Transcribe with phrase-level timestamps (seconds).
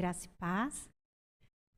[0.00, 0.88] graça e paz.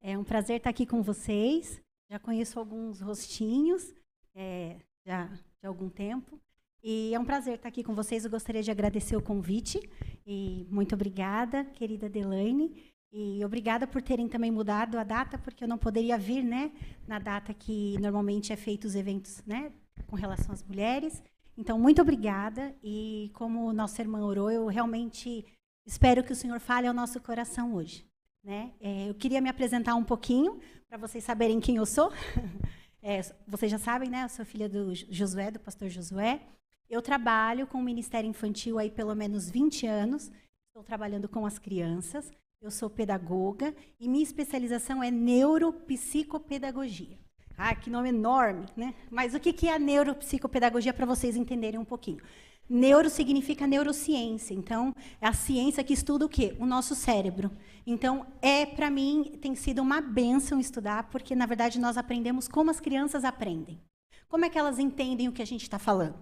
[0.00, 1.82] É um prazer estar aqui com vocês.
[2.08, 3.92] Já conheço alguns rostinhos
[4.32, 5.24] é, já
[5.60, 6.40] de algum tempo.
[6.84, 8.24] E é um prazer estar aqui com vocês.
[8.24, 9.80] Eu gostaria de agradecer o convite.
[10.24, 12.92] E muito obrigada, querida Delaine.
[13.12, 16.70] E obrigada por terem também mudado a data, porque eu não poderia vir né,
[17.08, 19.72] na data que normalmente é feito os eventos né,
[20.06, 21.20] com relação às mulheres.
[21.58, 22.72] Então, muito obrigada.
[22.84, 25.44] E como nossa irmã orou, eu realmente
[25.84, 28.11] espero que o Senhor fale ao nosso coração hoje.
[28.42, 28.72] Né?
[28.80, 32.12] É, eu queria me apresentar um pouquinho, para vocês saberem quem eu sou.
[33.04, 34.22] É, vocês já sabem, né?
[34.22, 36.40] Eu sou filha do Josué, do pastor Josué.
[36.88, 40.30] Eu trabalho com o Ministério Infantil aí pelo menos 20 anos.
[40.68, 42.30] Estou trabalhando com as crianças.
[42.60, 47.18] Eu sou pedagoga e minha especialização é neuropsicopedagogia.
[47.58, 48.94] Ah, que nome enorme, né?
[49.10, 52.22] Mas o que é a neuropsicopedagogia para vocês entenderem um pouquinho?
[52.68, 54.54] Neuro significa neurociência.
[54.54, 56.56] Então, é a ciência que estuda o quê?
[56.58, 57.50] O nosso cérebro.
[57.86, 62.70] Então, é para mim tem sido uma benção estudar, porque na verdade nós aprendemos como
[62.70, 63.80] as crianças aprendem.
[64.28, 66.18] Como é que elas entendem o que a gente está falando?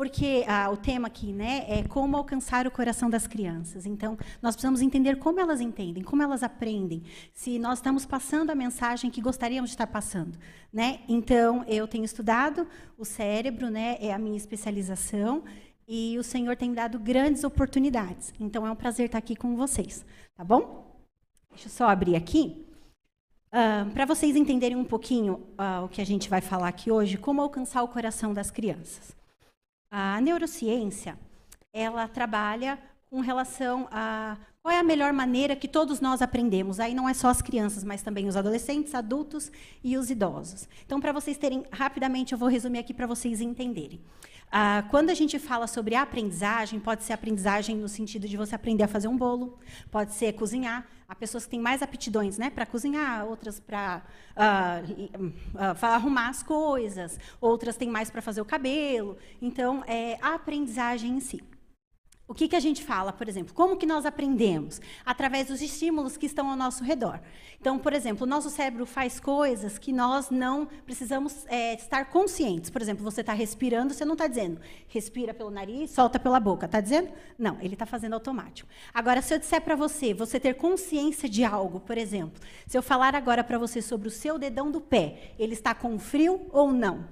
[0.00, 3.84] Porque ah, o tema aqui né, é como alcançar o coração das crianças.
[3.84, 7.02] Então, nós precisamos entender como elas entendem, como elas aprendem,
[7.34, 10.38] se nós estamos passando a mensagem que gostaríamos de estar passando.
[10.72, 11.00] Né?
[11.06, 15.44] Então, eu tenho estudado o cérebro, né, é a minha especialização,
[15.92, 18.32] e o Senhor tem dado grandes oportunidades.
[18.38, 20.06] Então, é um prazer estar aqui com vocês.
[20.36, 20.88] Tá bom?
[21.50, 22.64] Deixa eu só abrir aqui.
[23.48, 27.18] Uh, Para vocês entenderem um pouquinho uh, o que a gente vai falar aqui hoje,
[27.18, 29.16] como alcançar o coração das crianças.
[29.90, 31.18] A neurociência,
[31.72, 36.78] ela trabalha com relação a qual é a melhor maneira que todos nós aprendemos.
[36.78, 39.50] Aí não é só as crianças, mas também os adolescentes, adultos
[39.82, 40.68] e os idosos.
[40.86, 44.00] Então, para vocês terem, rapidamente, eu vou resumir aqui para vocês entenderem.
[44.50, 48.82] Ah, quando a gente fala sobre aprendizagem, pode ser aprendizagem no sentido de você aprender
[48.82, 49.56] a fazer um bolo,
[49.90, 50.86] pode ser cozinhar.
[51.08, 54.02] Há pessoas que têm mais aptidões né, para cozinhar, outras para
[54.34, 54.80] ah,
[55.54, 59.16] ah, arrumar as coisas, outras têm mais para fazer o cabelo.
[59.40, 61.42] Então, é a aprendizagem em si.
[62.30, 63.52] O que, que a gente fala, por exemplo?
[63.52, 64.80] Como que nós aprendemos?
[65.04, 67.18] Através dos estímulos que estão ao nosso redor.
[67.60, 72.70] Então, por exemplo, o nosso cérebro faz coisas que nós não precisamos é, estar conscientes.
[72.70, 76.66] Por exemplo, você está respirando, você não está dizendo respira pelo nariz, solta pela boca.
[76.66, 77.10] Está dizendo?
[77.36, 78.68] Não, ele está fazendo automático.
[78.94, 82.82] Agora, se eu disser para você, você ter consciência de algo, por exemplo, se eu
[82.82, 86.72] falar agora para você sobre o seu dedão do pé, ele está com frio ou
[86.72, 87.08] não?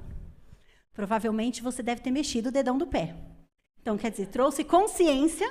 [0.95, 3.17] Provavelmente você deve ter mexido o dedão do pé.
[3.89, 5.51] Então, quer dizer, trouxe consciência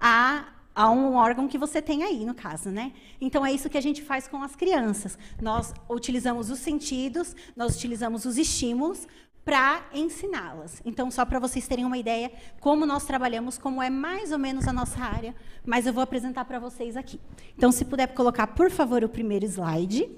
[0.00, 2.94] a, a um órgão que você tem aí, no caso, né?
[3.20, 5.18] Então, é isso que a gente faz com as crianças.
[5.42, 9.06] Nós utilizamos os sentidos, nós utilizamos os estímulos
[9.44, 10.80] para ensiná-las.
[10.86, 14.66] Então, só para vocês terem uma ideia como nós trabalhamos, como é mais ou menos
[14.66, 17.20] a nossa área, mas eu vou apresentar para vocês aqui.
[17.58, 20.10] Então, se puder colocar, por favor, o primeiro slide.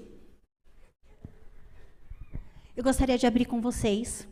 [2.73, 4.28] Eu gostaria de abrir com vocês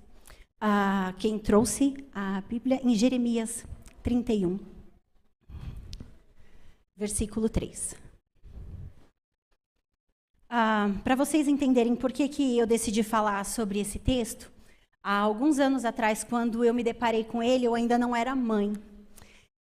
[1.19, 3.65] quem trouxe a Bíblia em Jeremias
[4.03, 4.59] 31,
[6.95, 7.95] versículo 3.
[10.49, 14.51] Ah, Para vocês entenderem por que, que eu decidi falar sobre esse texto,
[15.03, 18.73] há alguns anos atrás, quando eu me deparei com ele, eu ainda não era mãe.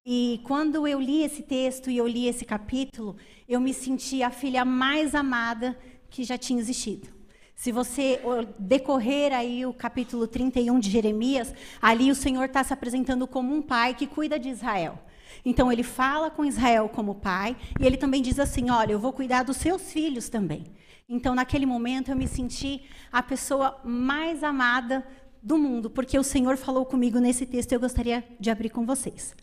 [0.06, 3.18] E quando eu li esse texto e eu li esse capítulo,
[3.48, 5.78] eu me senti a filha mais amada
[6.10, 7.15] que já tinha existido.
[7.56, 8.20] Se você
[8.60, 13.62] decorrer aí o capítulo 31 de Jeremias, ali o Senhor está se apresentando como um
[13.62, 15.00] pai que cuida de Israel.
[15.44, 19.14] Então ele fala com Israel como pai e ele também diz assim: Olha, eu vou
[19.14, 20.66] cuidar dos seus filhos também.
[21.08, 25.06] Então naquele momento eu me senti a pessoa mais amada
[25.42, 28.86] do mundo, porque o Senhor falou comigo nesse texto e eu gostaria de abrir com
[28.86, 29.36] vocês.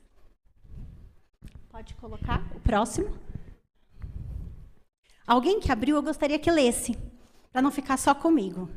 [1.70, 3.16] Pode colocar o próximo.
[5.26, 6.98] Alguém que abriu, eu gostaria que lesse
[7.52, 8.70] para não ficar só comigo.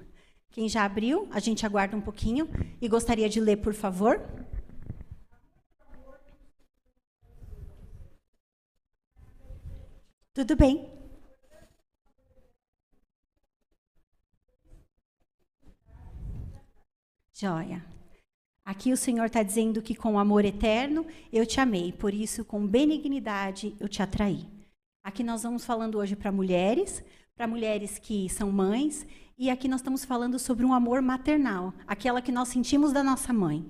[0.52, 2.47] Quem já abriu, a gente aguarda um pouquinho
[2.81, 4.22] e gostaria de ler, por favor.
[10.34, 10.91] Tudo bem.
[17.34, 17.85] Joia.
[18.66, 22.66] Aqui o Senhor está dizendo que com amor eterno eu te amei, por isso com
[22.66, 24.46] benignidade eu te atraí.
[25.03, 27.03] Aqui nós vamos falando hoje para mulheres,
[27.35, 29.05] para mulheres que são mães,
[29.37, 33.34] e aqui nós estamos falando sobre um amor maternal, aquela que nós sentimos da nossa
[33.34, 33.66] mãe.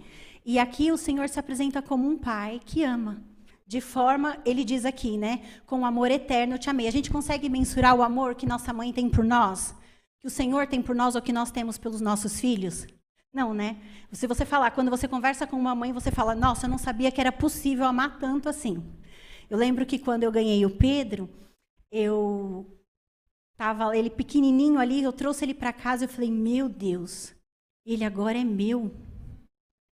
[0.46, 3.24] E aqui o Senhor se apresenta como um pai que ama.
[3.66, 5.42] De forma, ele diz aqui, né?
[5.66, 6.88] Com amor eterno eu te amei.
[6.88, 9.74] A gente consegue mensurar o amor que nossa mãe tem por nós?
[10.20, 12.86] Que o Senhor tem por nós ou que nós temos pelos nossos filhos?
[13.34, 13.78] Não, né?
[14.12, 17.12] Se você falar, quando você conversa com uma mãe, você fala, nossa, eu não sabia
[17.12, 18.84] que era possível amar tanto assim.
[19.50, 21.28] Eu lembro que quando eu ganhei o Pedro,
[21.92, 22.75] eu
[23.58, 27.34] tava ele pequenininho ali, eu trouxe ele para casa, eu falei: "Meu Deus,
[27.86, 28.92] ele agora é meu.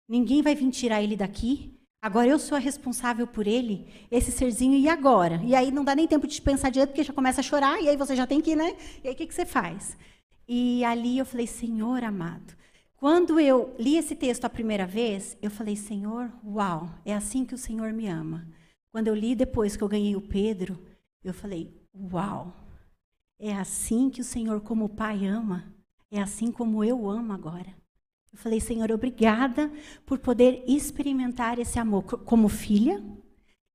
[0.09, 1.73] Ninguém vai vir tirar ele daqui.
[2.03, 5.41] Agora eu sou a responsável por ele, esse serzinho, e agora?
[5.45, 7.89] E aí não dá nem tempo de pensar direito, porque já começa a chorar, e
[7.89, 8.77] aí você já tem que, né?
[9.03, 9.97] E aí o que, que você faz?
[10.47, 12.55] E ali eu falei, Senhor amado.
[12.97, 17.55] Quando eu li esse texto a primeira vez, eu falei, Senhor, uau, é assim que
[17.55, 18.47] o Senhor me ama.
[18.93, 20.79] Quando eu li depois que eu ganhei o Pedro,
[21.25, 21.75] eu falei,
[22.13, 22.55] uau,
[23.39, 25.73] é assim que o Senhor, como Pai, ama.
[26.11, 27.75] É assim como eu amo agora.
[28.33, 29.71] Eu falei, Senhor, obrigada
[30.05, 33.03] por poder experimentar esse amor como filha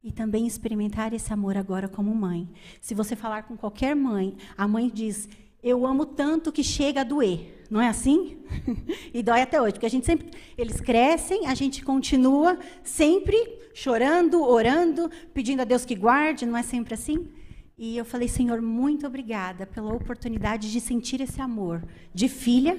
[0.03, 2.49] e também experimentar esse amor agora como mãe.
[2.79, 5.27] Se você falar com qualquer mãe, a mãe diz:
[5.61, 7.65] Eu amo tanto que chega a doer.
[7.69, 8.37] Não é assim?
[9.13, 10.29] e dói até hoje, porque a gente sempre.
[10.57, 16.63] Eles crescem, a gente continua sempre chorando, orando, pedindo a Deus que guarde, não é
[16.63, 17.29] sempre assim?
[17.81, 21.83] E eu falei, Senhor, muito obrigada pela oportunidade de sentir esse amor
[22.13, 22.77] de filha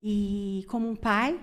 [0.00, 1.36] e como um pai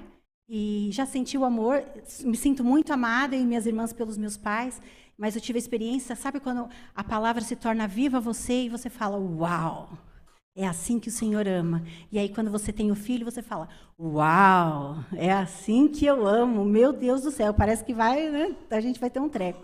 [0.47, 1.83] e já senti o amor,
[2.21, 4.81] me sinto muito amada e minhas irmãs pelos meus pais,
[5.18, 8.69] mas eu tive a experiência, sabe quando a palavra se torna viva a você e
[8.69, 9.89] você fala, uau,
[10.56, 11.83] é assim que o Senhor ama.
[12.09, 13.68] E aí quando você tem o filho, você fala,
[14.00, 18.56] uau, é assim que eu amo, meu Deus do céu, parece que vai, né?
[18.69, 19.62] A gente vai ter um treco.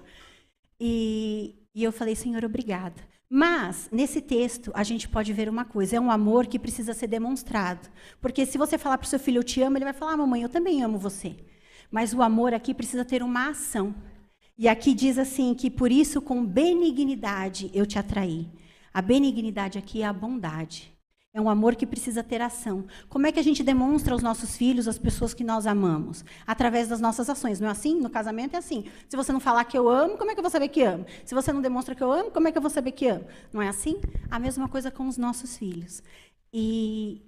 [0.77, 2.99] E, e eu falei, Senhor, obrigada.
[3.29, 7.05] Mas, nesse texto, a gente pode ver uma coisa: é um amor que precisa ser
[7.05, 7.87] demonstrado.
[8.19, 10.17] Porque se você falar para o seu filho, eu te amo, ele vai falar, ah,
[10.17, 11.35] mamãe, eu também amo você.
[11.91, 13.93] Mas o amor aqui precisa ter uma ação.
[14.57, 18.49] E aqui diz assim: que por isso, com benignidade, eu te atraí.
[18.91, 20.96] A benignidade aqui é a bondade.
[21.37, 22.87] É um amor que precisa ter ação.
[23.07, 26.25] Como é que a gente demonstra aos nossos filhos, as pessoas que nós amamos?
[26.47, 27.59] Através das nossas ações.
[27.59, 27.99] Não é assim?
[28.01, 28.85] No casamento é assim.
[29.07, 31.05] Se você não falar que eu amo, como é que eu vou saber que amo?
[31.23, 33.23] Se você não demonstra que eu amo, como é que eu vou saber que amo?
[33.53, 34.01] Não é assim?
[34.31, 36.01] A mesma coisa com os nossos filhos.
[36.51, 37.21] E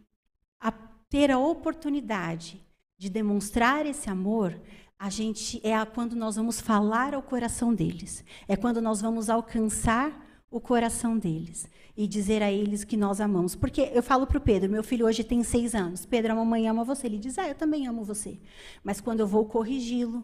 [0.59, 0.71] a
[1.07, 2.65] ter a oportunidade
[2.97, 4.59] de demonstrar esse amor,
[4.97, 8.25] a gente é quando nós vamos falar ao coração deles.
[8.47, 13.55] É quando nós vamos alcançar o coração deles e dizer a eles que nós amamos.
[13.55, 16.05] Porque eu falo para o Pedro, meu filho hoje tem seis anos.
[16.05, 17.07] Pedro, a mamãe ama você.
[17.07, 18.39] Ele diz, ah, eu também amo você.
[18.83, 20.23] Mas quando eu vou corrigi-lo,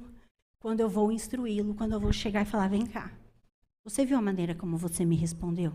[0.60, 3.12] quando eu vou instruí-lo, quando eu vou chegar e falar, vem cá,
[3.83, 5.74] você viu a maneira como você me respondeu?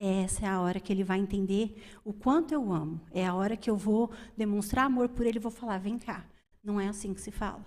[0.00, 3.00] Essa é a hora que ele vai entender o quanto eu amo.
[3.12, 6.26] É a hora que eu vou demonstrar amor por ele e vou falar, vem cá.
[6.60, 7.64] Não é assim que se fala.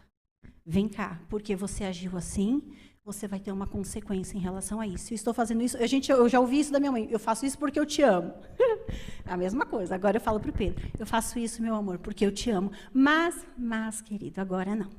[0.65, 2.61] Vem cá, porque você agiu assim,
[3.05, 5.13] você vai ter uma consequência em relação a isso.
[5.13, 7.07] Eu estou fazendo isso, a gente, eu já ouvi isso da minha mãe.
[7.11, 8.33] Eu faço isso porque eu te amo.
[9.23, 9.93] a mesma coisa.
[9.93, 10.83] Agora eu falo para o Pedro.
[10.97, 12.71] Eu faço isso, meu amor, porque eu te amo.
[12.91, 14.89] Mas, mas, querido, agora não.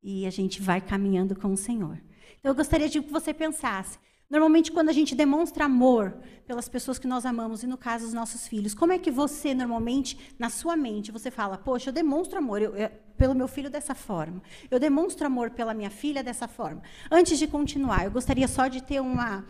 [0.00, 2.00] E a gente vai caminhando com o Senhor.
[2.38, 3.98] Então eu gostaria de que você pensasse.
[4.28, 8.12] Normalmente, quando a gente demonstra amor pelas pessoas que nós amamos, e no caso, os
[8.12, 12.38] nossos filhos, como é que você, normalmente, na sua mente, você fala, poxa, eu demonstro
[12.38, 16.48] amor eu, eu, pelo meu filho dessa forma, eu demonstro amor pela minha filha dessa
[16.48, 16.82] forma.
[17.10, 19.46] Antes de continuar, eu gostaria só de ter uma,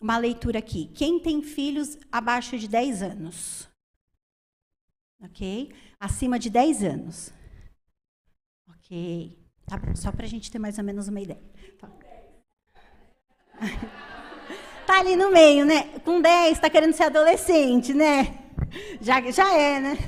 [0.00, 0.90] uma leitura aqui.
[0.92, 3.68] Quem tem filhos abaixo de 10 anos?
[5.22, 5.72] Ok?
[6.00, 7.32] Acima de 10 anos.
[8.68, 9.38] Ok.
[9.66, 11.42] Tá bom, só para a gente ter mais ou menos uma ideia.
[11.78, 11.90] Tá.
[14.86, 15.84] Tá ali no meio, né?
[16.04, 18.38] Com 10, está querendo ser adolescente, né?
[19.00, 19.98] Já, já é, né?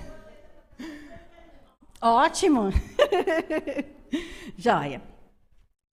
[2.01, 2.71] Ótimo!
[4.57, 5.03] Joia.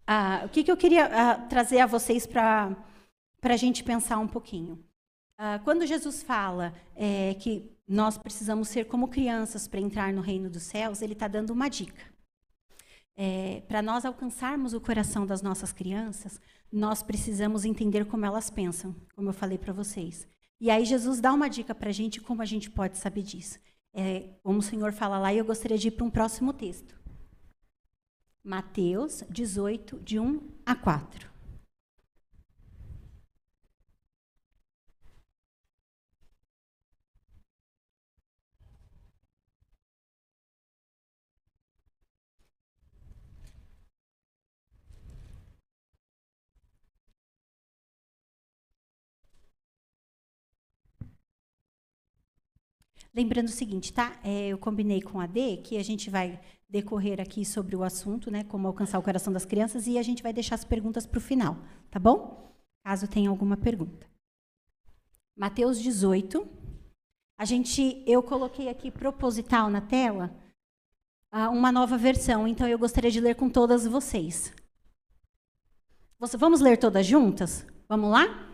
[0.07, 2.75] Ah, o que, que eu queria ah, trazer a vocês para
[3.41, 4.83] a gente pensar um pouquinho?
[5.37, 10.49] Ah, quando Jesus fala é, que nós precisamos ser como crianças para entrar no reino
[10.49, 12.14] dos céus, ele está dando uma dica.
[13.17, 16.39] É, para nós alcançarmos o coração das nossas crianças,
[16.71, 20.27] nós precisamos entender como elas pensam, como eu falei para vocês.
[20.59, 23.59] E aí Jesus dá uma dica para a gente como a gente pode saber disso.
[23.93, 26.99] É, como o Senhor fala lá, e eu gostaria de ir para um próximo texto.
[28.43, 31.34] Mateus 18, de 1 a 4.
[53.15, 54.19] Lembrando o seguinte, tá?
[54.21, 58.29] É, eu combinei com a D que a gente vai decorrer aqui sobre o assunto,
[58.29, 58.43] né?
[58.43, 61.21] Como alcançar o coração das crianças, e a gente vai deixar as perguntas para o
[61.21, 61.57] final,
[61.89, 62.53] tá bom?
[62.83, 64.05] Caso tenha alguma pergunta.
[65.33, 66.45] Mateus 18.
[67.37, 70.35] A gente, eu coloquei aqui proposital na tela
[71.51, 74.53] uma nova versão, então eu gostaria de ler com todas vocês.
[76.37, 77.65] Vamos ler todas juntas?
[77.87, 78.51] Vamos lá?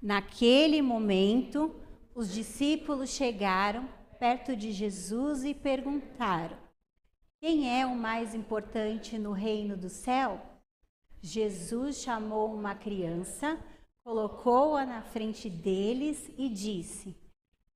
[0.00, 1.74] Naquele momento,
[2.14, 3.88] os discípulos chegaram
[4.18, 6.56] perto de Jesus e perguntaram:
[7.40, 10.40] Quem é o mais importante no reino do céu?
[11.22, 13.58] Jesus chamou uma criança,
[14.02, 17.16] colocou-a na frente deles e disse: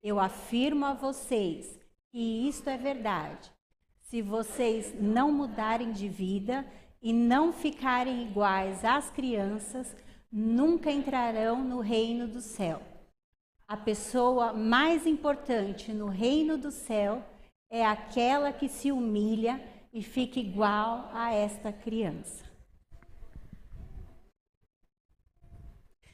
[0.03, 1.79] Eu afirmo a vocês
[2.11, 3.53] que isto é verdade.
[4.01, 6.65] Se vocês não mudarem de vida
[7.03, 9.95] e não ficarem iguais às crianças,
[10.31, 12.94] nunca entrarão no reino do céu.
[13.75, 17.25] A pessoa mais importante no reino do céu
[17.69, 19.61] é aquela que se humilha
[19.93, 22.45] e fica igual a esta criança.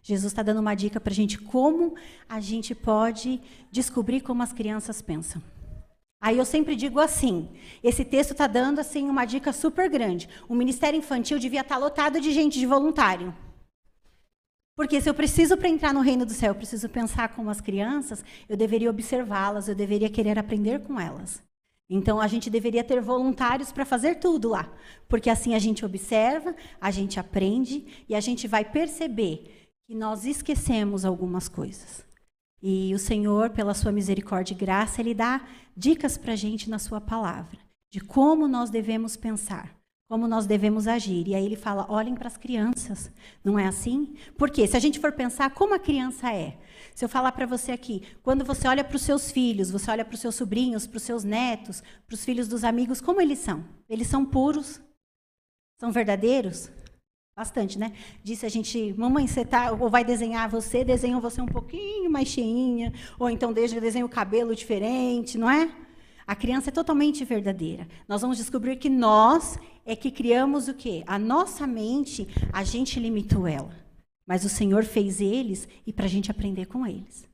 [0.00, 1.94] Jesus está dando uma dica para a gente como
[2.26, 3.38] a gente pode
[3.70, 5.42] descobrir como as crianças pensam.
[6.18, 7.50] Aí eu sempre digo assim:
[7.84, 10.30] esse texto está dando assim uma dica super grande.
[10.48, 13.36] O ministério infantil devia estar tá lotado de gente de voluntário.
[14.80, 17.60] Porque se eu preciso para entrar no reino do céu, eu preciso pensar como as
[17.60, 21.42] crianças, eu deveria observá-las, eu deveria querer aprender com elas.
[21.90, 24.72] Então a gente deveria ter voluntários para fazer tudo lá,
[25.06, 30.24] porque assim a gente observa, a gente aprende e a gente vai perceber que nós
[30.24, 32.02] esquecemos algumas coisas.
[32.62, 35.46] E o Senhor, pela sua misericórdia e graça, ele dá
[35.76, 37.58] dicas para a gente na sua palavra
[37.92, 39.78] de como nós devemos pensar
[40.10, 41.28] como nós devemos agir.
[41.28, 43.12] E aí ele fala: olhem para as crianças.
[43.44, 44.16] Não é assim?
[44.36, 46.58] Porque se a gente for pensar como a criança é,
[46.96, 50.04] se eu falar para você aqui, quando você olha para os seus filhos, você olha
[50.04, 53.38] para os seus sobrinhos, para os seus netos, para os filhos dos amigos, como eles
[53.38, 53.64] são?
[53.88, 54.80] Eles são puros?
[55.78, 56.72] São verdadeiros?
[57.38, 57.92] Bastante, né?
[58.24, 62.26] Disse a gente, mamãe, você tá, ou vai desenhar você, desenha você um pouquinho mais
[62.26, 65.70] cheinha, ou então desenha o cabelo diferente, não é?
[66.30, 67.88] A criança é totalmente verdadeira.
[68.06, 69.58] Nós vamos descobrir que nós
[69.90, 71.02] é que criamos o quê?
[71.04, 73.74] A nossa mente, a gente limitou ela.
[74.24, 77.28] Mas o Senhor fez eles e para a gente aprender com eles.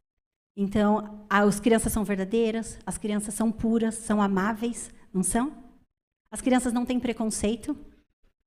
[0.57, 5.53] Então, as crianças são verdadeiras, as crianças são puras, são amáveis, não são?
[6.31, 7.77] As crianças não têm preconceito,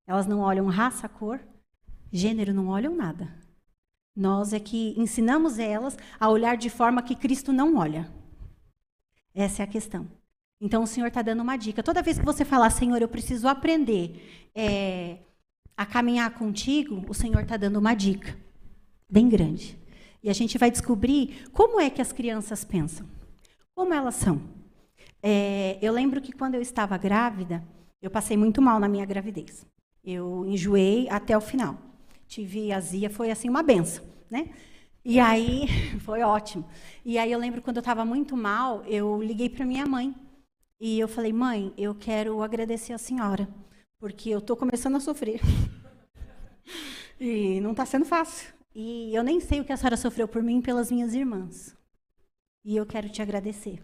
[0.07, 1.39] elas não olham raça, cor,
[2.11, 3.31] gênero, não olham nada.
[4.15, 8.11] Nós é que ensinamos elas a olhar de forma que Cristo não olha.
[9.35, 10.07] Essa é a questão.
[10.61, 11.81] Então o Senhor está dando uma dica.
[11.81, 15.19] Toda vez que você falar, Senhor, eu preciso aprender é,
[15.77, 18.37] a caminhar contigo, o Senhor está dando uma dica
[19.09, 19.77] bem grande.
[20.21, 23.07] E a gente vai descobrir como é que as crianças pensam,
[23.73, 24.41] como elas são.
[25.23, 27.63] É, eu lembro que quando eu estava grávida,
[28.01, 29.65] eu passei muito mal na minha gravidez.
[30.03, 31.77] Eu enjoei até o final.
[32.27, 34.49] Tive azia, foi assim uma benção, né?
[35.03, 35.67] E aí
[36.03, 36.65] foi ótimo.
[37.05, 40.13] E aí eu lembro quando eu estava muito mal, eu liguei para minha mãe
[40.79, 43.49] e eu falei, mãe, eu quero agradecer a senhora,
[43.99, 45.41] porque eu estou começando a sofrer.
[47.19, 48.53] e não está sendo fácil.
[48.73, 51.75] E eu nem sei o que a senhora sofreu por mim e pelas minhas irmãs.
[52.63, 53.83] E eu quero te agradecer.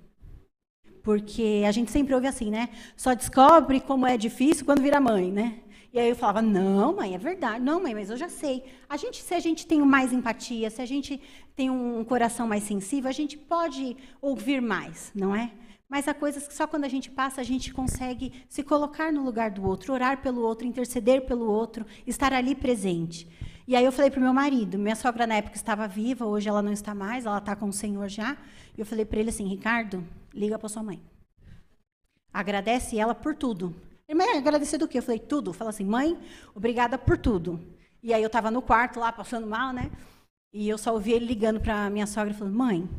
[1.04, 2.70] Porque a gente sempre ouve assim, né?
[2.96, 5.60] Só descobre como é difícil quando vira mãe, né?
[5.92, 7.64] E aí eu falava, não, mãe, é verdade.
[7.64, 8.64] Não, mãe, mas eu já sei.
[8.88, 11.22] A gente, se a gente tem mais empatia, se a gente
[11.56, 15.52] tem um coração mais sensível, a gente pode ouvir mais, não é?
[15.96, 19.24] Mas há coisas que só quando a gente passa a gente consegue se colocar no
[19.24, 23.26] lugar do outro, orar pelo outro, interceder pelo outro, estar ali presente.
[23.66, 26.50] E aí eu falei para o meu marido, minha sogra na época estava viva, hoje
[26.50, 28.36] ela não está mais, ela está com o Senhor já.
[28.78, 31.02] E eu falei para ele assim, Ricardo, liga para sua mãe.
[32.34, 33.74] Agradece ela por tudo.
[34.06, 34.98] Ele, mas agradecer do quê?
[34.98, 35.54] Eu falei, tudo.
[35.54, 36.20] Fala assim, mãe,
[36.54, 37.58] obrigada por tudo.
[38.04, 39.90] E aí eu estava no quarto lá, passando mal, né?
[40.52, 42.90] E eu só ouvi ele ligando para minha sogra, falando, mãe,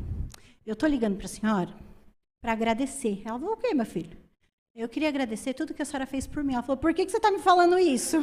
[0.65, 1.86] eu estou ligando para a senhora
[2.47, 3.21] para agradecer.
[3.25, 4.17] Ela falou: O quê, meu filho?
[4.73, 6.53] Eu queria agradecer tudo que a senhora fez por mim.
[6.53, 8.15] Ela falou: Por que, que você está me falando isso?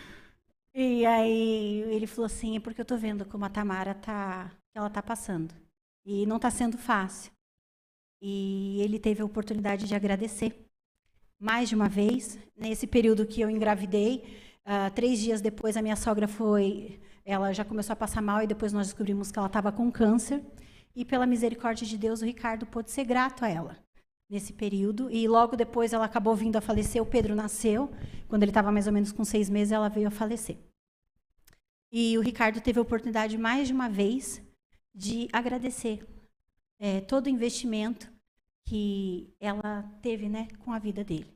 [0.74, 4.86] e aí ele falou assim: É porque eu estou vendo como a Tamara tá, ela
[4.86, 5.54] está passando.
[6.06, 7.30] E não está sendo fácil.
[8.22, 10.66] E ele teve a oportunidade de agradecer.
[11.38, 14.24] Mais de uma vez, nesse período que eu engravidei,
[14.64, 18.46] uh, três dias depois a minha sogra foi, ela já começou a passar mal e
[18.46, 20.42] depois nós descobrimos que ela estava com câncer.
[20.94, 23.84] E pela misericórdia de Deus, o Ricardo pôde ser grato a ela
[24.30, 25.10] nesse período.
[25.10, 27.02] E logo depois ela acabou vindo a falecer.
[27.02, 27.90] O Pedro nasceu.
[28.28, 30.56] Quando ele estava mais ou menos com seis meses, ela veio a falecer.
[31.90, 34.42] E o Ricardo teve a oportunidade mais de uma vez
[34.94, 36.06] de agradecer
[36.78, 38.12] é, todo o investimento
[38.66, 41.26] que ela teve né, com a vida dele.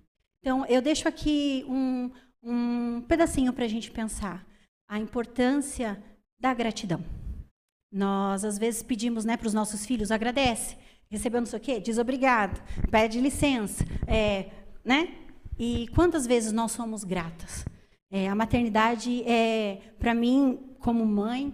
[0.40, 2.10] Então, eu deixo aqui um,
[2.42, 4.46] um pedacinho para a gente pensar
[4.88, 6.02] a importância
[6.40, 7.04] da gratidão.
[7.90, 10.76] Nós, às vezes, pedimos né, para os nossos filhos, agradece.
[11.11, 11.80] Recebeu não sei o quê?
[11.80, 12.62] Diz obrigado.
[12.90, 13.85] Pede licença.
[14.07, 14.50] É,
[14.85, 15.09] né?
[15.59, 17.64] E quantas vezes nós somos gratas?
[18.11, 21.52] É, a maternidade, é, para mim, como mãe,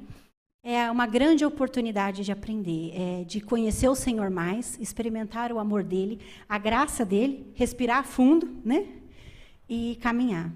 [0.63, 5.85] é uma grande oportunidade de aprender, é, de conhecer o Senhor mais, experimentar o amor
[5.85, 8.87] dele, a graça dele, respirar fundo, né?
[9.69, 10.53] E caminhar.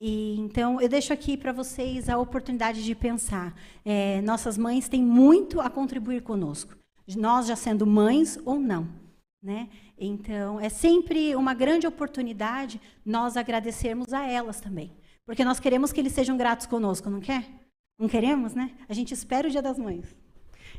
[0.00, 3.54] E, então, eu deixo aqui para vocês a oportunidade de pensar.
[3.84, 6.76] É, nossas mães têm muito a contribuir conosco,
[7.16, 8.88] nós já sendo mães ou não.
[9.42, 9.68] Né?
[9.96, 14.92] Então, é sempre uma grande oportunidade nós agradecermos a elas também.
[15.24, 17.44] Porque nós queremos que eles sejam gratos conosco, não quer?
[17.98, 18.72] Não queremos, né?
[18.88, 20.16] A gente espera o Dia das Mães.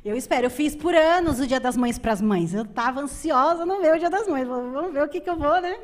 [0.03, 0.45] Eu espero.
[0.45, 2.53] Eu fiz por anos o Dia das Mães para as mães.
[2.53, 4.47] Eu estava ansiosa no meu Dia das Mães.
[4.47, 5.77] Vamos ver o que, que eu vou, né?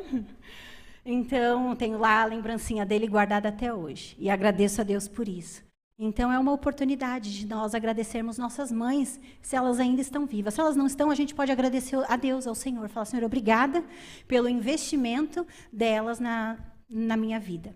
[1.06, 4.16] Então, tenho lá a lembrancinha dele guardada até hoje.
[4.18, 5.64] E agradeço a Deus por isso.
[5.98, 10.56] Então, é uma oportunidade de nós agradecermos nossas mães, se elas ainda estão vivas.
[10.56, 12.90] Se elas não estão, a gente pode agradecer a Deus, ao Senhor.
[12.90, 13.84] Falar, Senhor, obrigada
[14.28, 16.58] pelo investimento delas na,
[16.90, 17.76] na minha vida.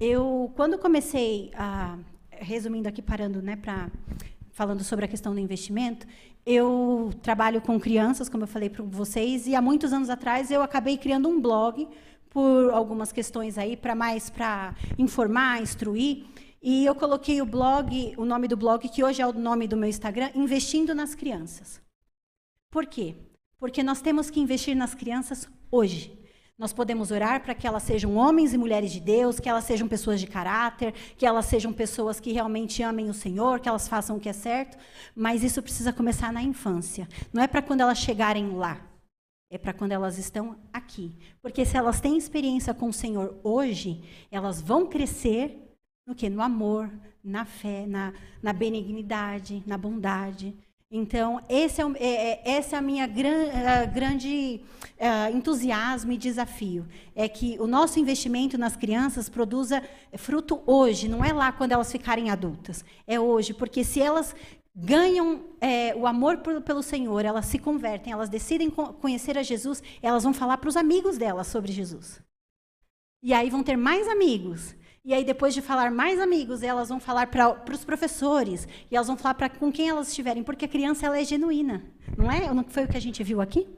[0.00, 1.98] Eu, quando comecei a
[2.30, 3.88] resumindo aqui, parando, né, para
[4.50, 6.06] falando sobre a questão do investimento,
[6.44, 10.62] eu trabalho com crianças, como eu falei para vocês, e há muitos anos atrás eu
[10.62, 11.88] acabei criando um blog
[12.32, 16.24] por algumas questões aí para mais para informar, instruir.
[16.62, 19.76] E eu coloquei o blog, o nome do blog que hoje é o nome do
[19.76, 21.80] meu Instagram, investindo nas crianças.
[22.70, 23.16] Por quê?
[23.58, 26.18] Porque nós temos que investir nas crianças hoje.
[26.58, 29.88] Nós podemos orar para que elas sejam homens e mulheres de Deus, que elas sejam
[29.88, 34.16] pessoas de caráter, que elas sejam pessoas que realmente amem o Senhor, que elas façam
[34.16, 34.78] o que é certo,
[35.14, 37.08] mas isso precisa começar na infância.
[37.32, 38.80] Não é para quando elas chegarem lá,
[39.52, 41.12] é para quando elas estão aqui.
[41.42, 46.30] Porque se elas têm experiência com o Senhor hoje, elas vão crescer no que?
[46.30, 46.90] No amor,
[47.22, 50.56] na fé, na, na benignidade, na bondade.
[50.90, 54.62] Então, esse é, é, é, essa é a minha gran, uh, grande
[54.98, 56.86] uh, entusiasmo e desafio.
[57.14, 59.82] É que o nosso investimento nas crianças produza
[60.16, 62.84] fruto hoje, não é lá quando elas ficarem adultas.
[63.06, 64.34] É hoje, porque se elas
[64.74, 69.82] ganham é, o amor por, pelo Senhor, elas se convertem, elas decidem conhecer a Jesus,
[70.00, 72.22] elas vão falar para os amigos delas sobre Jesus.
[73.22, 74.74] E aí vão ter mais amigos.
[75.04, 79.08] E aí, depois de falar mais amigos, elas vão falar para os professores, e elas
[79.08, 81.84] vão falar para com quem elas estiverem, porque a criança ela é genuína,
[82.16, 82.52] não é?
[82.54, 83.68] Não foi o que a gente viu aqui?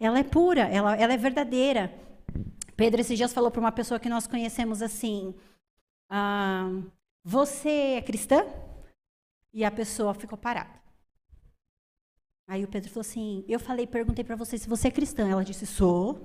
[0.00, 1.94] Ela é pura, ela, ela é verdadeira.
[2.76, 5.32] Pedro esses dias falou para uma pessoa que nós conhecemos assim:
[6.10, 6.68] ah,
[7.24, 8.44] Você é cristã?
[9.54, 10.82] E a pessoa ficou parada.
[12.46, 15.28] Aí o Pedro falou assim: Eu falei, perguntei para você se você é cristã.
[15.28, 16.20] Ela disse: Sou.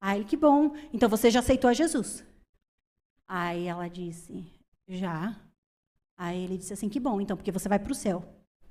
[0.00, 0.74] Aí que bom.
[0.92, 2.24] Então você já aceitou a Jesus?
[3.28, 4.50] Aí ela disse:
[4.88, 5.38] Já.
[6.16, 8.24] Aí ele disse assim: Que bom, então, porque você vai para o céu.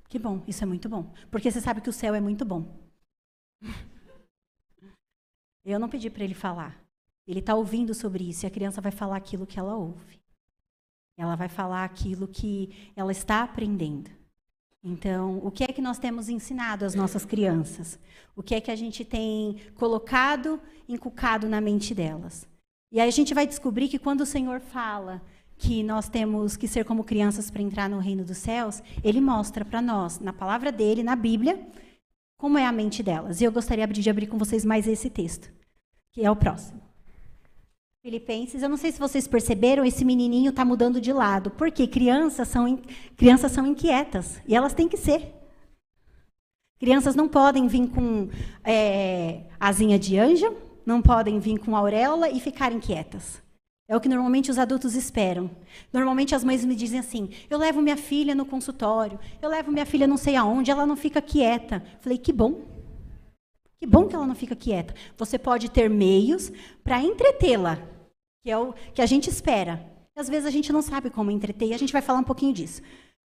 [0.09, 1.13] Que bom, isso é muito bom.
[1.29, 2.89] Porque você sabe que o céu é muito bom.
[5.63, 6.81] Eu não pedi para ele falar.
[7.27, 10.16] Ele está ouvindo sobre isso e a criança vai falar aquilo que ela ouve.
[11.17, 14.09] Ela vai falar aquilo que ela está aprendendo.
[14.83, 17.99] Então, o que é que nós temos ensinado às nossas crianças?
[18.35, 22.47] O que é que a gente tem colocado, inculcado na mente delas?
[22.91, 25.21] E aí a gente vai descobrir que quando o Senhor fala
[25.57, 29.65] que nós temos que ser como crianças para entrar no reino dos céus, ele mostra
[29.65, 31.67] para nós, na palavra dele, na Bíblia,
[32.37, 33.41] como é a mente delas.
[33.41, 35.51] E eu gostaria de abrir com vocês mais esse texto,
[36.13, 36.86] que é o próximo.
[38.07, 41.51] Filipenses, eu não sei se vocês perceberam, esse menininho está mudando de lado.
[41.51, 42.79] Porque crianças são,
[43.17, 45.33] crianças são inquietas, e elas têm que ser.
[46.79, 48.29] Crianças não podem vir com
[48.63, 53.43] é, asinha de anjo, não podem vir com auréola e ficarem quietas.
[53.89, 55.51] É o que normalmente os adultos esperam.
[55.91, 59.85] Normalmente as mães me dizem assim: eu levo minha filha no consultório, eu levo minha
[59.85, 61.83] filha não sei aonde, ela não fica quieta.
[61.99, 62.61] Falei: que bom.
[63.81, 64.95] Que bom que ela não fica quieta.
[65.17, 66.53] Você pode ter meios
[66.85, 67.77] para entretê-la,
[68.47, 69.85] que é o que a gente espera.
[70.15, 72.53] Às vezes a gente não sabe como entreter e a gente vai falar um pouquinho
[72.53, 72.81] disso.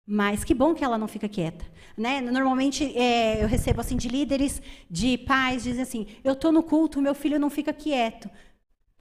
[0.07, 1.65] Mas que bom que ela não fica quieta.
[1.97, 2.21] Né?
[2.21, 7.03] Normalmente é, eu recebo assim de líderes, de pais, dizem assim: eu estou no culto,
[7.03, 8.31] meu filho não fica quieto.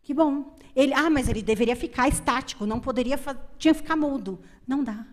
[0.02, 0.56] Que bom.
[0.76, 3.20] Ele, ah, mas ele deveria ficar estático, não poderia,
[3.60, 4.40] tinha que ficar mudo.
[4.68, 5.06] Não dá.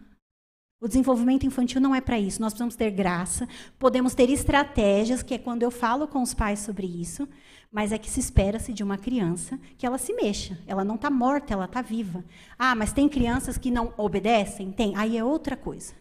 [0.81, 2.41] O desenvolvimento infantil não é para isso.
[2.41, 3.47] Nós precisamos ter graça,
[3.79, 7.29] podemos ter estratégias, que é quando eu falo com os pais sobre isso,
[7.75, 10.57] mas é que se espera-se de uma criança que ela se mexa.
[10.65, 12.25] Ela não está morta, ela está viva.
[12.57, 14.71] Ah, mas tem crianças que não obedecem?
[14.71, 14.95] Tem.
[14.95, 15.93] Aí é outra coisa.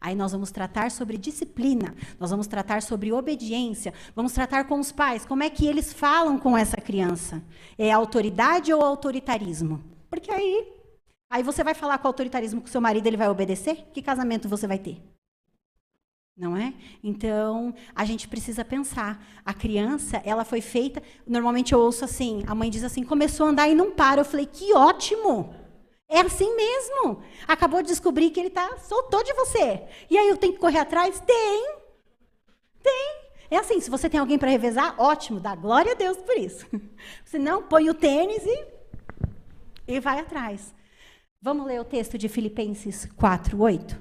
[0.00, 4.92] Aí nós vamos tratar sobre disciplina, nós vamos tratar sobre obediência, vamos tratar com os
[4.92, 7.42] pais, como é que eles falam com essa criança.
[7.76, 9.82] É autoridade ou autoritarismo?
[10.08, 10.72] Porque aí,
[11.28, 13.88] aí você vai falar com autoritarismo com seu marido, ele vai obedecer?
[13.92, 15.02] Que casamento você vai ter?
[16.40, 16.72] Não é?
[17.04, 19.22] Então, a gente precisa pensar.
[19.44, 23.50] A criança, ela foi feita, normalmente eu ouço assim, a mãe diz assim, começou a
[23.50, 24.22] andar e não para.
[24.22, 25.54] Eu falei, que ótimo!
[26.08, 27.22] É assim mesmo.
[27.46, 29.84] Acabou de descobrir que ele tá, soltou de você.
[30.08, 31.20] E aí eu tenho que correr atrás?
[31.20, 31.76] Tem.
[32.82, 33.20] Tem.
[33.50, 36.66] É assim, se você tem alguém para revezar, ótimo, dá glória a Deus por isso.
[37.24, 38.66] Se não, põe o tênis e,
[39.86, 40.74] e vai atrás.
[41.42, 44.00] Vamos ler o texto de Filipenses 4, 8?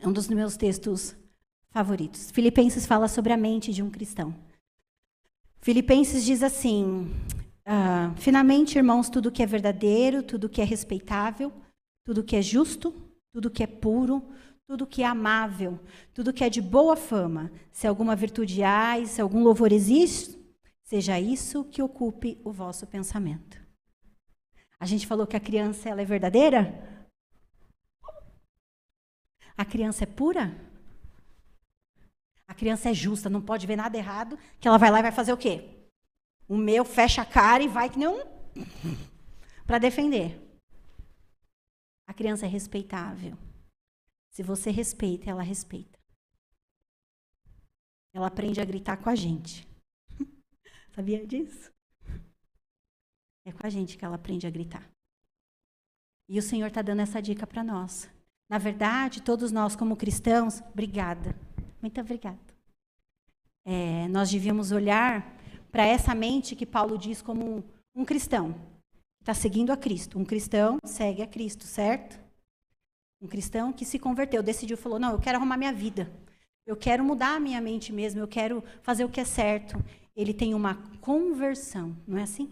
[0.00, 1.16] É um dos meus textos
[1.76, 2.30] favoritos.
[2.30, 4.34] Filipenses fala sobre a mente de um cristão.
[5.60, 7.14] Filipenses diz assim:
[7.66, 11.52] ah, finalmente, irmãos, tudo que é verdadeiro, tudo que é respeitável,
[12.02, 12.94] tudo que é justo,
[13.30, 14.22] tudo que é puro,
[14.66, 15.78] tudo que é amável,
[16.14, 20.34] tudo que é de boa fama, se alguma virtude há e se algum louvor existe,
[20.82, 23.60] seja isso que ocupe o vosso pensamento.
[24.80, 26.72] A gente falou que a criança ela é verdadeira?
[29.58, 30.65] A criança é pura?
[32.48, 35.12] A criança é justa, não pode ver nada errado, que ela vai lá e vai
[35.12, 35.88] fazer o quê?
[36.48, 38.20] O meu fecha a cara e vai que nem um
[39.66, 40.40] para defender.
[42.06, 43.36] A criança é respeitável.
[44.30, 45.98] Se você respeita, ela respeita.
[48.14, 49.66] Ela aprende a gritar com a gente.
[50.94, 51.72] Sabia disso?
[53.44, 54.88] É com a gente que ela aprende a gritar.
[56.28, 58.08] E o Senhor está dando essa dica para nós.
[58.48, 61.34] Na verdade, todos nós, como cristãos, obrigada.
[61.86, 62.36] Muito obrigada.
[63.64, 65.38] É, nós devíamos olhar
[65.70, 68.56] para essa mente que Paulo diz como um, cristão.
[69.20, 70.18] Está seguindo a Cristo.
[70.18, 72.20] Um cristão segue a Cristo, certo?
[73.22, 76.12] Um cristão que se converteu, decidiu, falou: Não, eu quero arrumar minha vida.
[76.66, 78.20] Eu quero mudar a minha mente mesmo.
[78.20, 79.76] Eu quero fazer o que é certo.
[80.16, 82.50] Ele tem uma conversão, não é assim?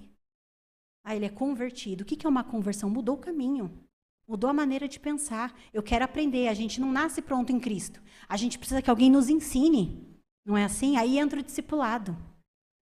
[1.03, 2.03] Ah, ele é convertido.
[2.03, 2.89] O que é uma conversão?
[2.89, 3.84] Mudou o caminho.
[4.27, 5.55] Mudou a maneira de pensar.
[5.73, 6.49] Eu quero aprender.
[6.49, 8.03] A gente não nasce pronto em Cristo.
[8.29, 10.07] A gente precisa que alguém nos ensine.
[10.45, 10.97] Não é assim?
[10.97, 12.17] Aí entra o discipulado.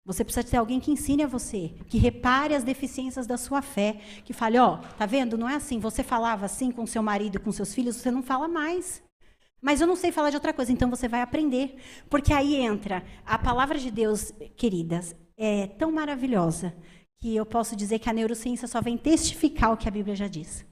[0.06, 4.02] Você precisa ter alguém que ensine a você, que repare as deficiências da sua fé,
[4.26, 5.38] que fale, ó, oh, tá vendo?
[5.38, 5.80] Não é assim.
[5.80, 9.04] Você falava assim com seu marido com seus filhos, você não fala mais.
[9.62, 11.76] Mas eu não sei falar de outra coisa, então você vai aprender.
[12.10, 16.74] Porque aí entra a palavra de Deus, queridas, é tão maravilhosa
[17.20, 20.28] que eu posso dizer que a neurociência só vem testificar o que a Bíblia já
[20.28, 20.66] diz.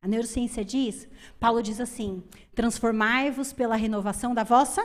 [0.00, 1.08] A neurociência diz,
[1.38, 2.22] Paulo diz assim:
[2.54, 4.82] transformai-vos pela renovação da vossa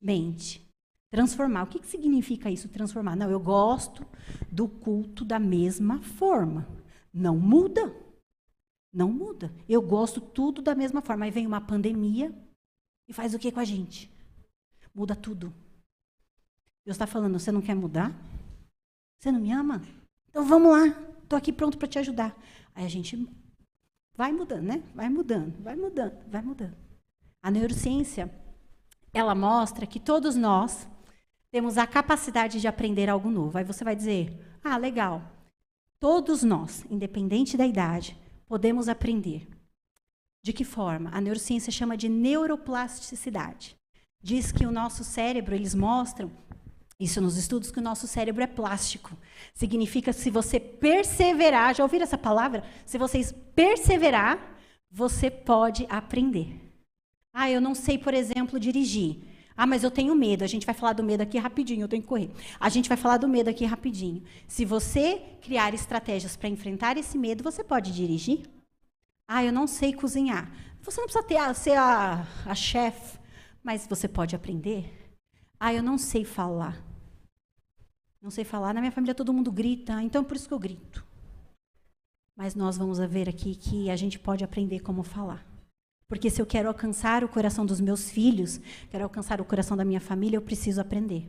[0.00, 0.66] mente.
[1.10, 1.62] Transformar.
[1.62, 3.16] O que, que significa isso, transformar?
[3.16, 4.06] Não, eu gosto
[4.50, 6.68] do culto da mesma forma.
[7.12, 7.94] Não muda.
[8.92, 9.52] Não muda.
[9.68, 11.24] Eu gosto tudo da mesma forma.
[11.24, 12.32] Aí vem uma pandemia
[13.08, 14.10] e faz o que com a gente?
[14.94, 15.52] Muda tudo.
[16.84, 18.12] Deus está falando, você não quer mudar?
[19.18, 19.82] Você não me ama?
[20.28, 20.86] Então vamos lá.
[21.22, 22.36] Estou aqui pronto para te ajudar.
[22.78, 23.28] Aí a gente
[24.16, 24.84] vai mudando, né?
[24.94, 26.76] Vai mudando, vai mudando, vai mudando.
[27.42, 28.32] A neurociência,
[29.12, 30.86] ela mostra que todos nós
[31.50, 33.58] temos a capacidade de aprender algo novo.
[33.58, 35.20] Aí você vai dizer: ah, legal.
[35.98, 39.48] Todos nós, independente da idade, podemos aprender.
[40.44, 41.10] De que forma?
[41.12, 43.76] A neurociência chama de neuroplasticidade.
[44.22, 46.30] Diz que o nosso cérebro, eles mostram,
[47.00, 49.16] isso nos estudos, que o nosso cérebro é plástico.
[49.54, 52.64] Significa se você perseverar, já ouviram essa palavra?
[52.84, 54.58] Se vocês perseverar,
[54.90, 56.60] você pode aprender.
[57.32, 59.18] Ah, eu não sei, por exemplo, dirigir.
[59.56, 60.42] Ah, mas eu tenho medo.
[60.42, 62.30] A gente vai falar do medo aqui rapidinho, eu tenho que correr.
[62.58, 64.22] A gente vai falar do medo aqui rapidinho.
[64.48, 68.42] Se você criar estratégias para enfrentar esse medo, você pode dirigir?
[69.26, 70.50] Ah, eu não sei cozinhar.
[70.82, 73.18] Você não precisa ter ser a, a chefe,
[73.62, 75.12] mas você pode aprender.
[75.60, 76.87] Ah, eu não sei falar.
[78.20, 78.74] Não sei falar.
[78.74, 81.04] Na minha família todo mundo grita, então por isso que eu grito.
[82.36, 85.44] Mas nós vamos ver aqui que a gente pode aprender como falar.
[86.06, 89.84] Porque se eu quero alcançar o coração dos meus filhos, quero alcançar o coração da
[89.84, 91.28] minha família, eu preciso aprender.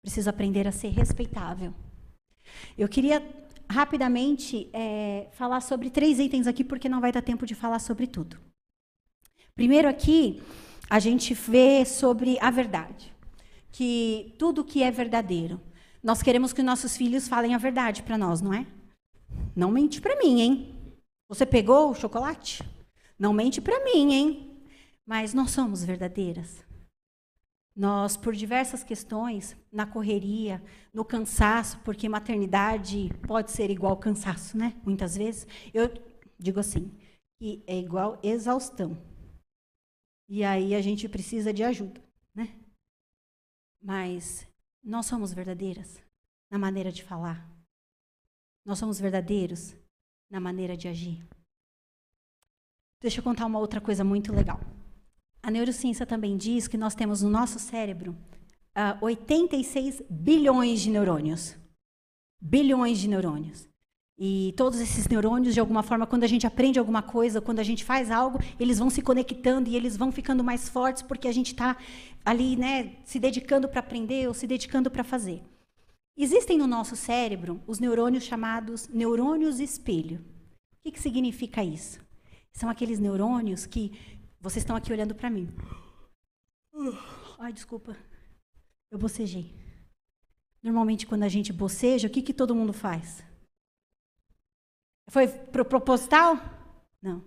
[0.00, 1.74] Preciso aprender a ser respeitável.
[2.76, 3.22] Eu queria
[3.68, 8.06] rapidamente é, falar sobre três itens aqui, porque não vai dar tempo de falar sobre
[8.06, 8.38] tudo.
[9.54, 10.42] Primeiro aqui,
[10.88, 13.12] a gente vê sobre a verdade.
[13.70, 15.60] Que tudo que é verdadeiro.
[16.02, 18.66] Nós queremos que nossos filhos falem a verdade para nós, não é?
[19.54, 20.96] Não mente para mim, hein?
[21.28, 22.62] Você pegou o chocolate?
[23.18, 24.64] Não mente para mim, hein?
[25.06, 26.64] Mas nós somos verdadeiras.
[27.74, 30.62] Nós, por diversas questões, na correria,
[30.92, 34.74] no cansaço, porque maternidade pode ser igual cansaço, né?
[34.84, 35.46] Muitas vezes.
[35.72, 35.88] Eu
[36.38, 36.90] digo assim,
[37.38, 38.98] que é igual exaustão.
[40.28, 42.02] E aí a gente precisa de ajuda,
[42.34, 42.48] né?
[43.80, 44.46] Mas
[44.82, 46.02] nós somos verdadeiras
[46.50, 47.48] na maneira de falar.
[48.64, 49.74] Nós somos verdadeiros
[50.30, 51.26] na maneira de agir.
[53.00, 54.60] Deixa eu contar uma outra coisa muito legal.
[55.42, 58.16] A neurociência também diz que nós temos no nosso cérebro uh,
[58.74, 61.56] ah, 86 bilhões de neurônios.
[62.40, 63.68] Bilhões de neurônios.
[64.24, 67.64] E todos esses neurônios, de alguma forma, quando a gente aprende alguma coisa, quando a
[67.64, 71.32] gente faz algo, eles vão se conectando e eles vão ficando mais fortes porque a
[71.32, 71.76] gente está
[72.24, 75.42] ali, né, se dedicando para aprender ou se dedicando para fazer.
[76.16, 80.20] Existem no nosso cérebro os neurônios chamados neurônios espelho.
[80.20, 81.98] O que, que significa isso?
[82.52, 83.90] São aqueles neurônios que
[84.40, 85.48] vocês estão aqui olhando para mim.
[87.40, 87.96] Ai, desculpa.
[88.88, 89.52] Eu bocejei.
[90.62, 93.31] Normalmente, quando a gente boceja, o que, que todo mundo faz?
[95.12, 96.38] Foi pro proposital?
[97.02, 97.22] Não.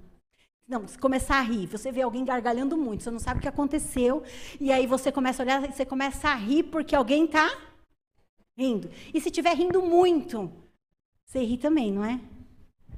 [0.67, 3.47] Não, se começar a rir, você vê alguém gargalhando muito, você não sabe o que
[3.47, 4.23] aconteceu,
[4.59, 7.47] e aí você começa a olhar, você começa a rir porque alguém está
[8.57, 8.89] rindo.
[9.13, 10.51] E se estiver rindo muito,
[11.23, 12.19] você ri também, não é?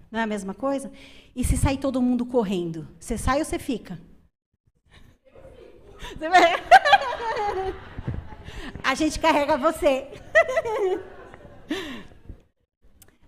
[0.09, 0.89] Não é a mesma coisa?
[1.35, 3.99] E se sair todo mundo correndo, você sai ou você fica?
[6.17, 6.29] Você.
[8.81, 10.07] A gente carrega você.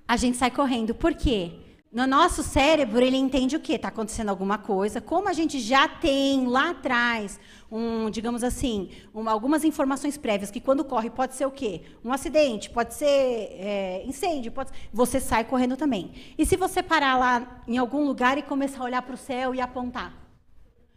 [0.10, 0.95] A gente sai correndo.
[0.95, 1.52] Por quê?
[1.93, 3.74] No nosso cérebro, ele entende o quê?
[3.74, 5.00] Está acontecendo alguma coisa.
[5.00, 7.39] Como a gente já tem lá atrás,
[7.72, 11.84] um, digamos assim, uma, algumas informações prévias, que quando corre pode ser o quê?
[12.04, 16.12] Um acidente, pode ser é, incêndio, pode você sai correndo também.
[16.39, 19.54] E se você parar lá em algum lugar e começar a olhar para o céu
[19.54, 20.12] e apontar?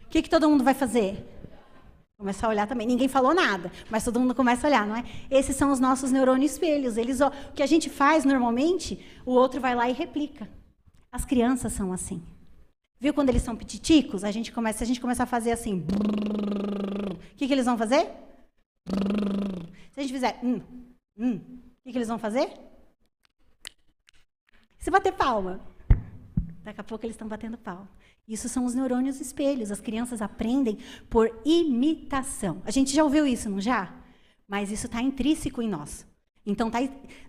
[0.06, 1.22] O que, que todo mundo vai fazer?
[2.22, 2.86] Começar a olhar também.
[2.86, 5.04] Ninguém falou nada, mas todo mundo começa a olhar, não é?
[5.28, 6.96] Esses são os nossos neurônios espelhos.
[6.96, 10.48] Eles, o que a gente faz normalmente, o outro vai lá e replica.
[11.10, 12.22] As crianças são assim.
[13.00, 14.22] Viu quando eles são petiticos?
[14.22, 15.84] A gente começa, a gente começa a fazer assim.
[17.32, 18.08] O que, que eles vão fazer?
[19.90, 20.60] Se a gente fizer hum,
[21.18, 22.52] hum, o que, que eles vão fazer?
[24.78, 25.58] Se bater palma.
[26.62, 27.88] Daqui a pouco eles estão batendo palma.
[28.26, 29.70] Isso são os neurônios espelhos.
[29.70, 30.78] As crianças aprendem
[31.10, 32.62] por imitação.
[32.64, 33.94] A gente já ouviu isso, não já?
[34.46, 36.06] Mas isso está intrínseco em nós.
[36.44, 36.78] Então, tá,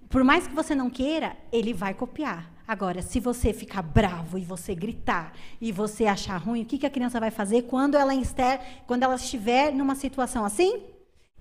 [0.10, 2.52] por mais que você não queira, ele vai copiar.
[2.68, 6.86] Agora, se você ficar bravo e você gritar e você achar ruim, o que, que
[6.86, 10.84] a criança vai fazer quando ela, estiver, quando ela estiver numa situação assim?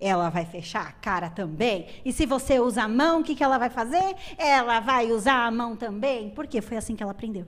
[0.00, 1.86] Ela vai fechar a cara também.
[2.04, 4.16] E se você usa a mão, o que, que ela vai fazer?
[4.36, 6.30] Ela vai usar a mão também.
[6.30, 7.46] Porque foi assim que ela aprendeu.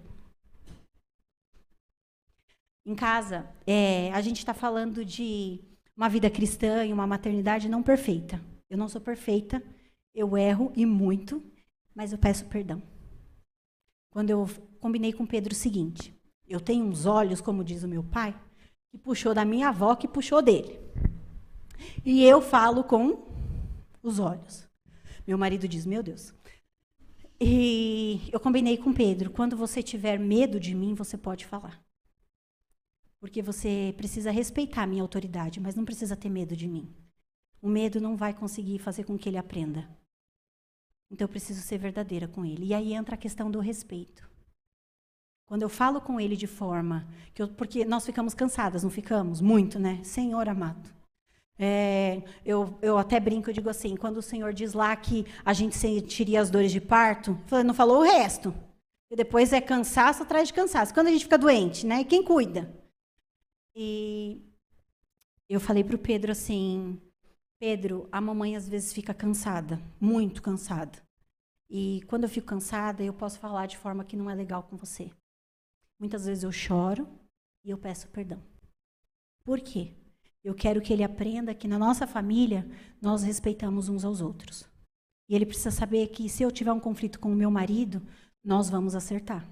[2.87, 5.61] Em casa, é, a gente está falando de
[5.97, 8.40] uma vida cristã e uma maternidade não perfeita.
[8.68, 9.62] Eu não sou perfeita,
[10.14, 11.42] eu erro e muito,
[11.94, 12.83] mas eu peço perdão.
[14.11, 14.49] Quando eu
[14.81, 16.14] combinei com Pedro o seguinte:
[16.47, 18.38] eu tenho uns olhos, como diz o meu pai,
[18.90, 20.79] que puxou da minha avó, que puxou dele.
[22.05, 23.27] E eu falo com
[24.03, 24.68] os olhos.
[25.27, 26.35] Meu marido diz: Meu Deus.
[27.40, 31.83] E eu combinei com Pedro: quando você tiver medo de mim, você pode falar.
[33.25, 36.95] Porque você precisa respeitar a minha autoridade, mas não precisa ter medo de mim.
[37.63, 39.89] O medo não vai conseguir fazer com que ele aprenda.
[41.11, 42.67] Então eu preciso ser verdadeira com ele.
[42.67, 44.29] E aí entra a questão do respeito.
[45.47, 49.41] Quando eu falo com ele de forma que eu, porque nós ficamos cansadas, não ficamos
[49.41, 50.05] muito, né?
[50.05, 50.93] Senhor amado.
[51.59, 55.55] É, eu, eu até brinco, eu digo assim, quando o Senhor diz lá que a
[55.55, 58.55] gente sentiria as dores de parto, não falou o resto.
[59.11, 60.93] E depois é cansaço atrás de cansaço.
[60.93, 62.03] Quando a gente fica doente, né?
[62.03, 62.84] E quem cuida?
[63.75, 64.43] E
[65.49, 67.01] eu falei para o Pedro assim:
[67.59, 71.03] Pedro, a mamãe às vezes fica cansada, muito cansada.
[71.69, 74.77] E quando eu fico cansada, eu posso falar de forma que não é legal com
[74.77, 75.11] você.
[75.99, 77.09] Muitas vezes eu choro
[77.65, 78.43] e eu peço perdão.
[79.45, 79.93] Por quê?
[80.43, 82.69] Eu quero que ele aprenda que na nossa família
[83.01, 84.69] nós respeitamos uns aos outros.
[85.29, 88.03] E ele precisa saber que se eu tiver um conflito com o meu marido,
[88.45, 89.49] nós vamos acertar.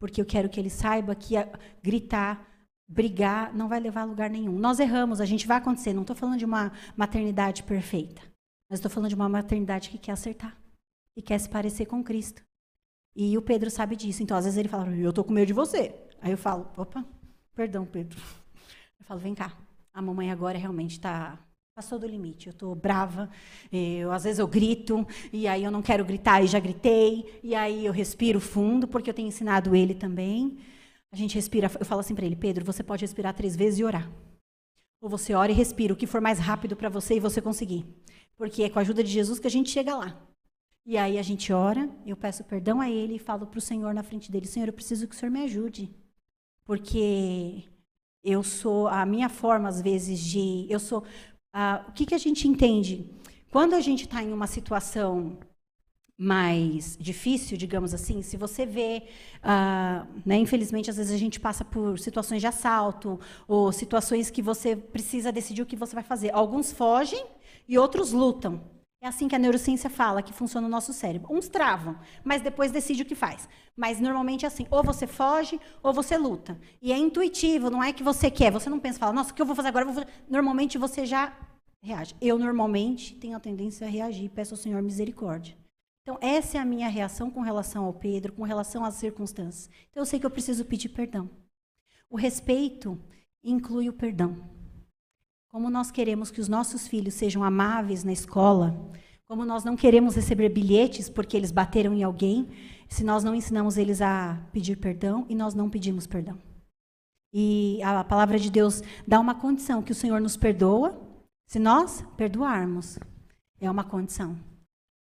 [0.00, 1.34] Porque eu quero que ele saiba que
[1.82, 2.51] gritar,
[2.92, 4.58] brigar não vai levar a lugar nenhum.
[4.58, 5.92] Nós erramos, a gente vai acontecer.
[5.92, 8.20] Não estou falando de uma maternidade perfeita,
[8.68, 10.56] mas estou falando de uma maternidade que quer acertar
[11.16, 12.42] e quer se parecer com Cristo.
[13.14, 14.22] E o Pedro sabe disso.
[14.22, 15.94] Então, às vezes ele fala: Eu estou com medo de você.
[16.20, 17.04] Aí eu falo: Opa,
[17.54, 18.20] perdão, Pedro.
[19.00, 19.52] Eu falo: Vem cá,
[19.92, 21.38] a mamãe agora realmente está
[21.74, 22.48] passou do limite.
[22.48, 23.30] Eu estou brava.
[23.72, 27.40] Eu, às vezes eu grito e aí eu não quero gritar e já gritei.
[27.42, 30.58] E aí eu respiro fundo porque eu tenho ensinado ele também.
[31.12, 33.84] A gente respira, eu falo assim para ele, Pedro, você pode respirar três vezes e
[33.84, 34.10] orar.
[35.00, 37.84] Ou você ora e respira, o que for mais rápido para você e você conseguir.
[38.36, 40.18] Porque é com a ajuda de Jesus que a gente chega lá.
[40.86, 43.92] E aí a gente ora, eu peço perdão a ele e falo para o Senhor
[43.92, 45.94] na frente dele, Senhor, eu preciso que o Senhor me ajude.
[46.64, 47.64] Porque
[48.24, 51.00] eu sou, a minha forma às vezes de, eu sou,
[51.54, 53.06] uh, o que, que a gente entende?
[53.50, 55.38] Quando a gente está em uma situação
[56.22, 59.02] mais difícil, digamos assim, se você vê,
[59.38, 64.40] uh, né, infelizmente, às vezes a gente passa por situações de assalto ou situações que
[64.40, 66.32] você precisa decidir o que você vai fazer.
[66.32, 67.24] Alguns fogem
[67.68, 68.60] e outros lutam.
[69.00, 71.34] É assim que a neurociência fala que funciona o nosso cérebro.
[71.34, 73.48] Uns travam, mas depois decide o que faz.
[73.76, 76.56] Mas normalmente é assim: ou você foge ou você luta.
[76.80, 78.52] E é intuitivo, não é que você quer.
[78.52, 79.86] Você não pensa, fala, nossa, o que eu vou fazer agora?
[79.86, 81.36] Vou Normalmente você já
[81.82, 82.14] reage.
[82.20, 85.61] Eu normalmente tenho a tendência a reagir, peço ao Senhor misericórdia.
[86.02, 89.70] Então, essa é a minha reação com relação ao Pedro, com relação às circunstâncias.
[89.90, 91.30] Então, eu sei que eu preciso pedir perdão.
[92.10, 93.00] O respeito
[93.42, 94.36] inclui o perdão.
[95.48, 98.90] Como nós queremos que os nossos filhos sejam amáveis na escola,
[99.26, 102.48] como nós não queremos receber bilhetes porque eles bateram em alguém,
[102.88, 106.36] se nós não ensinamos eles a pedir perdão e nós não pedimos perdão.
[107.32, 111.00] E a palavra de Deus dá uma condição que o Senhor nos perdoa
[111.46, 112.98] se nós perdoarmos.
[113.60, 114.51] É uma condição.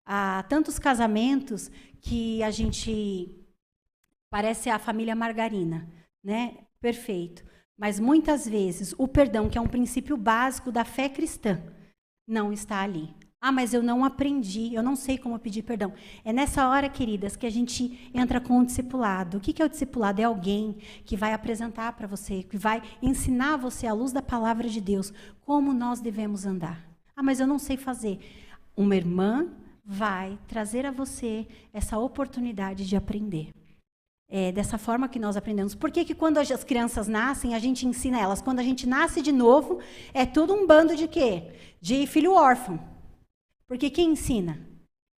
[0.06, 3.36] Há tantos casamentos que a gente
[4.30, 5.88] parece a família margarina,
[6.24, 6.58] né?
[6.80, 7.44] Perfeito.
[7.78, 11.62] Mas muitas vezes o perdão, que é um princípio básico da fé cristã,
[12.28, 13.14] não está ali.
[13.44, 15.92] Ah, mas eu não aprendi, eu não sei como pedir perdão.
[16.24, 19.38] É nessa hora, queridas, que a gente entra com o discipulado.
[19.38, 20.22] O que é o discipulado?
[20.22, 24.70] É alguém que vai apresentar para você, que vai ensinar você, à luz da palavra
[24.70, 25.12] de Deus,
[25.42, 26.88] como nós devemos andar.
[27.16, 28.20] Ah, mas eu não sei fazer.
[28.78, 29.50] Uma irmã
[29.84, 33.52] vai trazer a você essa oportunidade de aprender.
[34.30, 35.76] É dessa forma que nós aprendemos.
[35.76, 38.42] Por que, que quando as crianças nascem, a gente ensina elas?
[38.42, 39.80] Quando a gente nasce de novo,
[40.14, 41.52] é tudo um bando de quê?
[41.82, 42.80] De filho órfão.
[43.68, 44.66] Porque quem ensina?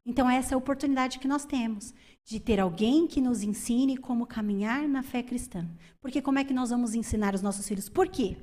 [0.05, 1.93] Então, essa é a oportunidade que nós temos
[2.25, 5.69] de ter alguém que nos ensine como caminhar na fé cristã.
[6.01, 7.89] Porque como é que nós vamos ensinar os nossos filhos?
[7.89, 8.37] Por quê?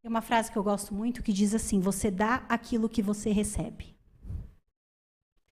[0.00, 3.30] Tem uma frase que eu gosto muito que diz assim: Você dá aquilo que você
[3.30, 3.91] recebe.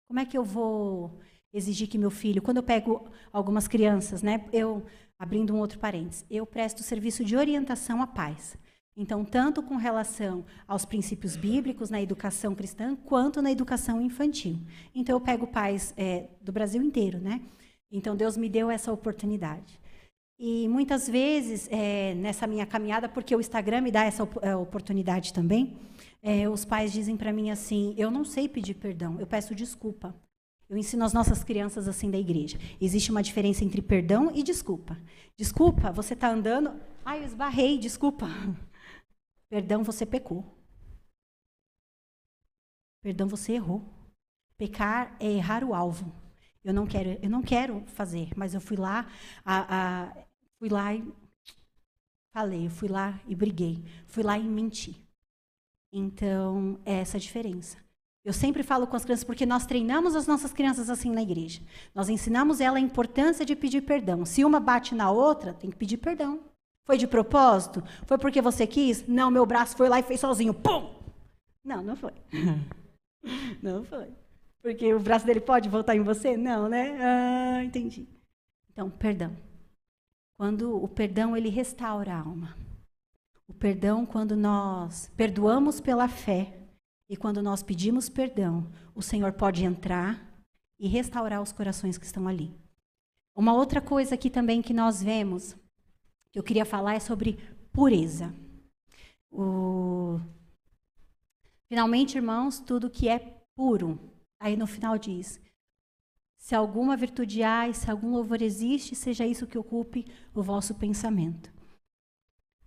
[0.09, 1.21] Como é que eu vou
[1.53, 4.83] exigir que meu filho, quando eu pego algumas crianças, né, eu
[5.19, 8.57] abrindo um outro parênteses, eu presto serviço de orientação a pais.
[8.97, 14.59] Então, tanto com relação aos princípios bíblicos na educação cristã, quanto na educação infantil.
[14.95, 17.41] Então, eu pego pais é, do Brasil inteiro, né?
[17.93, 19.79] Então, Deus me deu essa oportunidade.
[20.37, 25.33] E muitas vezes, é, nessa minha caminhada, porque o Instagram me dá essa é, oportunidade
[25.33, 25.77] também,
[26.23, 30.15] é, os pais dizem para mim assim: eu não sei pedir perdão, eu peço desculpa.
[30.69, 32.59] Eu ensino as nossas crianças assim da igreja.
[32.79, 34.99] Existe uma diferença entre perdão e desculpa.
[35.35, 36.79] Desculpa, você está andando.
[37.05, 38.27] Ai, eu esbarrei, desculpa.
[39.49, 40.45] Perdão, você pecou.
[43.03, 43.83] Perdão, você errou.
[44.59, 46.13] Pecar é errar o alvo.
[46.63, 49.11] Eu não quero, eu não quero fazer, mas eu fui lá,
[49.43, 50.27] a, a,
[50.59, 51.03] fui lá e
[52.35, 55.08] falei, eu fui lá e briguei, fui lá e menti.
[55.93, 57.79] Então, é essa a diferença.
[58.25, 61.63] Eu sempre falo com as crianças porque nós treinamos as nossas crianças assim na igreja.
[61.95, 64.25] Nós ensinamos ela a importância de pedir perdão.
[64.27, 66.41] Se uma bate na outra, tem que pedir perdão.
[66.85, 67.83] Foi de propósito?
[68.07, 69.07] Foi porque você quis?
[69.07, 70.53] Não, meu braço foi lá e fez sozinho.
[70.53, 70.95] Pum!
[71.65, 72.13] Não, não foi.
[73.63, 74.13] não foi.
[74.63, 76.37] Porque o braço dele pode voltar em você?
[76.37, 76.99] Não, né?
[77.01, 78.07] Ah, entendi.
[78.71, 79.35] Então, perdão.
[80.39, 82.57] Quando o perdão ele restaura a alma.
[83.49, 86.69] O perdão quando nós perdoamos pela fé
[87.09, 90.23] e quando nós pedimos perdão, o Senhor pode entrar
[90.79, 92.55] e restaurar os corações que estão ali.
[93.35, 95.57] Uma outra coisa aqui também que nós vemos,
[96.31, 97.39] que eu queria falar, é sobre
[97.73, 98.35] pureza.
[99.31, 100.21] O...
[101.69, 103.19] Finalmente, irmãos, tudo que é
[103.57, 103.99] puro.
[104.39, 105.41] Aí no final diz:
[106.37, 110.75] se alguma virtude há e se algum louvor existe, seja isso que ocupe o vosso
[110.75, 111.51] pensamento.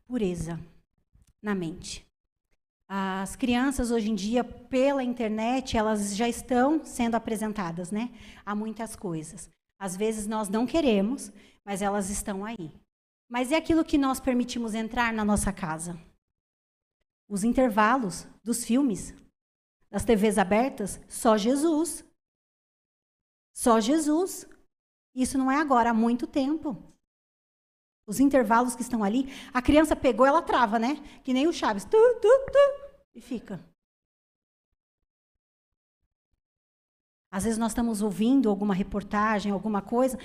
[0.07, 0.59] Pureza
[1.41, 2.07] na mente.
[2.87, 8.11] As crianças hoje em dia, pela internet, elas já estão sendo apresentadas, né?
[8.45, 9.49] A muitas coisas.
[9.79, 11.31] Às vezes nós não queremos,
[11.63, 12.71] mas elas estão aí.
[13.29, 15.97] Mas é aquilo que nós permitimos entrar na nossa casa.
[17.29, 19.13] Os intervalos dos filmes,
[19.89, 22.03] das TVs abertas, só Jesus.
[23.53, 24.45] Só Jesus.
[25.15, 26.75] Isso não é agora, há muito tempo.
[28.11, 31.01] Os intervalos que estão ali, a criança pegou, ela trava, né?
[31.23, 31.85] Que nem o Chaves.
[31.85, 33.63] Tu, tu, tu, e fica.
[37.31, 40.19] Às vezes nós estamos ouvindo alguma reportagem, alguma coisa,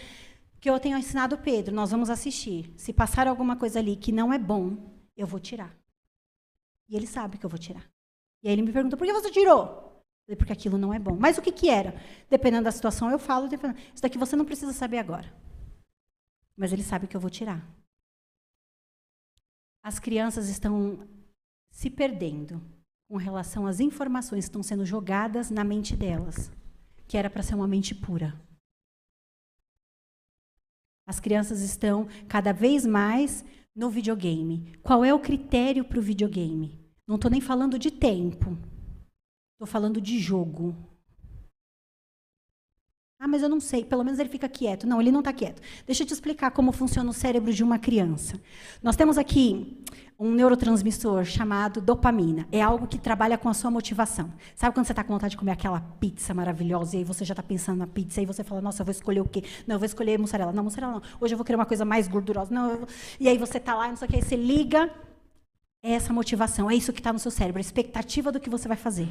[0.61, 2.75] que eu tenho ensinado o Pedro, nós vamos assistir.
[2.77, 4.77] Se passar alguma coisa ali que não é bom,
[5.17, 5.73] eu vou tirar.
[6.89, 7.89] E ele sabe que eu vou tirar.
[8.43, 9.87] E aí ele me pergunta, por que você tirou?
[10.27, 11.17] falei, porque aquilo não é bom.
[11.17, 11.95] Mas o que, que era?
[12.29, 13.79] Dependendo da situação, eu falo, dependendo.
[13.95, 15.33] isso daqui você não precisa saber agora.
[16.57, 17.65] Mas ele sabe que eu vou tirar.
[19.87, 20.99] As crianças estão
[21.70, 22.61] se perdendo
[23.09, 26.51] com relação às informações que estão sendo jogadas na mente delas,
[27.07, 28.34] que era para ser uma mente pura.
[31.07, 33.45] As crianças estão cada vez mais
[33.76, 34.76] no videogame.
[34.82, 36.84] Qual é o critério para o videogame?
[37.07, 38.59] Não estou nem falando de tempo.
[39.53, 40.74] Estou falando de jogo.
[43.19, 43.85] Ah, mas eu não sei.
[43.85, 44.87] Pelo menos ele fica quieto.
[44.87, 45.62] Não, ele não está quieto.
[45.87, 48.39] Deixa eu te explicar como funciona o cérebro de uma criança.
[48.83, 49.83] Nós temos aqui
[50.19, 52.47] um neurotransmissor chamado dopamina.
[52.53, 54.31] É algo que trabalha com a sua motivação.
[54.55, 57.33] Sabe quando você está com vontade de comer aquela pizza maravilhosa e aí você já
[57.33, 59.43] está pensando na pizza e você fala, nossa, eu vou escolher o quê?
[59.67, 60.53] Não, eu vou escolher mussarela.
[60.53, 61.03] Não, mussarela não.
[61.19, 62.53] Hoje eu vou querer uma coisa mais gordurosa.
[62.55, 62.89] Não, vou...
[63.19, 64.17] E aí você está lá e não sei o que.
[64.17, 64.91] Aí você liga.
[65.83, 66.71] É essa motivação.
[66.71, 67.59] É isso que está no seu cérebro.
[67.59, 69.09] A expectativa do que você vai fazer.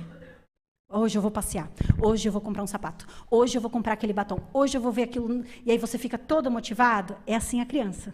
[0.97, 1.69] Hoje eu vou passear.
[2.01, 3.05] Hoje eu vou comprar um sapato.
[3.29, 4.39] Hoje eu vou comprar aquele batom.
[4.53, 5.43] Hoje eu vou ver aquilo.
[5.65, 7.17] E aí você fica todo motivado.
[7.27, 8.13] É assim a criança.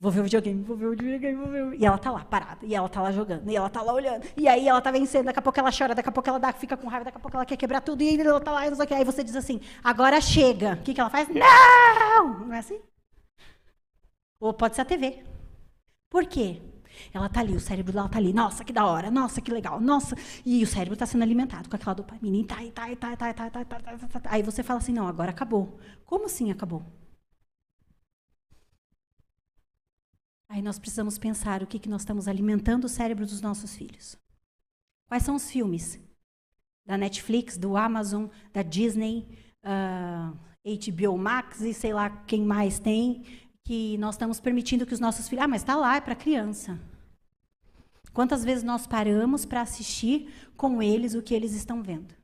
[0.00, 1.64] Vou ver o videogame, vou ver o videogame, vou ver.
[1.66, 1.74] O...
[1.74, 2.66] E ela tá lá, parada.
[2.66, 3.48] E ela tá lá jogando.
[3.48, 4.26] E ela tá lá olhando.
[4.36, 5.26] E aí ela tá vencendo.
[5.26, 5.94] Daqui a pouco ela chora.
[5.94, 7.04] Daqui a pouco ela dá, fica com raiva.
[7.04, 8.02] Daqui a pouco ela quer quebrar tudo.
[8.02, 8.66] E ela tá lá.
[8.66, 8.94] E.
[8.94, 10.72] Aí você diz assim: agora chega.
[10.72, 11.28] O que, que ela faz?
[11.28, 12.46] Não!
[12.46, 12.80] Não é assim?
[14.40, 15.22] Ou pode ser a TV.
[16.10, 16.60] Por quê?
[17.12, 18.32] Ela tá ali, o cérebro dela tá ali.
[18.32, 19.10] Nossa, que da hora.
[19.10, 19.80] Nossa, que legal.
[19.80, 20.16] Nossa.
[20.44, 22.36] E o cérebro está sendo alimentado com aquela dopamina.
[22.36, 24.30] E tá, e tá, e tá, e tá, tá, tá, tá, tá, tá, tá.
[24.32, 25.78] Aí você fala assim: não, agora acabou.
[26.04, 26.82] Como assim acabou?
[30.48, 34.16] Aí nós precisamos pensar o que, que nós estamos alimentando o cérebro dos nossos filhos.
[35.06, 36.00] Quais são os filmes?
[36.86, 39.28] Da Netflix, do Amazon, da Disney,
[39.62, 43.24] uh, HBO Max e sei lá quem mais tem,
[43.62, 45.44] que nós estamos permitindo que os nossos filhos.
[45.44, 46.80] Ah, mas está lá, é para criança.
[48.18, 52.16] Quantas vezes nós paramos para assistir com eles o que eles estão vendo?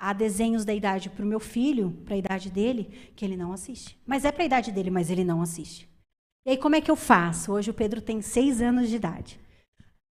[0.00, 3.52] Há desenhos da idade para o meu filho, para a idade dele, que ele não
[3.52, 4.00] assiste.
[4.06, 5.86] Mas é para a idade dele, mas ele não assiste.
[6.46, 7.52] E aí, como é que eu faço?
[7.52, 9.38] Hoje o Pedro tem seis anos de idade.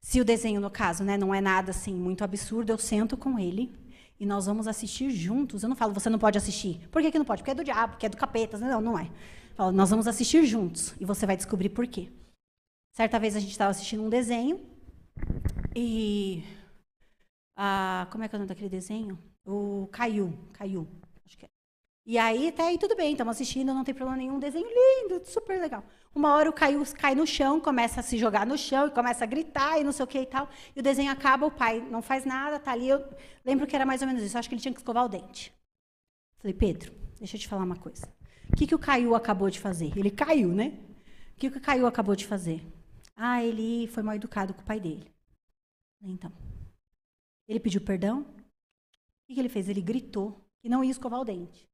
[0.00, 3.38] Se o desenho, no caso, né, não é nada assim muito absurdo, eu sento com
[3.38, 3.72] ele
[4.18, 5.62] e nós vamos assistir juntos.
[5.62, 6.80] Eu não falo, você não pode assistir.
[6.90, 7.42] Por que, que não pode?
[7.42, 8.58] Porque é do diabo, porque é do capeta.
[8.58, 9.08] Não, não é.
[9.54, 12.08] Fala, nós vamos assistir juntos e você vai descobrir por quê.
[12.92, 14.60] Certa vez a gente estava assistindo um desenho
[15.74, 16.44] e.
[17.56, 19.18] Ah, como é que é o nome daquele desenho?
[19.46, 20.38] O Caiu.
[20.52, 20.86] Caiu.
[21.24, 21.48] Acho que é.
[22.04, 24.38] E aí, até aí tudo bem, estamos assistindo, não tem problema nenhum.
[24.38, 25.82] Desenho lindo, super legal.
[26.14, 29.24] Uma hora o Caiu cai no chão, começa a se jogar no chão e começa
[29.24, 30.50] a gritar e não sei o que e tal.
[30.76, 32.90] E o desenho acaba, o pai não faz nada, tá ali.
[32.90, 33.02] Eu
[33.42, 34.36] lembro que era mais ou menos isso.
[34.36, 35.50] Acho que ele tinha que escovar o dente.
[36.36, 38.06] Falei, Pedro, deixa eu te falar uma coisa.
[38.52, 39.96] O que, que o Caiu acabou de fazer?
[39.96, 40.78] Ele caiu, né?
[41.34, 42.62] O que, que o Caiu acabou de fazer?
[43.16, 45.12] Ah, ele foi mal educado com o pai dele.
[46.02, 46.32] Então.
[47.46, 48.22] Ele pediu perdão?
[48.22, 49.68] O que, ele fez?
[49.68, 51.68] Ele gritou que não ia escovar o dente.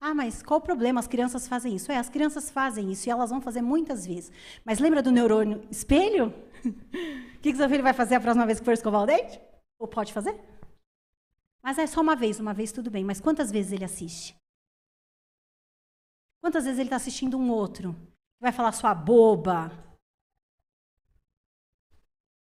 [0.00, 0.98] Ah, mas qual o problema?
[1.00, 1.92] As crianças fazem isso.
[1.92, 4.32] É, as crianças fazem isso e elas vão fazer muitas vezes.
[4.64, 6.32] Mas lembra do neurônio espelho?
[7.32, 9.40] O que, que seu filho vai fazer a próxima vez que for escovar o dente?
[9.76, 10.40] Ou pode fazer?
[11.60, 13.04] Mas é só uma vez, uma vez tudo bem.
[13.04, 14.36] Mas quantas vezes ele assiste?
[16.40, 17.96] Quantas vezes ele está assistindo um outro?
[18.40, 19.70] Vai falar sua boba.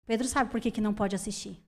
[0.07, 1.59] Pedro sabe por que, que não pode assistir.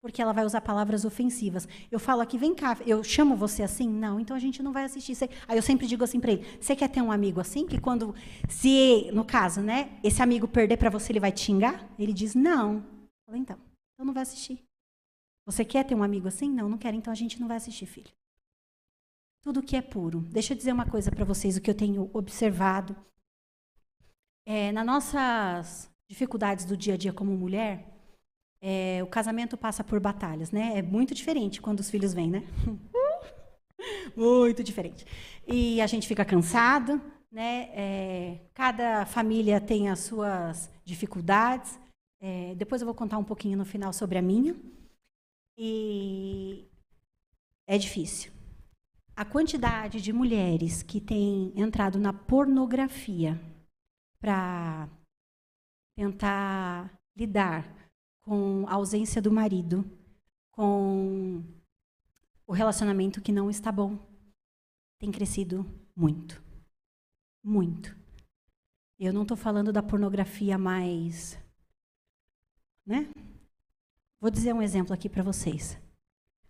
[0.00, 1.68] Porque ela vai usar palavras ofensivas.
[1.90, 3.88] Eu falo aqui, vem cá, eu chamo você assim?
[3.88, 5.16] Não, então a gente não vai assistir.
[5.46, 7.66] Aí eu sempre digo assim para ele: você quer ter um amigo assim?
[7.66, 8.14] Que quando,
[8.48, 11.88] se, no caso, né, esse amigo perder para você, ele vai te xingar?
[11.98, 12.84] Ele diz: não.
[13.24, 13.58] Falo, então,
[13.94, 14.64] então não vai assistir.
[15.46, 16.50] Você quer ter um amigo assim?
[16.50, 18.10] Não, não quero, então a gente não vai assistir, filho
[19.42, 20.20] tudo que é puro.
[20.20, 22.96] Deixa eu dizer uma coisa para vocês, o que eu tenho observado.
[24.46, 27.88] É, nas nossas dificuldades do dia a dia como mulher,
[28.60, 30.72] é, o casamento passa por batalhas, né?
[30.76, 32.44] É muito diferente quando os filhos vêm, né?
[34.14, 35.06] muito diferente.
[35.46, 37.00] E a gente fica cansado,
[37.30, 37.70] né?
[37.72, 41.80] É, cada família tem as suas dificuldades.
[42.20, 44.54] É, depois eu vou contar um pouquinho no final sobre a minha.
[45.56, 46.68] E
[47.66, 48.30] é difícil
[49.16, 53.40] a quantidade de mulheres que têm entrado na pornografia
[54.20, 54.88] para
[55.94, 57.66] tentar lidar
[58.22, 59.84] com a ausência do marido,
[60.50, 61.42] com
[62.46, 63.98] o relacionamento que não está bom,
[64.98, 66.42] tem crescido muito.
[67.42, 67.96] Muito.
[68.98, 71.36] Eu não estou falando da pornografia mais.
[72.86, 73.10] Né?
[74.20, 75.76] Vou dizer um exemplo aqui para vocês.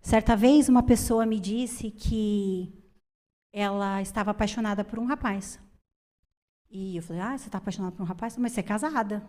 [0.03, 2.71] Certa vez, uma pessoa me disse que
[3.53, 5.59] ela estava apaixonada por um rapaz.
[6.73, 8.37] E eu falei: Ah, você está apaixonada por um rapaz?
[8.39, 9.29] Mas você é casada.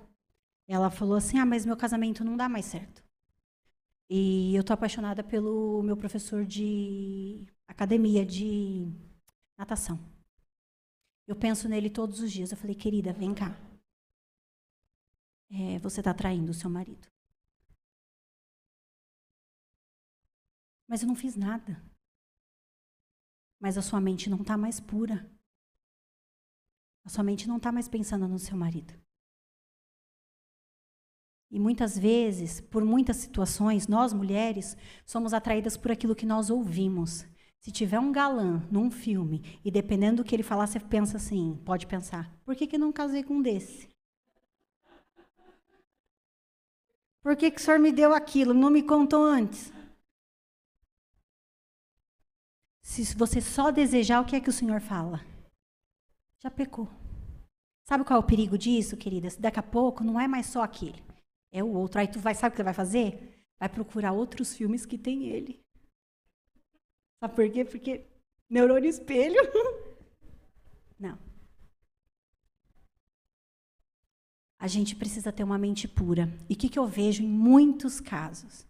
[0.68, 3.04] Ela falou assim: Ah, mas meu casamento não dá mais certo.
[4.10, 8.88] E eu estou apaixonada pelo meu professor de academia de
[9.58, 10.00] natação.
[11.28, 12.52] Eu penso nele todos os dias.
[12.52, 13.58] Eu falei: Querida, vem cá.
[15.52, 17.08] É, você está traindo o seu marido.
[20.88, 21.84] Mas eu não fiz nada.
[23.60, 25.30] Mas a sua mente não está mais pura.
[27.06, 28.93] A sua mente não está mais pensando no seu marido.
[31.51, 34.76] E muitas vezes, por muitas situações, nós mulheres
[35.06, 37.28] somos atraídas por aquilo que nós ouvimos.
[37.60, 41.62] Se tiver um galã num filme e dependendo do que ele falar, você pensa assim,
[41.64, 43.88] pode pensar, por que, que não casei com um desse?
[47.22, 48.54] Por que, que o senhor me deu aquilo?
[48.54, 49.72] Não me contou antes?
[52.82, 55.22] Se você só desejar, o que é que o senhor fala?
[56.44, 56.89] Já pecou.
[57.88, 59.36] Sabe qual é o perigo disso, queridas?
[59.38, 61.02] Daqui a pouco não é mais só aquele,
[61.52, 62.00] é o outro.
[62.00, 63.46] Aí tu vai, sabe o que você vai fazer?
[63.60, 65.62] Vai procurar outros filmes que tem ele.
[67.22, 67.64] Sabe por quê?
[67.64, 68.06] Porque
[68.50, 69.39] neurônio espelho.
[71.00, 71.18] Não.
[74.60, 76.30] A gente precisa ter uma mente pura.
[76.50, 78.66] E o que, que eu vejo em muitos casos?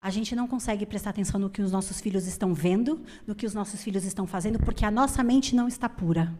[0.00, 3.46] A gente não consegue prestar atenção no que os nossos filhos estão vendo, no que
[3.46, 6.38] os nossos filhos estão fazendo, porque a nossa mente não está pura.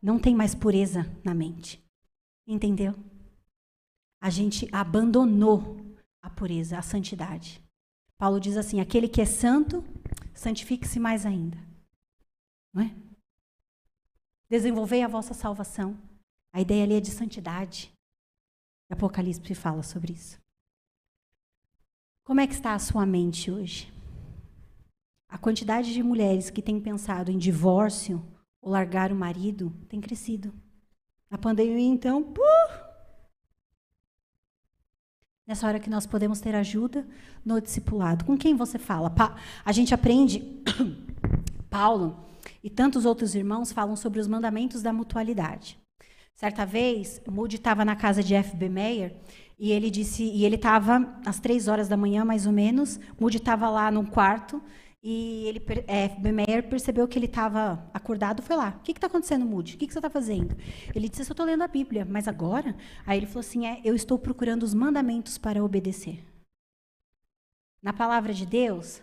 [0.00, 1.84] Não tem mais pureza na mente.
[2.46, 2.94] Entendeu?
[4.20, 5.76] A gente abandonou
[6.22, 7.62] a pureza, a santidade.
[8.16, 9.84] Paulo diz assim: aquele que é santo,
[10.34, 11.58] santifique-se mais ainda.
[12.72, 12.94] Não é?
[14.48, 15.96] Desenvolvei a vossa salvação.
[16.52, 17.92] A ideia ali é de santidade.
[18.90, 20.40] Apocalipse fala sobre isso.
[22.24, 23.92] Como é que está a sua mente hoje?
[25.28, 28.22] A quantidade de mulheres que têm pensado em divórcio
[28.60, 30.52] ou largar o marido tem crescido.
[31.30, 32.88] Na pandemia, então, puh,
[35.48, 37.08] Nessa hora que nós podemos ter ajuda
[37.42, 38.22] no discipulado.
[38.26, 39.08] Com quem você fala?
[39.08, 39.34] Pa
[39.64, 40.62] a gente aprende,
[41.70, 42.28] Paulo
[42.62, 45.78] e tantos outros irmãos falam sobre os mandamentos da mutualidade.
[46.34, 48.68] Certa vez, Moody estava na casa de F.B.
[48.68, 49.16] Meyer
[49.58, 53.00] e ele disse, e ele estava às três horas da manhã, mais ou menos.
[53.18, 54.62] Moody estava lá no quarto
[55.02, 58.76] e ele, é, Meyer percebeu que ele estava acordado, foi lá.
[58.78, 59.76] O que está acontecendo, Moody?
[59.76, 60.56] O que, que você está fazendo?
[60.94, 62.76] Ele disse, eu estou lendo a Bíblia, mas agora?
[63.06, 66.24] Aí ele falou assim, é, eu estou procurando os mandamentos para obedecer.
[67.80, 69.00] Na palavra de Deus,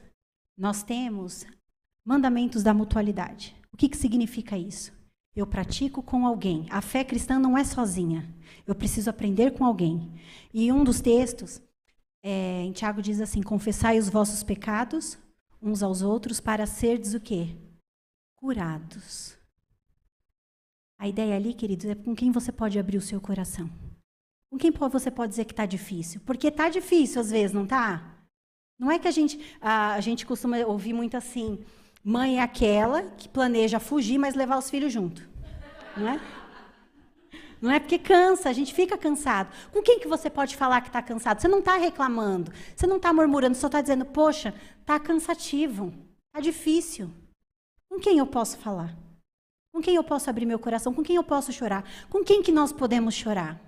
[0.57, 1.45] nós temos
[2.03, 3.55] mandamentos da mutualidade.
[3.71, 4.93] O que, que significa isso?
[5.33, 6.65] Eu pratico com alguém.
[6.69, 8.27] A fé cristã não é sozinha.
[8.67, 10.13] Eu preciso aprender com alguém.
[10.53, 11.61] E um dos textos,
[12.21, 15.17] é, em Tiago diz assim: confessai os vossos pecados
[15.65, 17.57] uns aos outros para serdes o quê?
[18.35, 19.35] Curados.
[20.99, 23.69] A ideia ali, queridos, é com quem você pode abrir o seu coração.
[24.49, 26.21] Com quem você pode dizer que está difícil?
[26.25, 28.15] Porque está difícil às vezes, não está?
[28.79, 31.59] Não é que a gente, a, a gente costuma ouvir muito assim,
[32.03, 35.27] mãe é aquela que planeja fugir, mas levar os filhos junto.
[35.97, 36.21] Não é?
[37.65, 39.51] Não é porque cansa, a gente fica cansado.
[39.71, 41.41] Com quem que você pode falar que está cansado?
[41.41, 45.91] Você não está reclamando, você não está murmurando, só está dizendo, poxa, está cansativo,
[46.27, 47.09] está difícil.
[47.89, 48.95] Com quem eu posso falar?
[49.73, 50.93] Com quem eu posso abrir meu coração?
[50.93, 51.83] Com quem eu posso chorar?
[52.07, 53.59] Com quem que nós podemos chorar?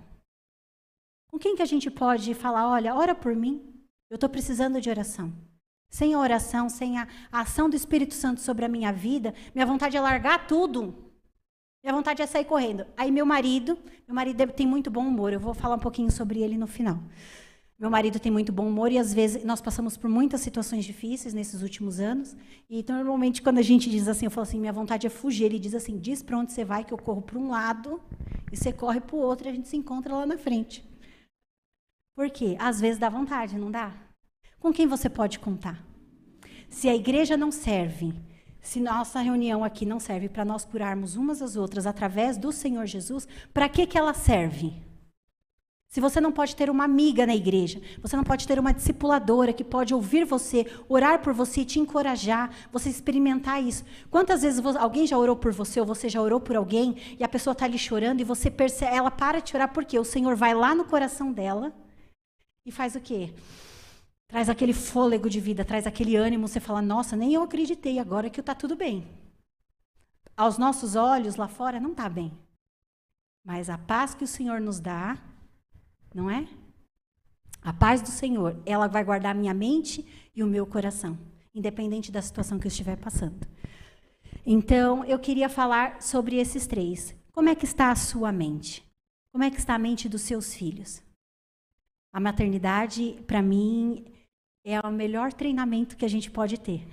[1.28, 4.88] Com quem que a gente pode falar, olha, ora por mim, eu estou precisando de
[4.88, 5.32] oração.
[5.90, 9.96] Sem a oração, sem a, ação do Espírito Santo sobre a minha vida, minha vontade
[9.96, 11.07] é largar tudo
[11.88, 12.84] minha vontade é sair correndo.
[12.98, 16.42] Aí meu marido, meu marido tem muito bom humor, eu vou falar um pouquinho sobre
[16.42, 17.02] ele no final.
[17.78, 21.32] Meu marido tem muito bom humor e às vezes nós passamos por muitas situações difíceis
[21.32, 22.36] nesses últimos anos.
[22.68, 25.44] E normalmente quando a gente diz assim, eu falo assim, minha vontade é fugir.
[25.44, 28.02] Ele diz assim, diz para onde você vai que eu corro para um lado
[28.52, 30.84] e você corre para o outro e a gente se encontra lá na frente.
[32.14, 32.54] Por quê?
[32.58, 33.94] Às vezes dá vontade, não dá?
[34.60, 35.82] Com quem você pode contar?
[36.68, 38.12] Se a igreja não serve,
[38.60, 42.86] se nossa reunião aqui não serve para nós curarmos umas às outras através do Senhor
[42.86, 44.88] Jesus, para que, que ela serve?
[45.88, 49.54] Se você não pode ter uma amiga na igreja, você não pode ter uma discipuladora
[49.54, 53.86] que pode ouvir você, orar por você, te encorajar, você experimentar isso.
[54.10, 57.28] Quantas vezes alguém já orou por você ou você já orou por alguém e a
[57.28, 60.52] pessoa está ali chorando e você percebe, ela para de chorar porque o Senhor vai
[60.52, 61.72] lá no coração dela
[62.66, 63.32] e faz o quê?
[64.28, 68.28] Traz aquele fôlego de vida, traz aquele ânimo, você fala: "Nossa, nem eu acreditei agora
[68.28, 69.08] que está tudo bem".
[70.36, 72.30] Aos nossos olhos lá fora não está bem.
[73.42, 75.16] Mas a paz que o Senhor nos dá,
[76.14, 76.46] não é?
[77.62, 81.18] A paz do Senhor, ela vai guardar minha mente e o meu coração,
[81.54, 83.48] independente da situação que eu estiver passando.
[84.44, 87.16] Então, eu queria falar sobre esses três.
[87.32, 88.84] Como é que está a sua mente?
[89.32, 91.02] Como é que está a mente dos seus filhos?
[92.12, 94.04] A maternidade, para mim,
[94.72, 96.86] é o melhor treinamento que a gente pode ter.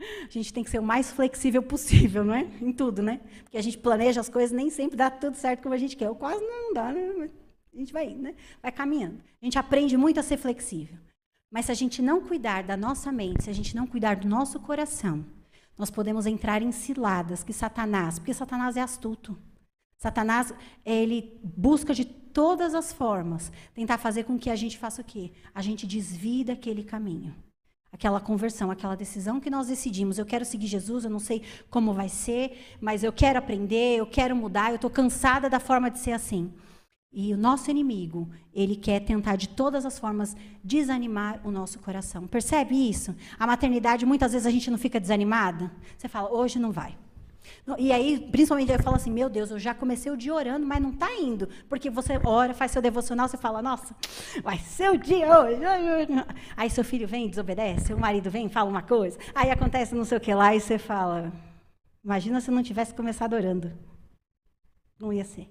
[0.00, 2.48] A gente tem que ser o mais flexível possível, não é?
[2.60, 3.20] Em tudo, né?
[3.44, 6.08] Porque a gente planeja as coisas, nem sempre dá tudo certo como a gente quer.
[6.08, 7.30] Ou quase não dá, né?
[7.72, 8.34] A gente vai, né?
[8.60, 9.22] vai caminhando.
[9.40, 10.98] A gente aprende muito a ser flexível.
[11.50, 14.26] Mas se a gente não cuidar da nossa mente, se a gente não cuidar do
[14.26, 15.24] nosso coração,
[15.76, 19.38] nós podemos entrar em ciladas que Satanás, porque Satanás é astuto.
[19.98, 20.52] Satanás,
[20.84, 25.32] ele busca de todas as formas tentar fazer com que a gente faça o quê?
[25.54, 27.34] A gente desvie daquele caminho.
[27.92, 30.18] aquela conversão, aquela decisão que nós decidimos.
[30.18, 34.06] Eu quero seguir Jesus, eu não sei como vai ser, mas eu quero aprender, eu
[34.06, 36.52] quero mudar, eu estou cansada da forma de ser assim.
[37.12, 42.26] E o nosso inimigo, ele quer tentar de todas as formas desanimar o nosso coração.
[42.26, 43.14] Percebe isso?
[43.38, 45.70] A maternidade, muitas vezes a gente não fica desanimada.
[45.98, 46.96] Você fala, hoje não vai.
[47.78, 50.80] E aí, principalmente, eu falo assim: meu Deus, eu já comecei o dia orando, mas
[50.80, 51.48] não está indo.
[51.68, 53.94] Porque você ora, faz seu devocional, você fala: nossa,
[54.42, 55.60] vai ser o dia hoje.
[56.56, 59.18] Aí seu filho vem, desobedece, seu marido vem, fala uma coisa.
[59.34, 61.32] Aí acontece não sei o que lá, e você fala:
[62.04, 63.72] imagina se não tivesse começado orando.
[65.00, 65.48] Não ia ser.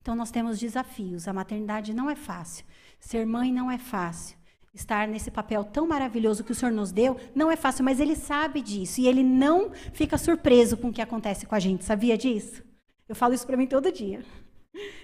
[0.00, 1.26] Então, nós temos desafios.
[1.26, 2.64] A maternidade não é fácil.
[2.98, 4.35] Ser mãe não é fácil
[4.76, 8.14] estar nesse papel tão maravilhoso que o Senhor nos deu, não é fácil, mas ele
[8.14, 11.84] sabe disso e ele não fica surpreso com o que acontece com a gente.
[11.84, 12.62] Sabia disso?
[13.08, 14.24] Eu falo isso para mim todo dia.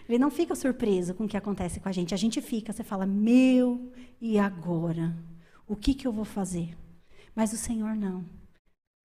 [0.09, 2.13] Ele não fica surpreso com o que acontece com a gente.
[2.13, 5.17] A gente fica, você fala: "Meu, e agora?
[5.67, 6.77] O que que eu vou fazer?"
[7.35, 8.25] Mas o Senhor não.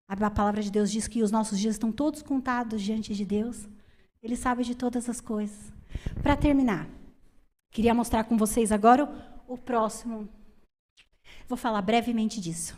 [0.08, 3.68] A palavra de Deus diz que os nossos dias estão todos contados diante de Deus.
[4.22, 5.72] Ele sabe de todas as coisas.
[6.22, 6.88] Para terminar,
[7.70, 9.04] queria mostrar com vocês agora
[9.46, 10.28] o, o próximo
[11.48, 12.76] Vou falar brevemente disso.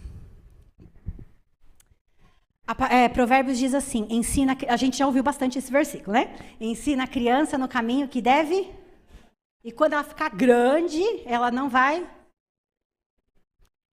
[2.67, 4.57] A, é, Provérbios diz assim: ensina.
[4.69, 6.37] A gente já ouviu bastante esse versículo, né?
[6.61, 8.71] Ensina a criança no caminho que deve.
[9.65, 12.09] E quando ela ficar grande, ela não vai.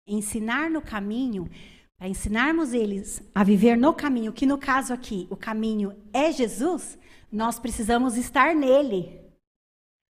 [0.05, 1.49] Ensinar no caminho,
[1.97, 6.99] para ensinarmos eles a viver no caminho, que no caso aqui, o caminho é Jesus,
[7.31, 9.24] nós precisamos estar nele.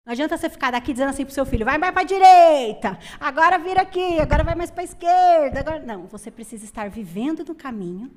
[0.04, 2.04] Não adianta você ficar daqui dizendo assim para o seu filho, vai mais para a
[2.04, 5.60] direita, agora vira aqui, agora vai mais para a esquerda.
[5.60, 5.80] Agora...
[5.80, 8.10] Não, você precisa estar vivendo no caminho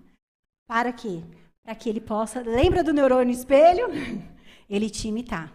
[0.67, 1.23] para quê?
[1.63, 3.87] Para que ele possa, lembra do neurônio espelho?
[4.69, 5.53] Ele te imitar.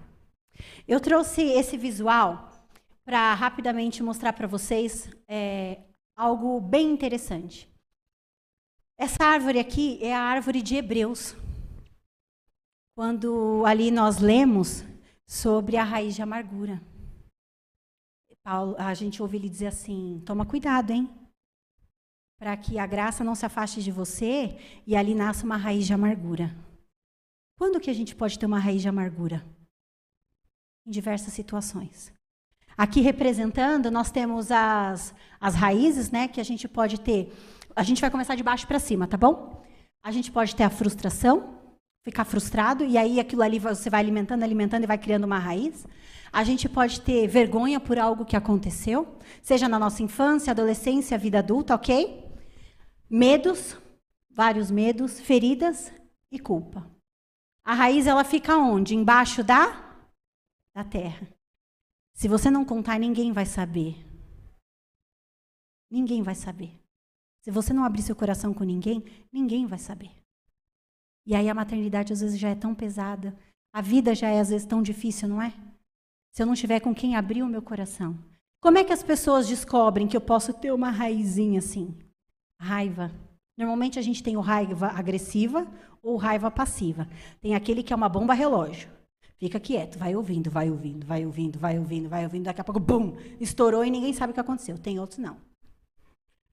[0.88, 2.50] Eu trouxe esse visual
[3.04, 5.80] para rapidamente mostrar para vocês é,
[6.16, 7.68] algo bem interessante.
[8.98, 11.36] Essa árvore aqui é a árvore de Hebreus.
[12.94, 14.82] Quando ali nós lemos
[15.28, 16.80] sobre a raiz de amargura.
[18.44, 21.08] Paulo, a gente ouve ele dizer assim: toma cuidado, hein?
[22.38, 25.92] Para que a graça não se afaste de você e ali nasça uma raiz de
[25.92, 26.54] amargura.
[27.56, 29.44] Quando que a gente pode ter uma raiz de amargura?
[30.84, 32.12] Em diversas situações.
[32.76, 37.32] Aqui representando, nós temos as, as raízes, né, que a gente pode ter.
[37.76, 39.62] A gente vai começar de baixo para cima, tá bom?
[40.02, 41.61] A gente pode ter a frustração,
[42.02, 45.86] ficar frustrado, e aí aquilo ali você vai alimentando, alimentando e vai criando uma raiz.
[46.32, 51.38] A gente pode ter vergonha por algo que aconteceu, seja na nossa infância, adolescência, vida
[51.38, 52.24] adulta, ok?
[53.08, 53.76] Medos,
[54.30, 55.92] vários medos, feridas
[56.30, 56.90] e culpa.
[57.64, 58.94] A raiz ela fica onde?
[58.94, 59.90] Embaixo da
[60.74, 61.28] da terra.
[62.14, 63.94] Se você não contar, ninguém vai saber.
[65.90, 66.72] Ninguém vai saber.
[67.42, 70.21] Se você não abrir seu coração com ninguém, ninguém vai saber.
[71.26, 73.36] E aí a maternidade às vezes já é tão pesada,
[73.72, 75.52] a vida já é às vezes tão difícil, não é?
[76.32, 78.18] Se eu não tiver com quem abrir o meu coração.
[78.60, 81.96] Como é que as pessoas descobrem que eu posso ter uma raizinha assim?
[82.60, 83.10] Raiva.
[83.56, 85.66] Normalmente a gente tem o raiva agressiva
[86.02, 87.08] ou raiva passiva.
[87.40, 88.88] Tem aquele que é uma bomba relógio.
[89.38, 92.78] Fica quieto, vai ouvindo, vai ouvindo, vai ouvindo, vai ouvindo, vai ouvindo, daqui a pouco,
[92.78, 94.78] bum, estourou e ninguém sabe o que aconteceu.
[94.78, 95.36] Tem outros não.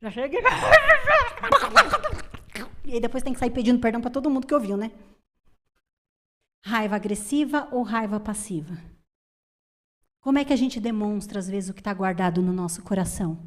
[0.01, 0.39] Já chega.
[2.91, 4.91] E depois tem que sair pedindo perdão para todo mundo que ouviu, né?
[6.65, 8.77] Raiva agressiva ou raiva passiva?
[10.21, 13.37] Como é que a gente demonstra, às vezes, o que está guardado no nosso coração?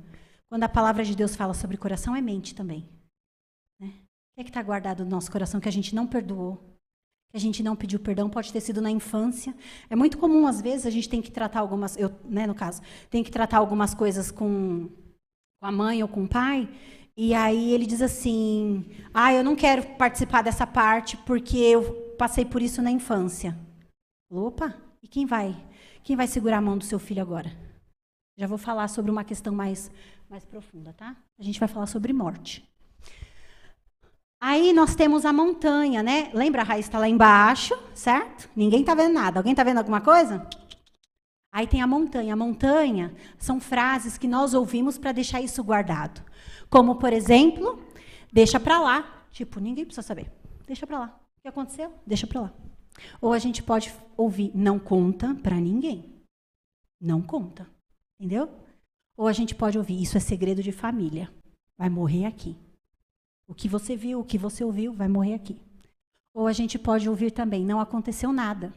[0.48, 2.88] Quando a palavra de Deus fala sobre coração, é mente também.
[3.80, 3.88] Né?
[3.88, 6.56] O que é que está guardado no nosso coração que a gente não perdoou?
[7.30, 8.30] Que a gente não pediu perdão?
[8.30, 9.54] Pode ter sido na infância.
[9.90, 11.96] É muito comum, às vezes, a gente tem que tratar algumas...
[11.96, 12.80] Eu, né, no caso,
[13.10, 14.88] tem que tratar algumas coisas com,
[15.60, 16.68] com a mãe ou com o pai
[17.16, 22.44] e aí ele diz assim: Ah, eu não quero participar dessa parte porque eu passei
[22.44, 23.56] por isso na infância.
[24.30, 25.54] Opa, e quem vai?
[26.02, 27.52] Quem vai segurar a mão do seu filho agora?
[28.36, 29.90] Já vou falar sobre uma questão mais,
[30.28, 31.14] mais profunda, tá?
[31.38, 32.66] A gente vai falar sobre morte.
[34.40, 36.30] Aí nós temos a montanha, né?
[36.34, 38.50] Lembra a raiz está lá embaixo, certo?
[38.56, 39.38] Ninguém está vendo nada.
[39.38, 40.44] Alguém está vendo alguma coisa?
[41.52, 42.32] Aí tem a montanha.
[42.32, 46.24] A montanha são frases que nós ouvimos para deixar isso guardado.
[46.72, 47.86] Como, por exemplo,
[48.32, 49.26] deixa para lá.
[49.30, 50.32] Tipo, ninguém precisa saber.
[50.66, 51.20] Deixa para lá.
[51.36, 51.92] O que aconteceu?
[52.06, 52.54] Deixa para lá.
[53.20, 56.24] Ou a gente pode ouvir, não conta para ninguém.
[56.98, 57.68] Não conta.
[58.18, 58.48] Entendeu?
[59.18, 61.30] Ou a gente pode ouvir, isso é segredo de família.
[61.76, 62.56] Vai morrer aqui.
[63.46, 65.60] O que você viu, o que você ouviu, vai morrer aqui.
[66.32, 68.72] Ou a gente pode ouvir também, não aconteceu nada.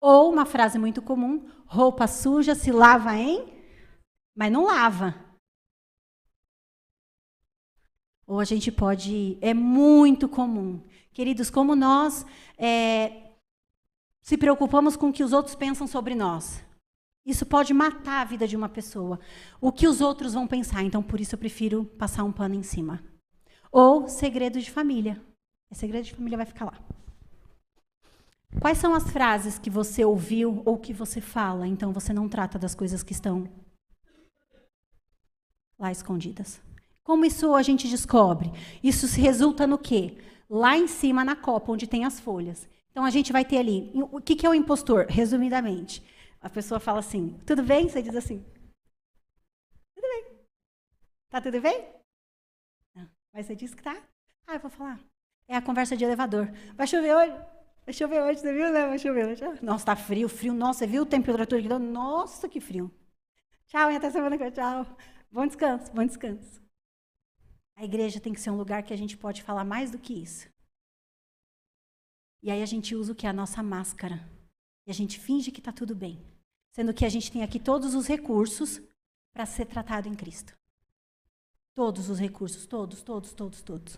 [0.00, 3.44] Ou uma frase muito comum, roupa suja se lava em,
[4.36, 5.27] mas não lava.
[8.28, 9.38] Ou a gente pode.
[9.40, 10.80] É muito comum.
[11.14, 12.26] Queridos, como nós
[12.58, 13.32] é,
[14.20, 16.62] se preocupamos com o que os outros pensam sobre nós.
[17.24, 19.18] Isso pode matar a vida de uma pessoa.
[19.60, 20.82] O que os outros vão pensar.
[20.82, 23.02] Então, por isso, eu prefiro passar um pano em cima.
[23.72, 25.20] Ou segredo de família.
[25.70, 26.78] É segredo de família vai ficar lá.
[28.60, 32.58] Quais são as frases que você ouviu ou que você fala, então você não trata
[32.58, 33.48] das coisas que estão
[35.78, 36.67] lá escondidas?
[37.08, 38.52] Como isso a gente descobre?
[38.84, 40.18] Isso resulta no quê?
[40.46, 42.68] Lá em cima na copa, onde tem as folhas.
[42.90, 43.90] Então a gente vai ter ali.
[44.12, 45.06] O que, que é o impostor?
[45.08, 46.04] Resumidamente,
[46.38, 47.88] a pessoa fala assim: tudo bem?
[47.88, 48.44] Você diz assim:
[49.94, 50.24] tudo bem.
[51.30, 51.88] Tá tudo bem?
[52.94, 53.08] Não.
[53.32, 53.96] Mas você diz que tá?
[54.46, 55.00] Ah, eu vou falar.
[55.48, 56.52] É a conversa de elevador.
[56.74, 57.32] Vai chover hoje?
[57.86, 58.86] Vai chover hoje, você viu, né?
[58.86, 59.64] Vai chover hoje.
[59.64, 60.52] Nossa, tá frio, frio.
[60.52, 61.78] Nossa, você viu a temperatura que deu?
[61.78, 62.94] Nossa, que frio.
[63.66, 64.52] Tchau, e até semana que vem.
[64.52, 64.84] Tchau.
[65.32, 66.67] Bom descanso, bom descanso.
[67.78, 70.12] A igreja tem que ser um lugar que a gente pode falar mais do que
[70.12, 70.48] isso.
[72.42, 73.24] E aí a gente usa o que?
[73.24, 74.28] A nossa máscara.
[74.84, 76.20] E a gente finge que está tudo bem.
[76.72, 78.82] Sendo que a gente tem aqui todos os recursos
[79.32, 80.58] para ser tratado em Cristo.
[81.72, 83.96] Todos os recursos, todos, todos, todos, todos.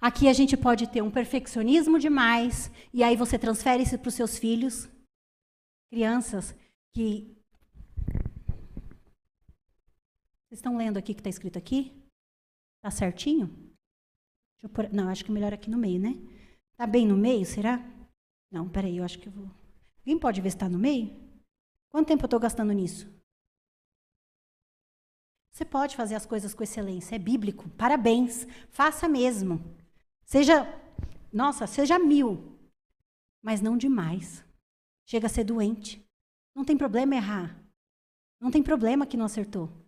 [0.00, 4.14] Aqui a gente pode ter um perfeccionismo demais, e aí você transfere isso para os
[4.14, 4.88] seus filhos,
[5.88, 6.52] crianças
[6.92, 7.32] que.
[10.48, 12.03] Vocês estão lendo aqui o que está escrito aqui?
[12.84, 13.48] Está certinho?
[14.74, 14.92] Pôr...
[14.92, 16.18] Não, acho que melhor aqui no meio, né?
[16.72, 17.82] Está bem no meio, será?
[18.50, 19.50] Não, peraí, eu acho que eu vou.
[20.00, 21.08] Alguém pode ver se está no meio?
[21.88, 23.10] Quanto tempo eu estou gastando nisso?
[25.50, 27.70] Você pode fazer as coisas com excelência, é bíblico.
[27.70, 29.64] Parabéns, faça mesmo.
[30.26, 30.66] Seja,
[31.32, 32.58] nossa, seja mil,
[33.42, 34.44] mas não demais.
[35.06, 36.06] Chega a ser doente.
[36.54, 37.58] Não tem problema errar.
[38.38, 39.83] Não tem problema que não acertou.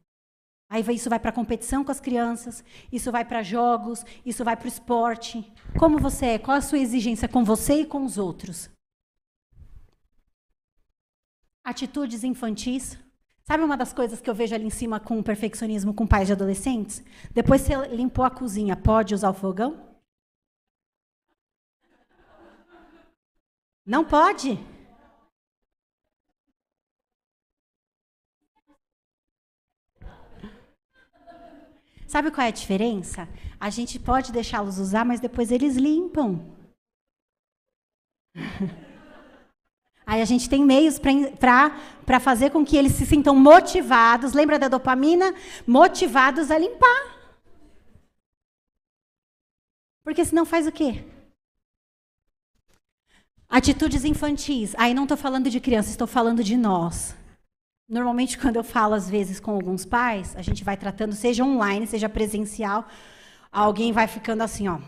[0.68, 4.64] Aí isso vai para competição com as crianças, isso vai para jogos, isso vai para
[4.64, 5.52] o esporte.
[5.78, 6.38] Como você é?
[6.38, 8.68] Qual a sua exigência com você e com os outros?
[11.64, 12.98] Atitudes infantis.
[13.44, 16.26] Sabe uma das coisas que eu vejo ali em cima com o perfeccionismo com pais
[16.26, 17.04] de adolescentes?
[17.32, 19.86] Depois você limpou a cozinha, pode usar o fogão?
[23.84, 24.58] Não pode?
[32.06, 33.28] Sabe qual é a diferença?
[33.58, 36.54] A gente pode deixá-los usar, mas depois eles limpam.
[40.06, 44.34] Aí a gente tem meios para fazer com que eles se sintam motivados.
[44.34, 45.34] Lembra da dopamina?
[45.66, 47.16] Motivados a limpar.
[50.04, 51.04] Porque senão faz o quê?
[53.48, 54.76] Atitudes infantis.
[54.78, 57.16] Aí não estou falando de criança, estou falando de nós.
[57.88, 61.86] Normalmente, quando eu falo, às vezes, com alguns pais, a gente vai tratando, seja online,
[61.86, 62.86] seja presencial,
[63.52, 64.80] alguém vai ficando assim, ó.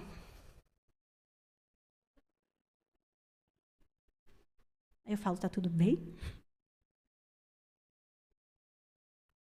[5.06, 6.14] Eu falo, tá tudo bem?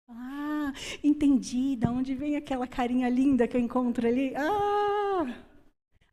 [0.08, 1.76] Ah, entendi.
[1.76, 4.34] Da onde vem aquela carinha linda que eu encontro ali?
[4.36, 5.26] Ah!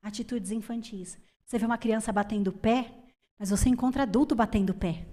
[0.02, 1.18] Atitudes infantis.
[1.46, 2.92] Você vê uma criança batendo o pé,
[3.40, 5.06] mas você encontra adulto batendo o pé.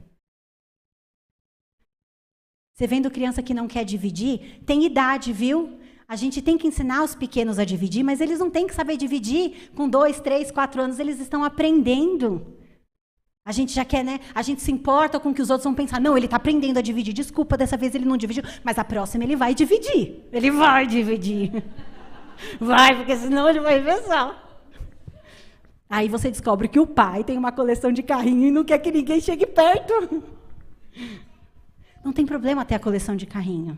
[2.81, 5.79] Você vendo criança que não quer dividir, tem idade, viu?
[6.09, 8.97] A gente tem que ensinar os pequenos a dividir, mas eles não têm que saber
[8.97, 12.57] dividir com dois, três, quatro anos, eles estão aprendendo.
[13.45, 14.19] A gente já quer, né?
[14.35, 16.01] A gente se importa com o que os outros vão pensar.
[16.01, 17.13] Não, ele está aprendendo a dividir.
[17.13, 20.25] Desculpa, dessa vez ele não dividiu, mas a próxima ele vai dividir.
[20.33, 21.63] Ele vai dividir.
[22.59, 24.65] Vai, porque senão ele vai pensar.
[25.91, 28.91] Aí você descobre que o pai tem uma coleção de carrinho e não quer que
[28.91, 30.23] ninguém chegue perto.
[32.05, 33.77] Não tem problema ter a coleção de carrinho.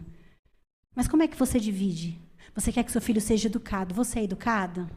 [0.94, 2.20] Mas como é que você divide?
[2.54, 3.94] Você quer que seu filho seja educado?
[3.94, 4.88] Você é educado?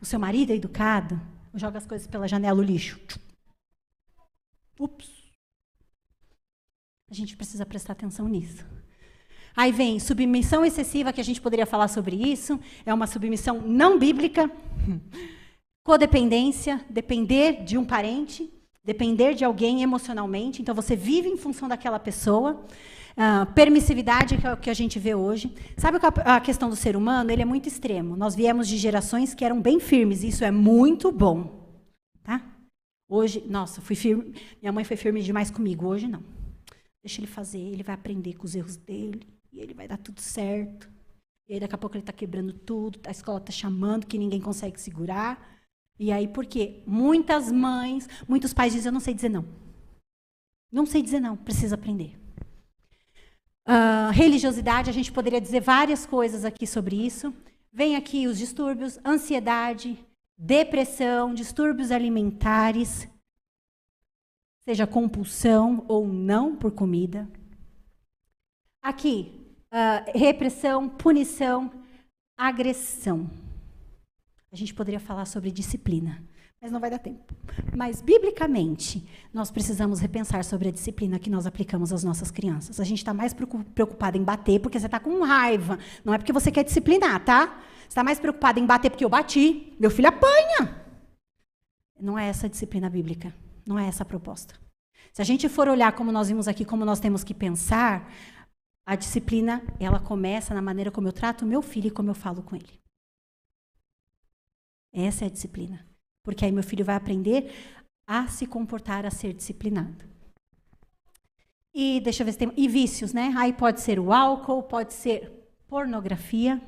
[0.00, 1.20] O seu marido é educado?
[1.54, 3.00] Joga as coisas pela janela, o lixo.
[4.78, 5.10] Ups.
[7.10, 8.64] A gente precisa prestar atenção nisso.
[9.54, 12.58] Aí vem submissão excessiva, que a gente poderia falar sobre isso.
[12.86, 14.50] É uma submissão não bíblica.
[15.84, 18.50] Codependência, depender de um parente,
[18.84, 20.60] depender de alguém emocionalmente.
[20.60, 22.64] Então, você vive em função daquela pessoa.
[23.12, 25.54] Uh, permissividade, que é o que a gente vê hoje.
[25.76, 27.30] Sabe a questão do ser humano?
[27.30, 28.16] Ele é muito extremo.
[28.16, 31.76] Nós viemos de gerações que eram bem firmes, e isso é muito bom.
[32.22, 32.42] Tá?
[33.06, 34.34] Hoje, nossa, fui firme.
[34.62, 35.86] Minha mãe foi firme demais comigo.
[35.86, 36.22] Hoje, não.
[37.04, 40.20] Deixa ele fazer, ele vai aprender com os erros dele, e ele vai dar tudo
[40.20, 40.88] certo.
[41.48, 44.40] E aí, daqui a pouco, ele está quebrando tudo, a escola está chamando, que ninguém
[44.40, 45.51] consegue segurar.
[46.02, 46.82] E aí, por quê?
[46.84, 49.44] Muitas mães, muitos pais dizem: Eu não sei dizer não.
[50.68, 52.18] Não sei dizer não, precisa aprender.
[53.68, 57.32] Uh, religiosidade, a gente poderia dizer várias coisas aqui sobre isso.
[57.72, 59.96] Vem aqui os distúrbios, ansiedade,
[60.36, 63.08] depressão, distúrbios alimentares,
[64.64, 67.30] seja compulsão ou não por comida.
[68.82, 69.40] Aqui,
[69.72, 71.70] uh, repressão, punição,
[72.36, 73.30] agressão.
[74.52, 76.22] A gente poderia falar sobre disciplina,
[76.60, 77.34] mas não vai dar tempo.
[77.74, 82.78] Mas, biblicamente, nós precisamos repensar sobre a disciplina que nós aplicamos às nossas crianças.
[82.78, 85.78] A gente está mais preocupado em bater porque você está com raiva.
[86.04, 87.62] Não é porque você quer disciplinar, tá?
[87.80, 89.72] Você está mais preocupado em bater porque eu bati.
[89.80, 90.84] Meu filho apanha.
[91.98, 93.34] Não é essa a disciplina bíblica.
[93.66, 94.54] Não é essa a proposta.
[95.14, 98.12] Se a gente for olhar como nós vimos aqui, como nós temos que pensar,
[98.84, 102.42] a disciplina, ela começa na maneira como eu trato meu filho e como eu falo
[102.42, 102.81] com ele.
[104.92, 105.86] Essa é a disciplina.
[106.22, 107.52] Porque aí meu filho vai aprender
[108.06, 110.04] a se comportar, a ser disciplinado.
[111.74, 112.52] E deixa eu ver se tem.
[112.56, 113.32] E vícios, né?
[113.36, 115.32] Aí pode ser o álcool, pode ser
[115.66, 116.60] pornografia.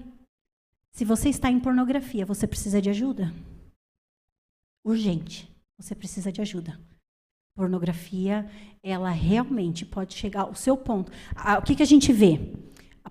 [0.92, 3.32] Se você está em pornografia, você precisa de ajuda.
[4.84, 5.48] Urgente.
[5.76, 6.80] Você precisa de ajuda.
[7.54, 8.50] Pornografia,
[8.82, 11.12] ela realmente pode chegar ao seu ponto.
[11.58, 12.40] o que, que a gente vê?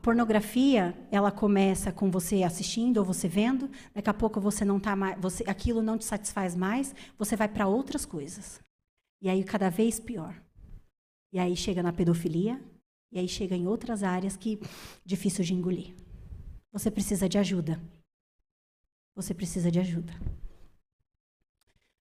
[0.04, 4.97] Pornografia, ela começa com você assistindo ou você vendo, daqui a pouco você não tá
[4.97, 8.62] mais, você, aquilo não te satisfaz mais, você vai para outras coisas.
[9.22, 10.36] E aí cada vez pior.
[11.32, 12.62] E aí chega na pedofilia,
[13.14, 14.60] e aí chega em outras áreas que
[15.06, 15.95] difícil de engolir.
[16.74, 17.82] Você precisa de ajuda.
[19.16, 20.12] Você precisa de ajuda.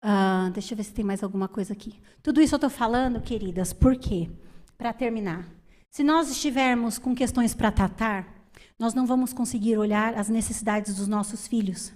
[0.01, 2.01] Uh, deixa eu ver se tem mais alguma coisa aqui.
[2.23, 4.31] Tudo isso eu estou falando, queridas, por quê?
[4.79, 5.60] Para terminar.
[5.91, 8.25] Se nós estivermos com questões para tratar,
[8.79, 11.93] nós não vamos conseguir olhar as necessidades dos nossos filhos.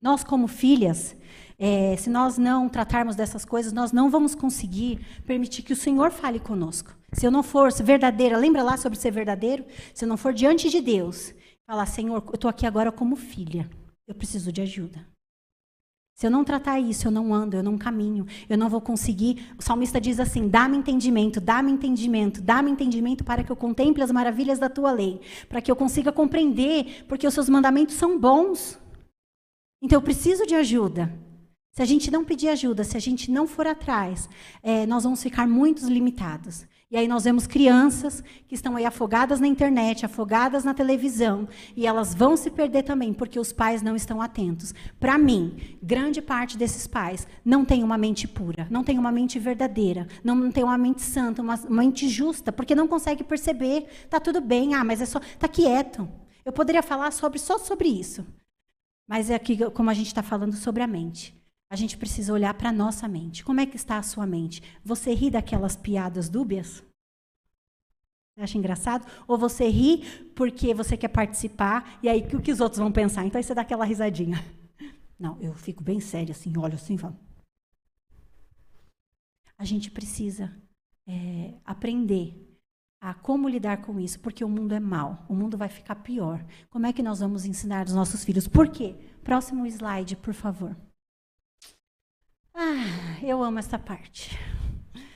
[0.00, 1.16] Nós, como filhas,
[1.58, 6.12] é, se nós não tratarmos dessas coisas, nós não vamos conseguir permitir que o Senhor
[6.12, 6.96] fale conosco.
[7.12, 9.64] Se eu não for verdadeira, lembra lá sobre ser verdadeiro?
[9.92, 11.34] Se eu não for diante de Deus,
[11.66, 13.68] falar, Senhor, eu estou aqui agora como filha,
[14.06, 15.04] eu preciso de ajuda.
[16.20, 19.42] Se eu não tratar isso, eu não ando, eu não caminho, eu não vou conseguir.
[19.58, 24.10] O salmista diz assim: dá-me entendimento, dá-me entendimento, dá-me entendimento para que eu contemple as
[24.10, 25.18] maravilhas da tua lei,
[25.48, 28.78] para que eu consiga compreender, porque os seus mandamentos são bons.
[29.80, 31.10] Então eu preciso de ajuda.
[31.72, 34.28] Se a gente não pedir ajuda, se a gente não for atrás,
[34.62, 36.66] é, nós vamos ficar muito limitados.
[36.90, 41.86] E aí nós vemos crianças que estão aí afogadas na internet, afogadas na televisão, e
[41.86, 44.74] elas vão se perder também porque os pais não estão atentos.
[44.98, 49.38] Para mim, grande parte desses pais não tem uma mente pura, não tem uma mente
[49.38, 54.40] verdadeira, não tem uma mente santa, uma mente justa, porque não consegue perceber, tá tudo
[54.40, 56.08] bem, ah, mas é só, tá quieto.
[56.44, 58.26] Eu poderia falar sobre só sobre isso.
[59.08, 61.39] Mas é aqui como a gente está falando sobre a mente.
[61.70, 63.44] A gente precisa olhar para a nossa mente.
[63.44, 64.60] Como é que está a sua mente?
[64.84, 66.82] Você ri daquelas piadas dúbias?
[68.36, 69.06] Acha engraçado?
[69.28, 70.04] Ou você ri
[70.34, 73.24] porque você quer participar e aí o que os outros vão pensar?
[73.24, 74.36] Então aí você dá aquela risadinha.
[75.16, 77.20] Não, eu fico bem séria assim, olho assim, vamos.
[79.56, 80.50] A gente precisa
[81.06, 82.58] é, aprender
[83.00, 86.44] a como lidar com isso, porque o mundo é mau, o mundo vai ficar pior.
[86.68, 88.48] Como é que nós vamos ensinar os nossos filhos?
[88.48, 88.96] Por quê?
[89.22, 90.74] Próximo slide, por favor.
[92.62, 94.38] Ah, eu amo essa parte.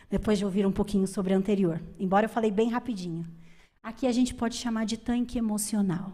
[0.09, 3.31] Depois de ouvir um pouquinho sobre a anterior, embora eu falei bem rapidinho.
[3.83, 6.11] Aqui a gente pode chamar de tanque emocional.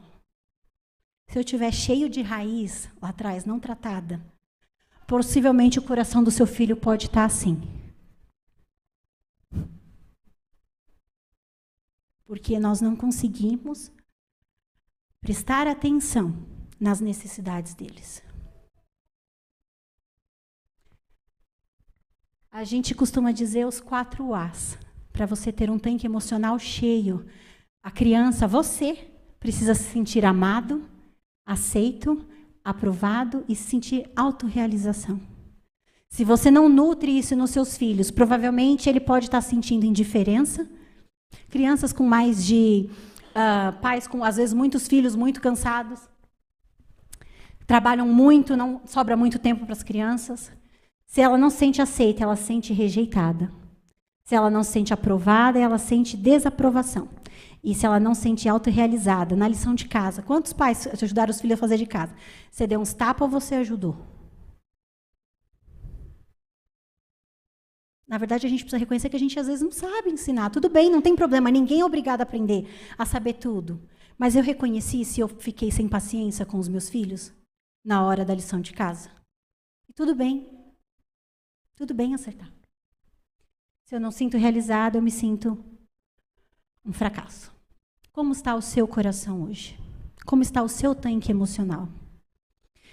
[1.29, 4.21] Se eu tiver cheio de raiz lá atrás, não tratada,
[5.07, 7.63] possivelmente o coração do seu filho pode estar assim.
[12.25, 13.93] Porque nós não conseguimos
[15.21, 16.45] prestar atenção
[16.81, 18.21] nas necessidades deles.
[22.53, 24.77] A gente costuma dizer os quatro As.
[25.13, 27.25] Para você ter um tanque emocional cheio,
[27.81, 30.83] a criança, você, precisa se sentir amado,
[31.47, 32.27] aceito,
[32.65, 35.21] aprovado e se sentir autorrealização.
[36.09, 40.69] Se você não nutre isso nos seus filhos, provavelmente ele pode estar sentindo indiferença.
[41.49, 42.91] Crianças com mais de
[43.31, 46.01] uh, pais com às vezes muitos filhos muito cansados,
[47.65, 50.51] trabalham muito, não sobra muito tempo para as crianças.
[51.11, 53.53] Se ela não se sente aceita, ela se sente rejeitada.
[54.23, 57.09] Se ela não se sente aprovada, ela sente desaprovação.
[57.65, 61.41] E se ela não se sente autorrealizada, na lição de casa, quantos pais ajudaram os
[61.41, 62.15] filhos a fazer de casa?
[62.49, 63.97] Você deu uns tapas ou você ajudou?
[68.07, 70.51] Na verdade, a gente precisa reconhecer que a gente às vezes não sabe ensinar.
[70.51, 73.83] Tudo bem, não tem problema, ninguém é obrigado a aprender, a saber tudo.
[74.17, 77.33] Mas eu reconheci se eu fiquei sem paciência com os meus filhos
[77.85, 79.11] na hora da lição de casa.
[79.89, 80.60] E tudo bem,
[81.81, 82.53] tudo bem acertar.
[83.87, 85.65] Se eu não sinto realizado, eu me sinto
[86.85, 87.51] um fracasso.
[88.13, 89.79] Como está o seu coração hoje?
[90.27, 91.89] Como está o seu tanque emocional?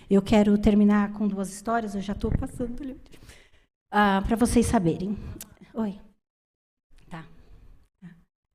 [0.09, 2.97] Eu quero terminar com duas histórias, eu já estou passando ali.
[3.91, 5.17] Ah, Para vocês saberem.
[5.73, 5.99] Oi.
[7.09, 7.25] Tá.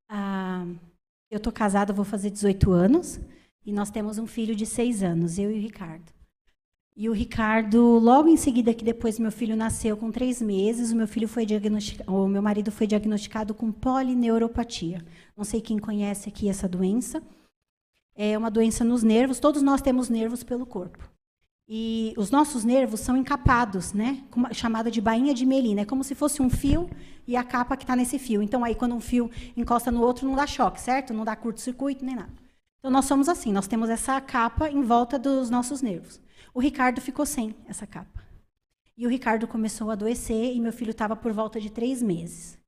[0.09, 0.65] Ah,
[1.31, 3.21] eu estou casada, vou fazer 18 anos,
[3.67, 6.11] e nós temos um filho de 6 anos, eu e o Ricardo.
[6.95, 10.97] E o Ricardo, logo em seguida que depois meu filho nasceu, com três meses, o
[10.97, 15.03] meu filho foi diagnosticado, o meu marido foi diagnosticado com polineuropatia.
[15.35, 17.23] Não sei quem conhece aqui essa doença.
[18.15, 19.41] É uma doença nos nervos.
[19.41, 21.11] Todos nós temos nervos pelo corpo.
[21.67, 24.23] E os nossos nervos são encapados, né?
[24.53, 25.81] chamada de bainha de melina.
[25.81, 26.91] É como se fosse um fio
[27.27, 28.43] e a capa que está nesse fio.
[28.43, 31.15] Então, aí, quando um fio encosta no outro, não dá choque, certo?
[31.15, 32.33] Não dá curto-circuito nem nada.
[32.79, 33.51] Então, nós somos assim.
[33.51, 36.21] Nós temos essa capa em volta dos nossos nervos.
[36.55, 38.23] O Ricardo ficou sem essa capa.
[38.97, 42.59] E o Ricardo começou a adoecer e meu filho estava por volta de três meses.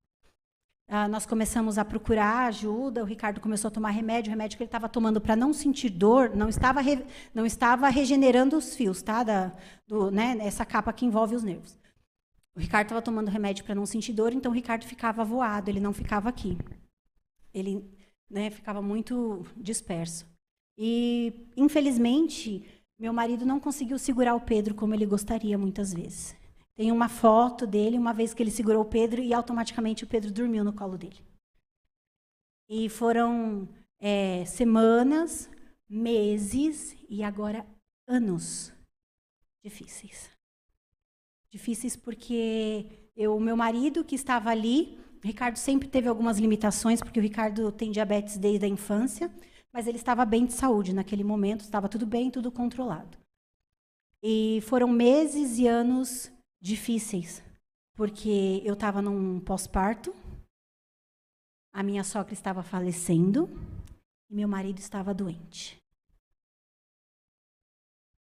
[0.89, 4.63] Ah, nós começamos a procurar ajuda, o Ricardo começou a tomar remédio, o remédio que
[4.63, 9.01] ele estava tomando para não sentir dor, não estava, re, não estava regenerando os fios,
[9.01, 9.23] tá?
[9.23, 9.53] Da,
[9.87, 11.79] do, né, essa capa que envolve os nervos.
[12.55, 15.81] O Ricardo estava tomando remédio para não sentir dor, então o Ricardo ficava voado, ele
[15.81, 16.57] não ficava aqui.
[17.53, 17.91] Ele
[18.31, 20.27] né, ficava muito disperso.
[20.77, 22.63] E, infelizmente,
[22.99, 26.37] meu marido não conseguiu segurar o Pedro como ele gostaria muitas vezes.
[26.77, 30.33] Tem uma foto dele, uma vez que ele segurou o Pedro e automaticamente o Pedro
[30.33, 31.21] dormiu no colo dele.
[32.69, 33.69] E foram
[34.01, 35.51] é, semanas,
[35.89, 37.67] meses e agora
[38.07, 38.73] anos
[39.63, 40.31] difíceis.
[41.51, 47.21] Difíceis porque o meu marido que estava ali, o Ricardo sempre teve algumas limitações, porque
[47.21, 49.31] o Ricardo tem diabetes desde a infância
[49.75, 53.19] mas ele estava bem de saúde naquele momento, estava tudo bem, tudo controlado.
[54.23, 57.43] E foram meses e anos difíceis,
[57.97, 60.15] porque eu estava num pós-parto,
[61.73, 63.51] a minha sogra estava falecendo
[64.31, 65.77] e meu marido estava doente.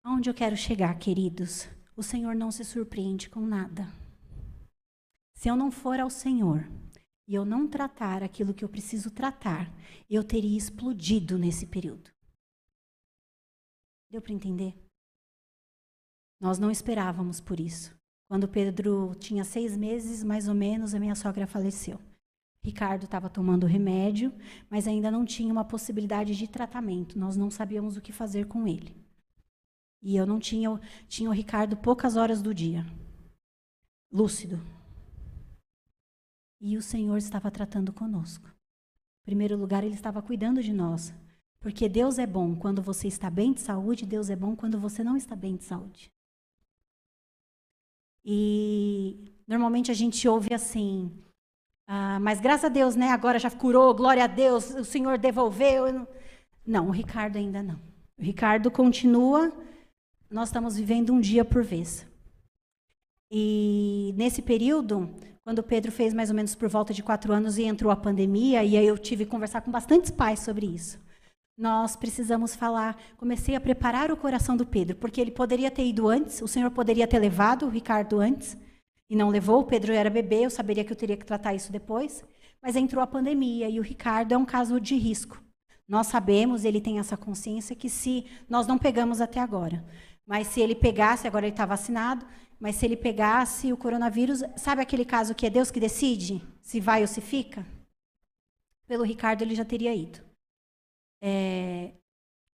[0.04, 1.68] Aonde eu quero chegar, queridos?
[1.96, 3.92] O Senhor não se surpreende com nada.
[5.34, 6.68] Se eu não for ao Senhor,
[7.32, 9.74] e eu não tratar aquilo que eu preciso tratar,
[10.10, 12.12] eu teria explodido nesse período.
[14.10, 14.76] Deu para entender?
[16.42, 17.98] Nós não esperávamos por isso.
[18.28, 22.02] Quando Pedro tinha seis meses, mais ou menos, a minha sogra faleceu.
[22.66, 24.34] Ricardo estava tomando remédio,
[24.70, 27.18] mas ainda não tinha uma possibilidade de tratamento.
[27.18, 28.94] Nós não sabíamos o que fazer com ele.
[30.04, 30.70] E eu não tinha,
[31.08, 32.86] tinha o Ricardo poucas horas do dia,
[34.12, 34.60] lúcido.
[36.62, 38.48] E o Senhor estava tratando conosco.
[38.48, 41.12] Em primeiro lugar, Ele estava cuidando de nós.
[41.60, 45.04] Porque Deus é bom quando você está bem de saúde, Deus é bom quando você
[45.04, 46.12] não está bem de saúde.
[48.24, 51.12] E normalmente a gente ouve assim,
[51.88, 53.10] ah, mas graças a Deus, né?
[53.10, 56.08] Agora já curou, glória a Deus, o Senhor devolveu.
[56.66, 57.80] Não, o Ricardo ainda não.
[58.18, 59.52] O Ricardo continua,
[60.30, 62.08] nós estamos vivendo um dia por vez.
[63.32, 65.14] E nesse período,
[65.44, 68.64] quando Pedro fez mais ou menos por volta de quatro anos e entrou a pandemia,
[68.64, 71.00] e aí eu tive que conversar com bastantes pais sobre isso.
[71.58, 72.98] Nós precisamos falar.
[73.18, 76.72] Comecei a preparar o coração do Pedro, porque ele poderia ter ido antes, o Senhor
[76.72, 78.58] poderia ter levado o Ricardo antes,
[79.10, 79.60] e não levou.
[79.62, 82.24] O Pedro era bebê, eu saberia que eu teria que tratar isso depois.
[82.64, 85.44] Mas entrou a pandemia e o Ricardo é um caso de risco.
[85.88, 89.84] Nós sabemos, ele tem essa consciência que se nós não pegamos até agora,
[90.26, 92.26] mas se ele pegasse, agora ele está vacinado,
[92.62, 96.80] mas se ele pegasse o coronavírus, sabe aquele caso que é Deus que decide se
[96.80, 97.66] vai ou se fica?
[98.86, 100.24] Pelo Ricardo ele já teria ido.
[101.20, 101.92] É,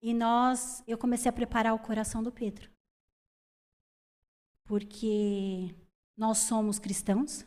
[0.02, 2.68] e nós, eu comecei a preparar o coração do Pedro.
[4.64, 5.72] Porque
[6.16, 7.46] nós somos cristãos,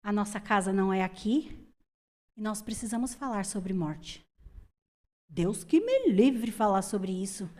[0.00, 1.68] a nossa casa não é aqui,
[2.36, 4.24] e nós precisamos falar sobre morte.
[5.28, 7.50] Deus que me livre falar sobre isso.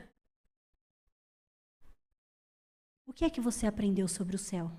[3.11, 4.71] O que é que você aprendeu sobre o céu?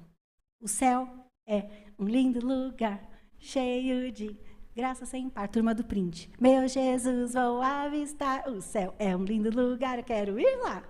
[0.61, 1.05] O céu
[1.45, 3.05] é um lindo lugar,
[3.37, 4.39] cheio de
[4.73, 5.49] graça sem par.
[5.49, 6.31] Turma do print.
[6.39, 8.47] Meu Jesus, vou avistar.
[8.47, 10.81] O céu é um lindo lugar, eu quero ir lá.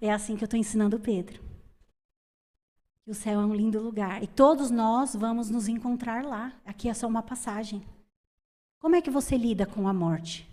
[0.00, 1.42] É assim que eu estou ensinando o Pedro.
[3.04, 4.22] o céu é um lindo lugar.
[4.22, 6.52] E todos nós vamos nos encontrar lá.
[6.64, 7.84] Aqui é só uma passagem.
[8.78, 10.48] Como é que você lida com a morte?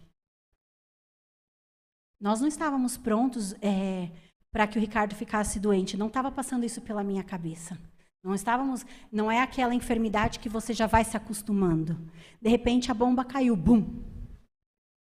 [2.19, 3.53] Nós não estávamos prontos.
[3.61, 5.97] É, para que o Ricardo ficasse doente.
[5.97, 7.79] Não estava passando isso pela minha cabeça.
[8.23, 11.97] Não estávamos, não é aquela enfermidade que você já vai se acostumando.
[12.39, 14.03] De repente a bomba caiu, bum.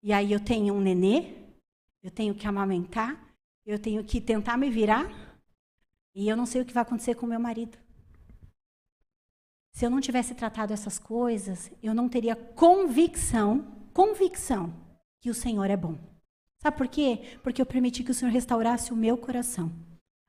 [0.01, 1.35] E aí eu tenho um nenê,
[2.01, 3.21] eu tenho que amamentar,
[3.65, 5.11] eu tenho que tentar me virar,
[6.15, 7.77] e eu não sei o que vai acontecer com meu marido.
[9.73, 14.73] Se eu não tivesse tratado essas coisas, eu não teria convicção, convicção
[15.19, 16.08] que o Senhor é bom.
[16.61, 17.37] Sabe por quê?
[17.41, 19.71] Porque eu permiti que o Senhor restaurasse o meu coração.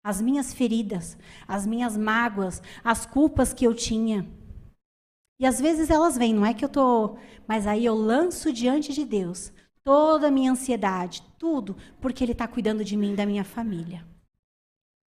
[0.03, 4.27] As minhas feridas, as minhas mágoas, as culpas que eu tinha.
[5.39, 7.17] E às vezes elas vêm, não é que eu tô,
[7.49, 9.53] mas aí eu lanço diante de Deus
[9.83, 14.07] toda a minha ansiedade, tudo, porque ele está cuidando de mim da minha família.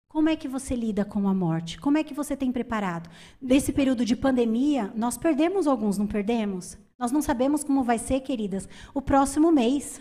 [0.08, 1.78] Como é que você lida com a morte?
[1.78, 3.10] Como é que você tem preparado?
[3.40, 6.76] Nesse período de pandemia, nós perdemos alguns, não perdemos?
[6.98, 10.00] Nós não sabemos como vai ser, queridas, o próximo mês.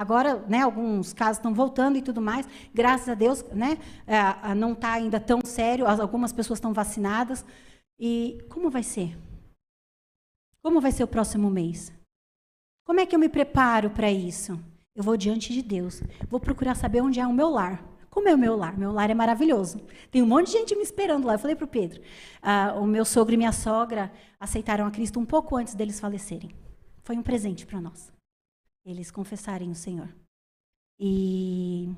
[0.00, 2.48] Agora, né, alguns casos estão voltando e tudo mais.
[2.72, 3.76] Graças a Deus, né,
[4.06, 5.86] é, não está ainda tão sério.
[5.86, 7.44] Algumas pessoas estão vacinadas.
[7.98, 9.14] E como vai ser?
[10.62, 11.92] Como vai ser o próximo mês?
[12.86, 14.58] Como é que eu me preparo para isso?
[14.96, 16.02] Eu vou diante de Deus.
[16.30, 17.84] Vou procurar saber onde é o meu lar.
[18.08, 18.78] Como é o meu lar?
[18.78, 19.82] Meu lar é maravilhoso.
[20.10, 21.34] Tem um monte de gente me esperando lá.
[21.34, 22.00] Eu falei para o Pedro.
[22.40, 26.52] Ah, o meu sogro e minha sogra aceitaram a Cristo um pouco antes deles falecerem.
[27.04, 28.10] Foi um presente para nós.
[28.84, 30.08] Eles confessarem o Senhor.
[30.98, 31.88] E,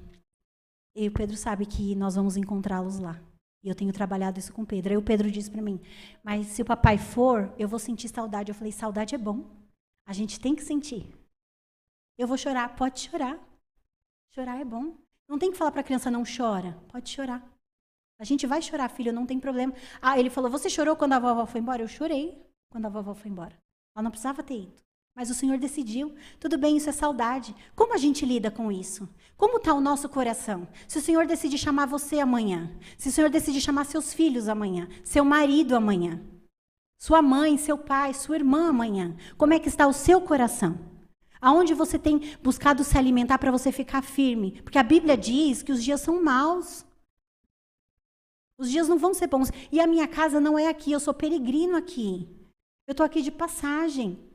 [0.95, 3.21] e o Pedro sabe que nós vamos encontrá-los lá.
[3.63, 4.93] E eu tenho trabalhado isso com o Pedro.
[4.93, 5.81] Aí o Pedro disse para mim:
[6.23, 8.51] Mas se o papai for, eu vou sentir saudade.
[8.51, 9.45] Eu falei: Saudade é bom.
[10.07, 11.07] A gente tem que sentir.
[12.19, 12.75] Eu vou chorar.
[12.75, 13.39] Pode chorar.
[14.35, 14.97] Chorar é bom.
[15.29, 16.77] Não tem que falar para a criança não chora.
[16.89, 17.49] Pode chorar.
[18.19, 19.73] A gente vai chorar, filho, não tem problema.
[20.01, 21.83] Ah, ele falou: Você chorou quando a vovó foi embora?
[21.83, 23.57] Eu chorei quando a vovó foi embora.
[23.95, 24.83] Ela não precisava ter ido.
[25.15, 26.15] Mas o Senhor decidiu.
[26.41, 27.55] Tudo bem, isso é saudade.
[27.77, 29.09] Como a gente lida com isso?
[29.37, 30.67] Como está o nosso coração?
[30.89, 34.89] Se o Senhor decidir chamar você amanhã, se o Senhor decidir chamar seus filhos amanhã,
[35.05, 36.21] seu marido amanhã,
[36.99, 40.79] sua mãe, seu pai, sua irmã amanhã, como é que está o seu coração?
[41.41, 44.63] Aonde você tem buscado se alimentar para você ficar firme?
[44.63, 46.87] Porque a Bíblia diz que os dias são maus.
[48.57, 49.51] Os dias não vão ser bons.
[49.73, 52.29] E a minha casa não é aqui, eu sou peregrino aqui.
[52.87, 54.32] Eu estou aqui de passagem.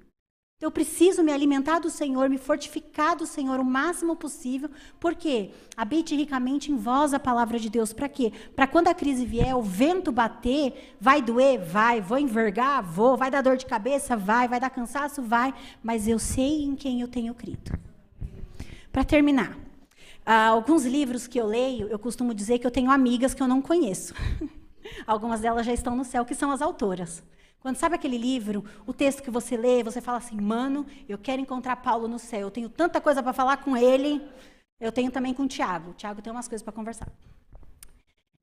[0.60, 4.72] Eu preciso me alimentar do Senhor, me fortificar do Senhor o máximo possível.
[5.00, 5.52] Por quê?
[5.76, 7.94] Habite ricamente em vós a palavra de Deus.
[7.94, 8.34] Para quê?
[8.56, 11.64] Para quando a crise vier, o vento bater, vai doer?
[11.64, 12.02] Vai.
[12.02, 12.82] Vou envergar?
[12.82, 13.16] Vou.
[13.16, 14.18] Vai dar dor de cabeça?
[14.18, 14.48] Vai.
[14.48, 15.22] Vai dar cansaço?
[15.22, 15.54] Vai.
[15.84, 17.78] Mas eu sei em quem eu tenho crido.
[18.92, 23.36] Para terminar, uh, alguns livros que eu leio, eu costumo dizer que eu tenho amigas
[23.36, 24.16] que eu não conheço.
[25.06, 27.22] Algumas delas já estão no céu, que são as autoras.
[27.68, 31.42] Quando sabe aquele livro, o texto que você lê, você fala assim, mano, eu quero
[31.42, 34.22] encontrar Paulo no céu, eu tenho tanta coisa para falar com ele.
[34.80, 35.92] Eu tenho também com o Tiago.
[35.92, 37.12] O Tiago tem umas coisas para conversar.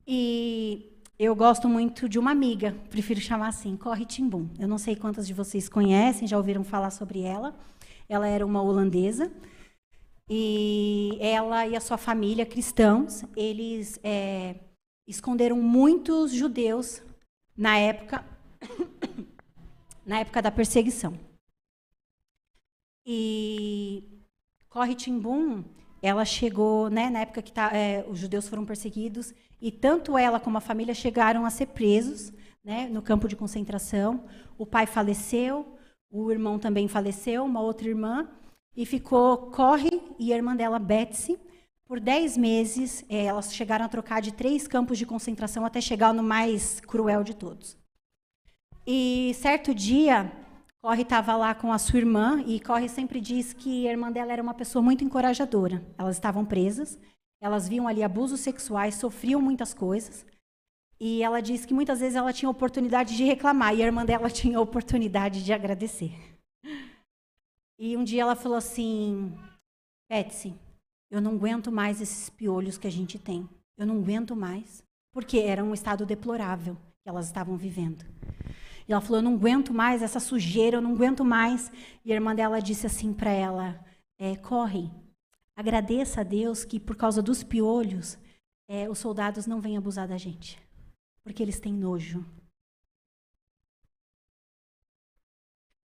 [0.07, 4.47] E eu gosto muito de uma amiga, prefiro chamar assim, Corre Timbum.
[4.59, 7.57] Eu não sei quantas de vocês conhecem, já ouviram falar sobre ela.
[8.07, 9.33] Ela era uma holandesa.
[10.29, 14.57] E ela e a sua família, cristãos, eles é,
[15.09, 17.01] esconderam muitos judeus
[17.57, 18.23] na época
[20.05, 21.19] na época da perseguição.
[23.07, 24.03] E
[24.69, 25.65] Corre Timbum,
[26.03, 30.41] ela chegou, né, na época que tá, é, os judeus foram perseguidos, e tanto ela
[30.41, 32.33] como a família chegaram a ser presos
[32.63, 34.25] né, no campo de concentração.
[34.59, 35.79] O pai faleceu,
[36.11, 38.29] o irmão também faleceu, uma outra irmã,
[38.77, 41.39] e ficou Corre e a irmã dela, Betsy,
[41.87, 43.05] por dez meses.
[43.09, 47.23] É, elas chegaram a trocar de três campos de concentração até chegar no mais cruel
[47.23, 47.77] de todos.
[48.87, 50.31] E certo dia,
[50.83, 54.33] Corre estava lá com a sua irmã, e Corre sempre diz que a irmã dela
[54.33, 55.83] era uma pessoa muito encorajadora.
[55.97, 56.99] Elas estavam presas,
[57.41, 60.27] elas viam ali abusos sexuais, sofriam muitas coisas.
[61.01, 64.29] E ela diz que muitas vezes ela tinha oportunidade de reclamar, e a irmã dela
[64.31, 66.13] tinha oportunidade de agradecer.
[67.79, 69.33] E um dia ela falou assim:
[70.11, 70.55] Betsy,
[71.11, 73.49] eu não aguento mais esses piolhos que a gente tem.
[73.79, 74.83] Eu não aguento mais.
[75.13, 78.05] Porque era um estado deplorável que elas estavam vivendo.
[78.87, 81.71] E ela falou: Eu não aguento mais essa sujeira, eu não aguento mais.
[82.05, 83.85] E a irmã dela disse assim para ela:
[84.19, 84.91] é, Corre,
[85.57, 88.19] agradeça a Deus que por causa dos piolhos,
[88.69, 90.61] é, os soldados não vêm abusar da gente,
[91.23, 92.25] porque eles têm nojo.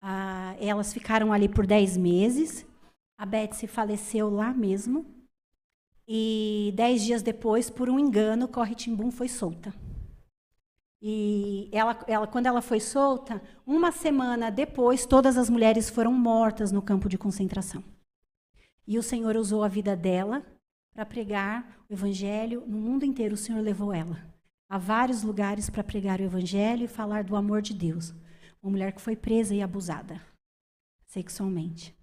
[0.01, 2.65] Ah, elas ficaram ali por dez meses.
[3.17, 5.03] A Betsy faleceu lá mesmo.
[6.07, 9.73] E dez dias depois, por um engano, Corre Timbum foi solta.
[11.01, 16.71] E ela, ela, quando ela foi solta, uma semana depois, todas as mulheres foram mortas
[16.71, 17.83] no campo de concentração.
[18.87, 20.43] E o Senhor usou a vida dela
[20.93, 23.33] para pregar o evangelho no mundo inteiro.
[23.33, 24.17] O Senhor levou ela
[24.69, 28.13] a vários lugares para pregar o evangelho e falar do amor de Deus.
[28.61, 30.21] Uma mulher que foi presa e abusada
[31.07, 31.95] sexualmente.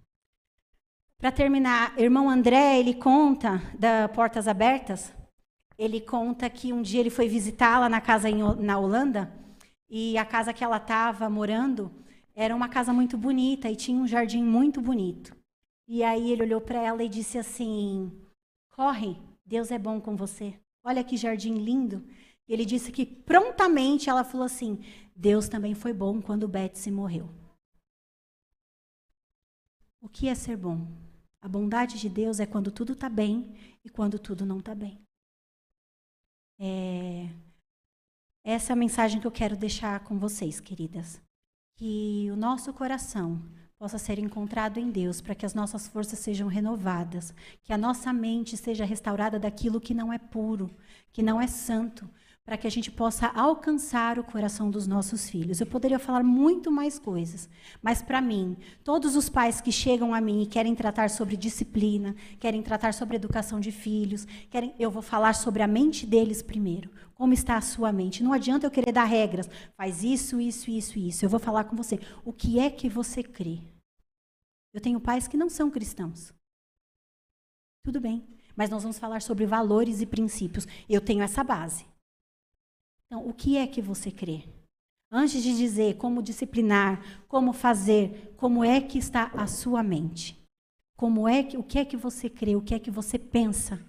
[1.17, 5.13] Para terminar, irmão André, ele conta da Portas Abertas
[5.77, 9.31] ele conta que um dia ele foi visitá-la na casa em, na Holanda
[9.89, 11.91] e a casa que ela estava morando
[12.35, 15.35] era uma casa muito bonita e tinha um jardim muito bonito.
[15.87, 18.11] E aí ele olhou para ela e disse assim:
[18.69, 20.59] Corre, Deus é bom com você.
[20.83, 22.03] Olha que jardim lindo.
[22.47, 24.79] E ele disse que prontamente ela falou assim:
[25.15, 27.29] Deus também foi bom quando Betsy morreu.
[30.01, 30.87] O que é ser bom?
[31.41, 35.02] A bondade de Deus é quando tudo está bem e quando tudo não está bem.
[36.59, 37.29] É...
[38.43, 41.21] Essa é a mensagem que eu quero deixar com vocês, queridas.
[41.77, 43.41] Que o nosso coração
[43.77, 48.13] possa ser encontrado em Deus, para que as nossas forças sejam renovadas, que a nossa
[48.13, 50.73] mente seja restaurada daquilo que não é puro,
[51.11, 52.09] que não é santo,
[52.45, 55.61] para que a gente possa alcançar o coração dos nossos filhos.
[55.61, 57.49] Eu poderia falar muito mais coisas,
[57.81, 62.15] mas para mim, todos os pais que chegam a mim e querem tratar sobre disciplina,
[62.39, 66.91] querem tratar sobre educação de filhos, querem, eu vou falar sobre a mente deles primeiro.
[67.15, 68.23] Como está a sua mente?
[68.23, 69.49] Não adianta eu querer dar regras.
[69.77, 71.23] Faz isso, isso, isso, isso.
[71.23, 71.97] Eu vou falar com você.
[72.25, 73.59] O que é que você crê?
[74.73, 76.33] Eu tenho pais que não são cristãos.
[77.85, 78.25] Tudo bem,
[78.55, 80.67] mas nós vamos falar sobre valores e princípios.
[80.89, 81.92] Eu tenho essa base.
[83.13, 84.41] Então, o que é que você crê?
[85.11, 90.35] Antes de dizer como disciplinar, como fazer, como é que está a sua mente?
[90.97, 93.79] Como é que o que é que você crê, o que é que você pensa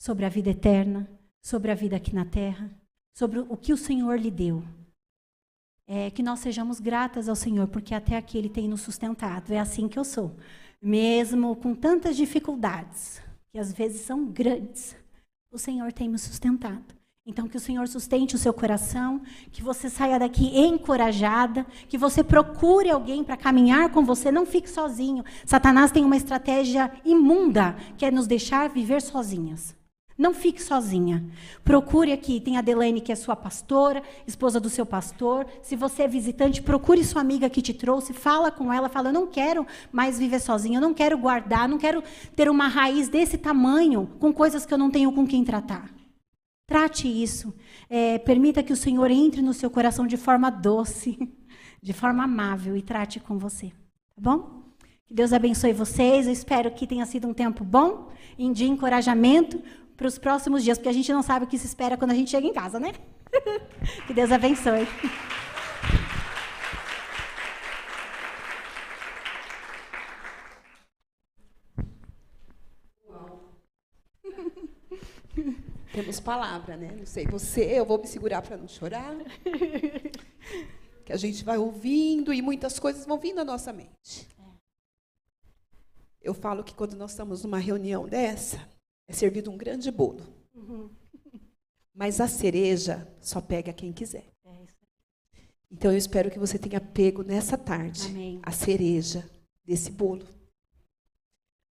[0.00, 1.10] sobre a vida eterna,
[1.42, 2.70] sobre a vida aqui na terra,
[3.12, 4.62] sobre o que o Senhor lhe deu?
[5.84, 9.50] É que nós sejamos gratas ao Senhor, porque até aqui ele tem nos sustentado.
[9.50, 10.36] É assim que eu sou.
[10.80, 13.20] Mesmo com tantas dificuldades,
[13.50, 14.94] que às vezes são grandes,
[15.50, 16.94] o Senhor tem me sustentado.
[17.28, 19.20] Então, que o Senhor sustente o seu coração,
[19.50, 24.70] que você saia daqui encorajada, que você procure alguém para caminhar com você, não fique
[24.70, 25.24] sozinho.
[25.44, 29.74] Satanás tem uma estratégia imunda, que é nos deixar viver sozinhas.
[30.16, 31.28] Não fique sozinha.
[31.64, 35.48] Procure aqui, tem a Delaine, que é sua pastora, esposa do seu pastor.
[35.62, 39.12] Se você é visitante, procure sua amiga que te trouxe, fala com ela, fala: "Eu
[39.12, 42.04] não quero mais viver sozinha, eu não quero guardar, não quero
[42.36, 45.95] ter uma raiz desse tamanho com coisas que eu não tenho com quem tratar".
[46.66, 47.54] Trate isso.
[47.88, 51.16] É, permita que o Senhor entre no seu coração de forma doce,
[51.80, 53.68] de forma amável e trate com você.
[53.68, 54.64] Tá bom?
[55.06, 56.26] Que Deus abençoe vocês.
[56.26, 58.10] Eu espero que tenha sido um tempo bom,
[58.52, 59.62] de encorajamento
[59.96, 62.14] para os próximos dias, porque a gente não sabe o que se espera quando a
[62.14, 62.92] gente chega em casa, né?
[64.06, 64.86] que Deus abençoe.
[75.96, 76.94] Temos palavra, né?
[76.94, 79.16] Não sei você, eu vou me segurar para não chorar.
[81.06, 84.28] que a gente vai ouvindo e muitas coisas vão vindo à nossa mente.
[86.20, 88.68] Eu falo que quando nós estamos numa reunião dessa,
[89.08, 90.22] é servido um grande bolo.
[90.54, 90.90] Uhum.
[91.94, 94.26] Mas a cereja só pega quem quiser.
[94.44, 94.66] É
[95.70, 98.38] então eu espero que você tenha pego nessa tarde Amém.
[98.42, 99.26] a cereja
[99.64, 100.28] desse bolo.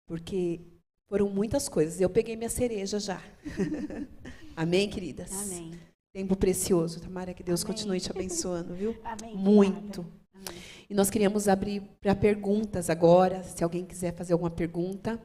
[0.08, 0.60] Porque
[1.08, 2.00] foram muitas coisas.
[2.00, 3.20] Eu peguei minha cereja já.
[4.54, 5.32] Amém, queridas?
[5.32, 5.72] Amém.
[6.12, 7.00] Tempo precioso.
[7.00, 7.74] Tamara, que Deus Amém.
[7.74, 8.96] continue te abençoando, viu?
[9.04, 9.36] Amém.
[9.36, 10.06] Muito.
[10.34, 10.62] Amém.
[10.90, 13.42] E nós queríamos abrir para perguntas agora.
[13.42, 15.20] Se alguém quiser fazer alguma pergunta,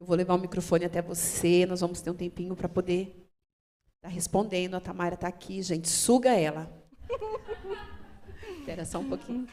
[0.00, 1.66] eu vou levar o microfone até você.
[1.66, 3.08] Nós vamos ter um tempinho para poder
[3.96, 4.74] estar tá respondendo.
[4.74, 5.88] A Tamara está aqui, gente.
[5.88, 6.70] Suga ela.
[8.60, 9.46] Espera só um pouquinho.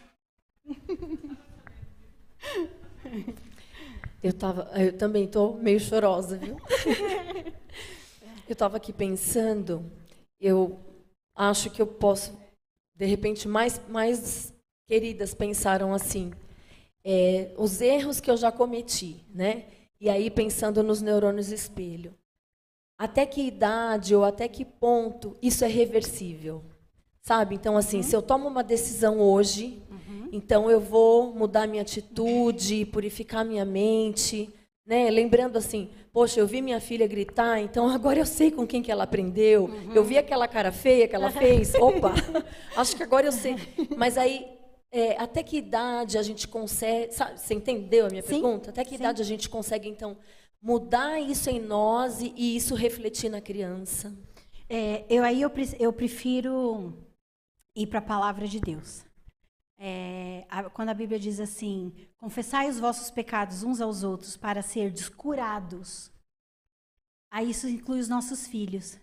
[4.21, 6.57] Eu, tava, eu também estou meio chorosa, viu?
[8.47, 9.91] eu estava aqui pensando,
[10.39, 10.79] eu
[11.35, 12.37] acho que eu posso,
[12.95, 14.53] de repente, mais, mais
[14.87, 16.33] queridas pensaram assim,
[17.03, 19.65] é, os erros que eu já cometi, né?
[19.99, 22.13] E aí pensando nos neurônios espelho.
[22.97, 26.63] Até que idade ou até que ponto isso é reversível?
[27.27, 27.55] Sabe?
[27.55, 28.03] Então, assim, uhum.
[28.03, 29.83] se eu tomo uma decisão hoje,
[30.31, 34.49] então eu vou mudar minha atitude, purificar minha mente,
[34.85, 35.11] né?
[35.11, 38.89] Lembrando assim, poxa, eu vi minha filha gritar, então agora eu sei com quem que
[38.89, 39.65] ela aprendeu.
[39.65, 39.93] Uhum.
[39.93, 42.13] Eu vi aquela cara feia que ela fez, opa,
[42.77, 43.57] acho que agora eu sei.
[43.97, 44.47] Mas aí,
[44.89, 48.29] é, até que idade a gente consegue, sabe, você entendeu a minha Sim.
[48.41, 48.69] pergunta?
[48.69, 49.03] Até que Sim.
[49.03, 50.15] idade a gente consegue, então,
[50.61, 54.13] mudar isso em nós e, e isso refletir na criança?
[54.69, 57.05] É, eu aí eu, eu prefiro
[57.77, 59.05] ir para a palavra de Deus.
[59.79, 64.61] É, a, quando a Bíblia diz assim: confessai os vossos pecados uns aos outros para
[64.61, 66.11] ser curados.
[67.29, 68.97] Aí isso inclui os nossos filhos.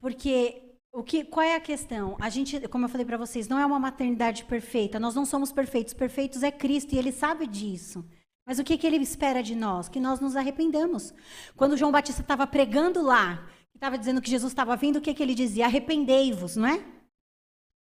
[0.00, 2.16] Porque o que, qual é a questão?
[2.20, 4.98] A gente, como eu falei para vocês, não é uma maternidade perfeita.
[4.98, 5.92] Nós não somos perfeitos.
[5.92, 8.04] Perfeitos é Cristo e Ele sabe disso.
[8.46, 9.88] Mas o que, que Ele espera de nós?
[9.88, 11.12] Que nós nos arrependamos.
[11.56, 13.46] Quando João Batista estava pregando lá,
[13.80, 15.64] estava dizendo que Jesus estava vindo, o que, que ele dizia?
[15.64, 16.84] Arrependei-vos, não é?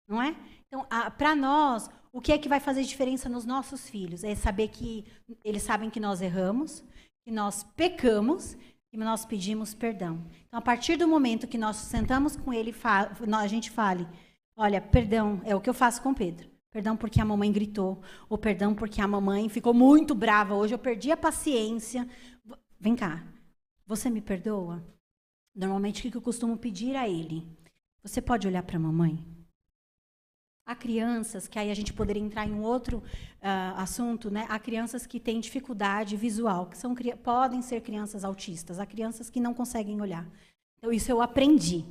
[0.09, 0.35] Não é?
[0.67, 0.87] Então,
[1.19, 4.25] para nós, o que é que vai fazer diferença nos nossos filhos?
[4.25, 5.05] É saber que
[5.45, 6.83] eles sabem que nós erramos,
[7.25, 8.57] que nós pecamos
[8.91, 10.25] e nós pedimos perdão.
[10.47, 14.09] Então, a partir do momento que nós sentamos com ele, a gente fale,
[14.57, 16.49] olha, perdão, é o que eu faço com Pedro.
[16.71, 20.79] Perdão porque a mamãe gritou, ou perdão porque a mamãe ficou muito brava hoje, eu
[20.79, 22.09] perdi a paciência.
[22.81, 23.25] Vem cá,
[23.87, 24.83] você me perdoa?
[25.55, 27.47] Normalmente, o que eu costumo pedir a ele?
[28.03, 29.25] Você pode olhar para a mamãe?
[30.69, 34.45] Há crianças, que aí a gente poderia entrar em um outro uh, assunto, né?
[34.51, 39.41] Há crianças que têm dificuldade visual, que são, podem ser crianças autistas, há crianças que
[39.41, 40.31] não conseguem olhar.
[40.77, 41.87] Então, isso eu aprendi.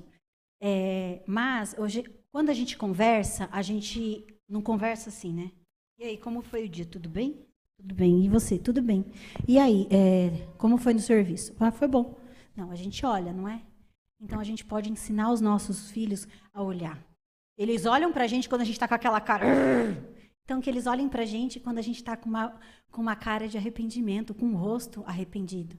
[0.61, 5.51] É, mas, hoje, quando a gente conversa, a gente não conversa assim, né?
[5.97, 6.85] E aí, como foi o dia?
[6.85, 7.47] Tudo bem?
[7.77, 8.25] Tudo bem.
[8.25, 8.59] E você?
[8.59, 9.03] Tudo bem.
[9.47, 11.51] E aí, é, como foi no serviço?
[11.59, 12.15] Ah, foi bom.
[12.55, 13.59] Não, a gente olha, não é?
[14.21, 17.03] Então, a gente pode ensinar os nossos filhos a olhar.
[17.57, 19.45] Eles olham para a gente quando a gente está com aquela cara.
[20.47, 22.57] Então, que eles olhem para a gente quando a gente está com uma,
[22.89, 25.77] com uma cara de arrependimento, com um rosto arrependido.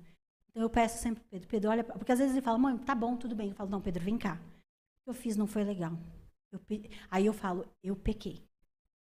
[0.50, 1.82] Então, eu peço sempre Pedro, Pedro, olha.
[1.84, 3.48] Porque às vezes ele fala, mãe, tá bom, tudo bem.
[3.48, 4.34] Eu falo, não, Pedro, vem cá.
[4.34, 5.96] O que eu fiz não foi legal.
[6.52, 6.60] Eu,
[7.10, 8.42] aí eu falo, eu pequei.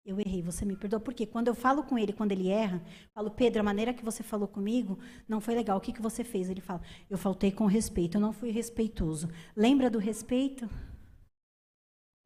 [0.05, 1.01] Eu errei, você me perdoa.
[1.01, 2.83] Porque quando eu falo com ele, quando ele erra,
[3.15, 5.79] falo, Pedro, a maneira que você falou comigo não foi legal.
[5.79, 6.51] O que, que você fez?
[6.51, 9.31] Ele fala, eu faltei com respeito, eu não fui respeitoso.
[9.57, 10.69] Lembra do respeito?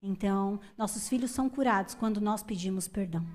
[0.00, 3.26] Então, nossos filhos são curados quando nós pedimos perdão.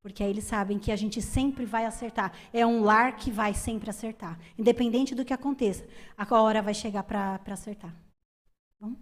[0.00, 2.32] Porque aí eles sabem que a gente sempre vai acertar.
[2.52, 4.38] É um lar que vai sempre acertar.
[4.56, 5.86] Independente do que aconteça,
[6.16, 7.94] a hora vai chegar para acertar.
[8.80, 8.94] Bom?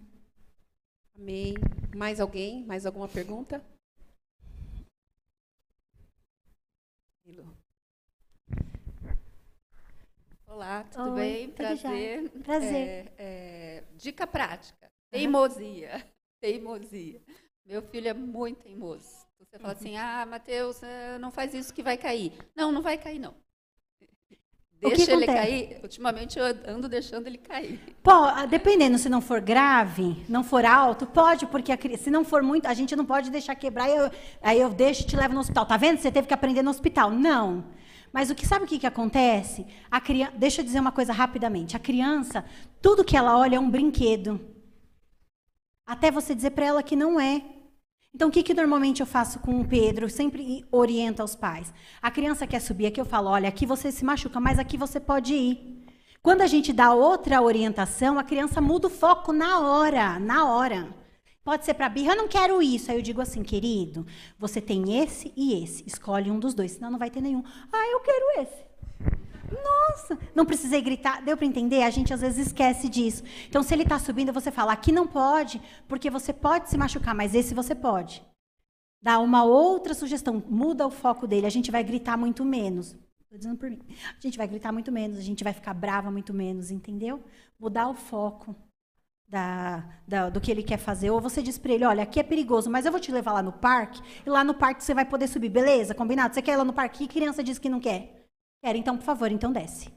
[1.15, 1.53] Amém.
[1.95, 2.65] Mais alguém?
[2.65, 3.63] Mais alguma pergunta?
[10.47, 11.51] Olá, tudo Oi, bem?
[11.51, 12.29] Prazer.
[12.43, 12.87] Prazer.
[12.87, 14.91] É, é, dica prática.
[15.09, 16.05] Teimosia
[16.39, 17.21] teimosia.
[17.65, 19.27] Meu filho é muito teimoso.
[19.39, 19.79] Você fala uhum.
[19.79, 22.33] assim, ah, Mateus, eh, não faz isso que vai cair.
[22.55, 23.35] Não, não vai cair, não.
[24.81, 25.79] Deixa ele cair.
[25.83, 27.79] Ultimamente eu ando deixando ele cair.
[28.01, 32.23] Pô, ah, dependendo, se não for grave, não for alto, pode, porque a, se não
[32.23, 34.09] for muito, a gente não pode deixar quebrar, eu,
[34.41, 35.65] aí eu deixo e te levo no hospital.
[35.65, 35.99] Tá vendo?
[35.99, 37.11] Você teve que aprender no hospital.
[37.11, 37.65] Não.
[38.13, 39.65] Mas o que sabe o que, que acontece?
[39.91, 41.75] A criança, deixa eu dizer uma coisa rapidamente.
[41.75, 42.45] A criança,
[42.81, 44.39] tudo que ela olha é um brinquedo.
[45.89, 47.41] Até você dizer para ela que não é.
[48.13, 50.05] Então, o que, que normalmente eu faço com o Pedro?
[50.05, 51.73] Eu sempre oriento aos pais.
[51.99, 54.99] A criança quer subir aqui, eu falo: olha, aqui você se machuca, mas aqui você
[54.99, 55.83] pode ir.
[56.21, 60.95] Quando a gente dá outra orientação, a criança muda o foco na hora, na hora.
[61.43, 62.91] Pode ser para birra, eu não quero isso.
[62.91, 64.05] Aí eu digo assim, querido,
[64.37, 65.83] você tem esse e esse.
[65.87, 67.43] Escolhe um dos dois, senão não vai ter nenhum.
[67.73, 68.63] Ah, eu quero esse.
[69.51, 71.21] Nossa, não precisei gritar.
[71.23, 71.83] Deu para entender?
[71.83, 73.23] A gente às vezes esquece disso.
[73.47, 77.15] Então, se ele está subindo, você fala: aqui não pode, porque você pode se machucar,
[77.15, 78.23] mas esse você pode.
[79.01, 81.45] Dá uma outra sugestão, muda o foco dele.
[81.45, 82.97] A gente vai gritar muito menos.
[83.21, 83.79] Estou dizendo por mim.
[84.17, 87.23] A gente vai gritar muito menos, a gente vai ficar brava muito menos, entendeu?
[87.59, 88.55] Mudar o foco
[89.27, 91.11] da, da, do que ele quer fazer.
[91.11, 93.43] Ou você diz para ele: olha, aqui é perigoso, mas eu vou te levar lá
[93.43, 95.93] no parque, e lá no parque você vai poder subir, beleza?
[95.93, 96.33] Combinado?
[96.33, 97.07] Você quer ir lá no parque?
[97.07, 98.28] Que criança diz que não quer?
[98.61, 99.89] Quero, então, por favor, então desce.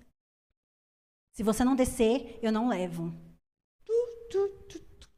[1.33, 3.13] Se você não descer, eu não levo.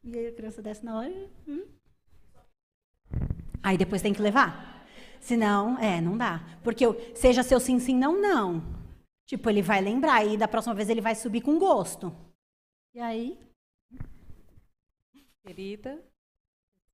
[0.03, 1.29] E aí a criança desce na hora.
[1.47, 1.67] Hum.
[3.61, 4.85] Aí depois tem que levar.
[5.19, 6.59] Senão, é, não dá.
[6.63, 6.85] Porque
[7.15, 8.63] seja seu sim, sim, não, não.
[9.25, 12.15] Tipo, ele vai lembrar e da próxima vez ele vai subir com gosto.
[12.93, 13.39] E aí?
[15.43, 16.03] Querida.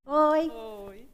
[0.05, 0.49] Oi.
[0.49, 1.10] Oi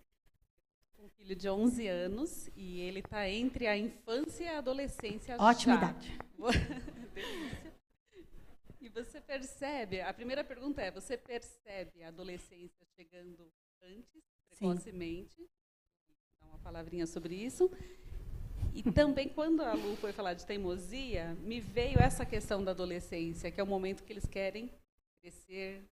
[1.28, 5.36] filho de 11 anos e ele está entre a infância e a adolescência.
[5.38, 5.82] Ótima já.
[5.82, 6.18] idade.
[8.80, 13.52] e você percebe, a primeira pergunta é, você percebe a adolescência chegando
[13.84, 15.36] antes, precocemente?
[15.36, 15.49] Sim.
[16.40, 17.70] Dá uma palavrinha sobre isso.
[18.74, 23.52] E também, quando a Lu foi falar de teimosia, me veio essa questão da adolescência,
[23.52, 24.72] que é o momento que eles querem
[25.20, 25.84] crescer,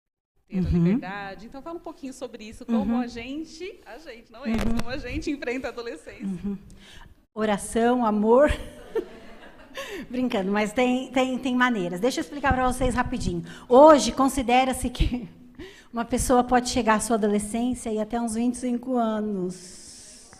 [0.48, 0.66] ter uhum.
[0.66, 1.46] a liberdade.
[1.46, 3.02] Então fala um pouquinho sobre isso, como uhum.
[3.02, 4.78] a gente, a gente, não eles, uhum.
[4.78, 6.26] como a gente enfrenta a adolescência.
[6.26, 6.58] Uhum.
[7.34, 8.52] Oração, amor.
[10.10, 12.00] Brincando, mas tem, tem, tem maneiras.
[12.00, 13.44] Deixa eu explicar para vocês rapidinho.
[13.68, 15.28] Hoje, considera-se que
[15.92, 20.32] uma pessoa pode chegar à sua adolescência e até uns 25 anos.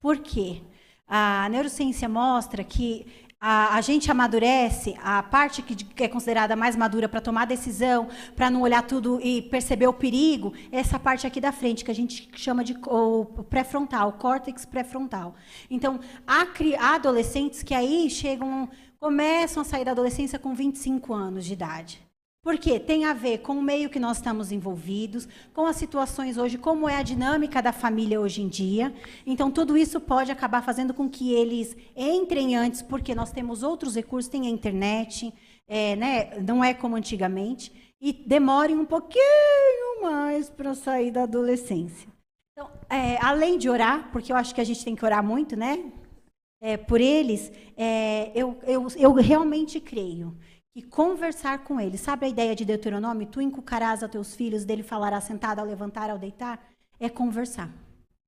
[0.00, 0.62] Por quê?
[1.06, 3.06] A neurociência mostra que
[3.40, 8.08] a, a, gente amadurece, a parte que, que é considerada mais madura para tomar decisão,
[8.34, 11.90] para não olhar tudo e perceber o perigo, é essa parte aqui da frente, que
[11.90, 12.74] a gente chama de
[13.48, 15.34] pré-frontal, córtex pré-frontal.
[15.70, 16.46] Então, há,
[16.80, 22.07] há adolescentes que aí chegam, começam a sair da adolescência com 25 anos de idade.
[22.48, 26.56] Porque tem a ver com o meio que nós estamos envolvidos, com as situações hoje,
[26.56, 28.90] como é a dinâmica da família hoje em dia.
[29.26, 33.94] Então, tudo isso pode acabar fazendo com que eles entrem antes, porque nós temos outros
[33.94, 35.30] recursos, tem a internet,
[35.68, 37.70] é, né, não é como antigamente,
[38.00, 42.08] e demorem um pouquinho mais para sair da adolescência.
[42.52, 45.54] Então, é, além de orar, porque eu acho que a gente tem que orar muito,
[45.54, 45.92] né?
[46.62, 50.34] É, por eles, é, eu, eu, eu realmente creio
[50.80, 53.26] que conversar com eles, sabe a ideia de Deuteronômio?
[53.26, 56.64] Tu encucarás a teus filhos, dele falará sentado, ao levantar, ao deitar?
[57.00, 57.68] É conversar.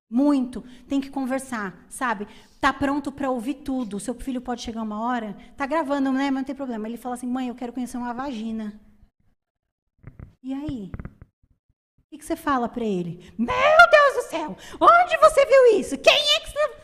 [0.09, 0.61] Muito.
[0.87, 2.27] Tem que conversar, sabe?
[2.59, 4.01] Tá pronto para ouvir tudo.
[4.01, 6.25] Seu filho pode chegar uma hora, tá gravando, né?
[6.25, 6.87] Mas não tem problema.
[6.87, 8.77] Ele fala assim: mãe, eu quero conhecer uma vagina.
[10.43, 10.91] E aí?
[12.11, 13.33] O que você fala para ele?
[13.37, 14.57] Meu Deus do céu!
[14.79, 15.97] Onde você viu isso?
[15.97, 16.81] Quem é que você.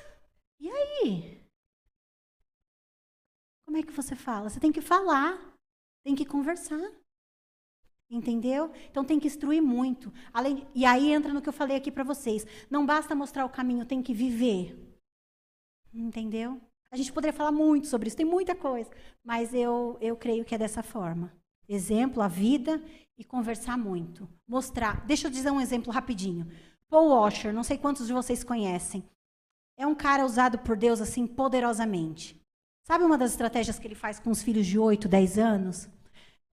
[0.61, 1.44] E aí?
[3.65, 4.49] Como é que você fala?
[4.49, 5.38] Você tem que falar,
[6.07, 6.79] tem que conversar.
[8.09, 8.71] Entendeu?
[8.89, 10.13] Então tem que instruir muito.
[10.31, 12.47] Além, e aí entra no que eu falei aqui para vocês.
[12.69, 14.73] Não basta mostrar o caminho, tem que viver.
[15.93, 16.61] Entendeu?
[16.89, 18.89] A gente poderia falar muito sobre isso, tem muita coisa.
[19.21, 21.34] Mas eu, eu creio que é dessa forma.
[21.67, 22.81] Exemplo, a vida
[23.17, 24.29] e conversar muito.
[24.47, 25.05] Mostrar.
[25.05, 26.47] Deixa eu dizer um exemplo rapidinho.
[26.88, 29.03] Paul Washer, não sei quantos de vocês conhecem.
[29.77, 32.41] É um cara usado por Deus assim poderosamente.
[32.88, 35.89] Sabe uma das estratégias que ele faz com os filhos de 8, 10 anos?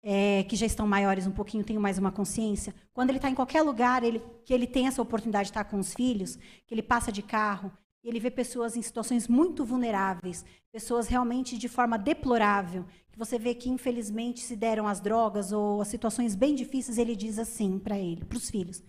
[0.03, 2.73] É, que já estão maiores um pouquinho, têm mais uma consciência.
[2.91, 5.77] Quando ele está em qualquer lugar, ele, que ele tem essa oportunidade de estar com
[5.77, 7.71] os filhos, que ele passa de carro,
[8.03, 13.37] e ele vê pessoas em situações muito vulneráveis, pessoas realmente de forma deplorável, que você
[13.37, 17.77] vê que infelizmente se deram as drogas ou as situações bem difíceis, ele diz assim
[17.77, 18.83] para ele, para os filhos: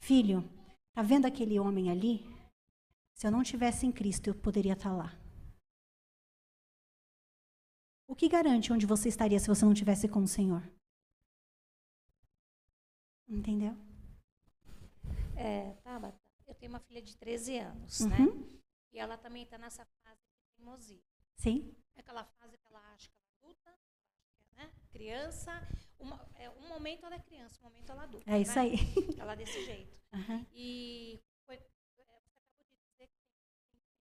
[0.00, 0.42] Filho,
[0.94, 2.26] tá vendo aquele homem ali?
[3.14, 5.14] Se eu não tivesse em Cristo, eu poderia estar lá.
[8.06, 10.62] O que garante onde você estaria se você não tivesse com o Senhor?
[13.28, 13.76] Entendeu?
[15.36, 18.08] É, Tabata, eu tenho uma filha de 13 anos, Uhum.
[18.08, 18.58] né?
[18.92, 21.02] E ela também está nessa fase de teimosia.
[21.36, 21.74] Sim.
[21.96, 23.78] É aquela fase que ela acha que ela é adulta,
[24.56, 24.70] né?
[24.90, 25.52] criança.
[25.98, 28.30] Uma, é, um momento ela é criança, um momento ela é adulta.
[28.30, 28.60] É isso né?
[28.60, 28.76] aí.
[29.18, 30.00] Ela é desse jeito.
[30.12, 30.46] Aham.
[30.54, 31.20] E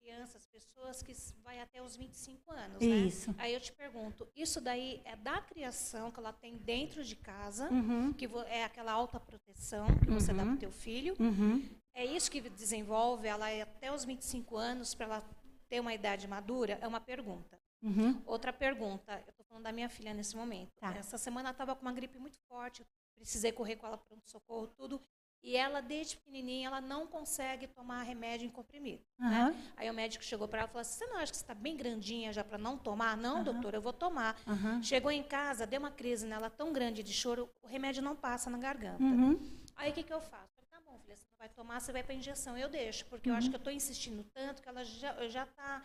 [0.10, 1.14] crianças, pessoas que
[1.44, 2.96] vai até os 25 anos, né?
[2.96, 3.34] Isso.
[3.40, 7.68] Aí eu te pergunto, isso daí é da criação que ela tem dentro de casa,
[7.72, 8.14] Uhum.
[8.14, 10.50] que é aquela alta proteção que você dá Uhum.
[10.50, 11.68] para o teu filho, Uhum.
[11.96, 15.24] é isso que desenvolve ela ir até os 25 anos para ela
[15.68, 16.78] ter uma idade madura?
[16.82, 17.60] É uma pergunta.
[17.82, 18.22] Uhum.
[18.28, 20.72] Outra pergunta, eu estou falando da minha filha nesse momento.
[20.80, 20.94] Tá.
[20.96, 24.68] Essa semana ela estava com uma gripe muito forte, precisei correr com ela para socorro,
[24.68, 25.02] tudo.
[25.46, 29.04] E ela, desde pequenininha, ela não consegue tomar remédio em comprimido.
[29.22, 29.52] Aham.
[29.52, 29.74] Né?
[29.78, 31.54] Aí o médico chegou para ela e falou assim, você não acha que você está
[31.54, 33.16] bem grandinha já para não tomar?
[33.16, 33.44] Não, Aham.
[33.44, 34.36] doutor, eu vou tomar.
[34.48, 34.82] Aham.
[34.82, 38.50] Chegou em casa, deu uma crise nela tão grande de choro, o remédio não passa
[38.50, 39.04] na garganta.
[39.04, 39.40] Uhum.
[39.76, 40.52] Aí o que, que eu faço?
[40.58, 42.58] Eu falei, tá bom, filha, você não vai tomar, você vai para injeção.
[42.58, 45.84] Eu deixo, porque eu acho que eu estou insistindo tanto que ela já já tá,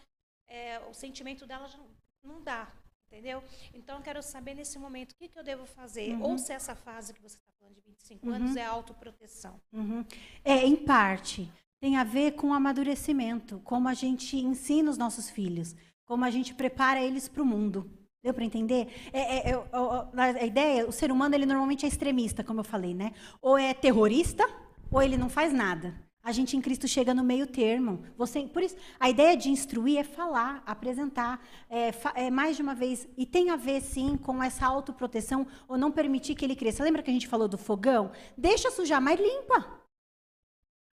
[0.49, 1.79] é, o sentimento dela já
[2.25, 2.73] não dá,
[3.11, 3.43] entendeu?
[3.75, 6.75] Então eu quero saber nesse momento o que, que eu devo fazer, ou se essa
[6.75, 9.61] fase que você está falando de 25 anos é autoproteção.
[9.73, 10.05] Uhum.
[10.45, 11.51] É, em parte,
[11.81, 15.75] tem a ver com o amadurecimento, como a gente ensina os nossos filhos,
[16.05, 17.91] como a gente prepara eles para o mundo.
[18.23, 18.87] Deu para entender?
[19.13, 22.95] É, é, é, a ideia, o ser humano, ele normalmente é extremista, como eu falei,
[22.95, 23.13] né?
[23.41, 24.47] Ou é terrorista,
[24.91, 25.95] ou ele não faz nada.
[26.23, 28.05] A gente em Cristo chega no meio termo.
[28.17, 32.75] Você, por isso, a ideia de instruir é falar, apresentar, é, é, mais de uma
[32.75, 33.09] vez.
[33.17, 36.85] E tem a ver, sim, com essa autoproteção ou não permitir que ele cresça.
[36.85, 38.13] Lembra que a gente falou do fogão?
[38.37, 39.81] Deixa sujar, mas limpa.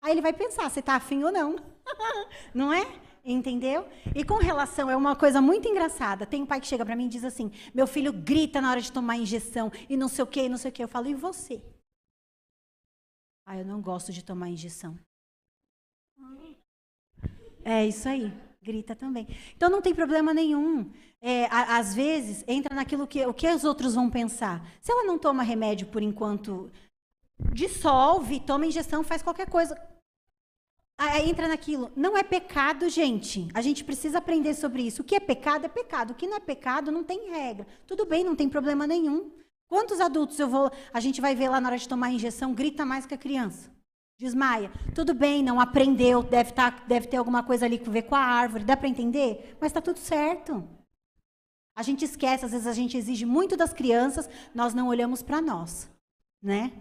[0.04, 1.56] Aí ele vai pensar se está afim ou não.
[2.54, 2.86] não é?
[3.24, 3.88] Entendeu?
[4.14, 6.28] E com relação, é uma coisa muito engraçada.
[6.28, 8.80] Tem um pai que chega para mim e diz assim: meu filho grita na hora
[8.80, 10.84] de tomar injeção e não sei o quê, não sei o quê.
[10.84, 11.64] Eu falo, e você?
[13.48, 14.96] Ah, eu não gosto de tomar injeção.
[17.66, 18.32] É isso aí,
[18.62, 19.28] grita também.
[19.58, 20.92] Então não tem problema nenhum.
[21.22, 24.64] É, a- às vezes entra naquilo que o que os outros vão pensar.
[24.82, 26.72] Se ela não toma remédio por enquanto,
[27.52, 29.76] dissolve, toma injeção, faz qualquer coisa.
[30.98, 31.92] Aí entra naquilo.
[31.96, 33.50] Não é pecado, gente.
[33.54, 35.02] A gente precisa aprender sobre isso.
[35.02, 36.12] O que é pecado é pecado.
[36.12, 37.68] O que não é pecado não tem regra.
[37.88, 39.32] Tudo bem, não tem problema nenhum.
[39.68, 42.54] Quantos adultos eu vou, a gente vai ver lá na hora de tomar a injeção,
[42.54, 43.70] grita mais que a criança?
[44.18, 44.72] Desmaia.
[44.94, 48.20] Tudo bem, não aprendeu, deve, tá, deve ter alguma coisa ali a ver com a
[48.20, 49.58] árvore, dá para entender?
[49.60, 50.68] Mas está tudo certo.
[51.76, 55.42] A gente esquece, às vezes a gente exige muito das crianças, nós não olhamos para
[55.42, 55.92] nós,
[56.42, 56.72] né?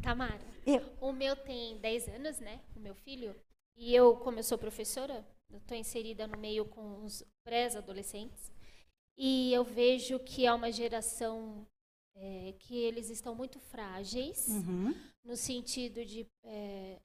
[0.00, 0.80] Tamara, Eu.
[1.00, 2.60] o meu tem 10 anos, né?
[2.76, 3.34] O meu filho.
[3.76, 8.52] E eu, como eu sou professora, estou inserida no meio com os pré-adolescentes.
[9.16, 11.66] E eu vejo que é uma geração
[12.20, 14.94] é, que eles estão muito frágeis, Uhum.
[15.24, 16.98] no sentido de é,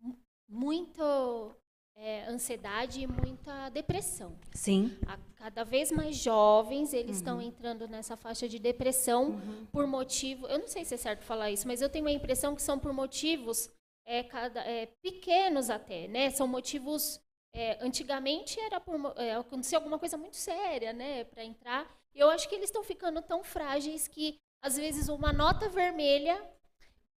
[0.00, 0.16] mu-
[0.48, 1.54] muito
[2.00, 4.38] é, ansiedade e muita depressão.
[4.54, 4.96] Sim.
[5.06, 9.40] A- cada vez mais jovens eles estão entrando nessa faixa de depressão
[9.72, 10.46] por motivo.
[10.46, 12.78] Eu não sei se é certo falar isso, mas eu tenho a impressão que são
[12.78, 13.68] por motivos
[14.06, 16.30] é, cada, é, pequenos até, né?
[16.30, 17.20] São motivos.
[17.54, 21.97] é, antigamente era por é, acontecer alguma coisa muito séria, né, para entrar.
[22.14, 26.40] E eu acho que eles estão ficando tão frágeis que às vezes uma nota vermelha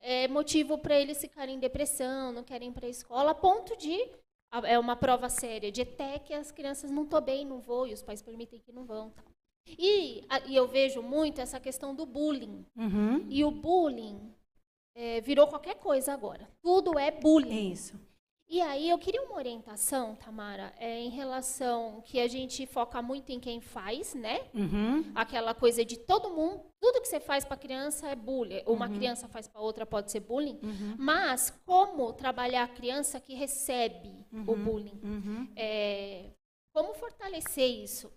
[0.00, 3.76] é motivo para eles ficarem em depressão, não querem ir para a escola, a ponto
[3.76, 3.96] de
[4.64, 7.92] é uma prova séria de ETEC que as crianças não estão bem, não vou, e
[7.92, 9.10] os pais permitem que não vão.
[9.10, 9.24] tal.
[9.66, 12.64] E, a- e eu vejo muito essa questão do bullying.
[12.74, 13.26] Uhum.
[13.28, 14.34] E o bullying
[14.94, 16.48] é, virou qualquer coisa agora.
[16.62, 17.72] Tudo é bullying.
[17.72, 18.00] Isso.
[18.48, 23.30] E aí eu queria uma orientação, Tamara, é, em relação que a gente foca muito
[23.30, 24.40] em quem faz, né?
[24.54, 25.12] Uhum.
[25.14, 28.88] Aquela coisa de todo mundo, tudo que você faz para criança é bullying, ou uma
[28.88, 30.58] criança faz para outra pode ser bullying.
[30.98, 34.98] Mas como trabalhar a criança que recebe o bullying?
[35.02, 35.52] Uhum.
[35.54, 36.30] É,
[36.72, 38.10] como fortalecer isso?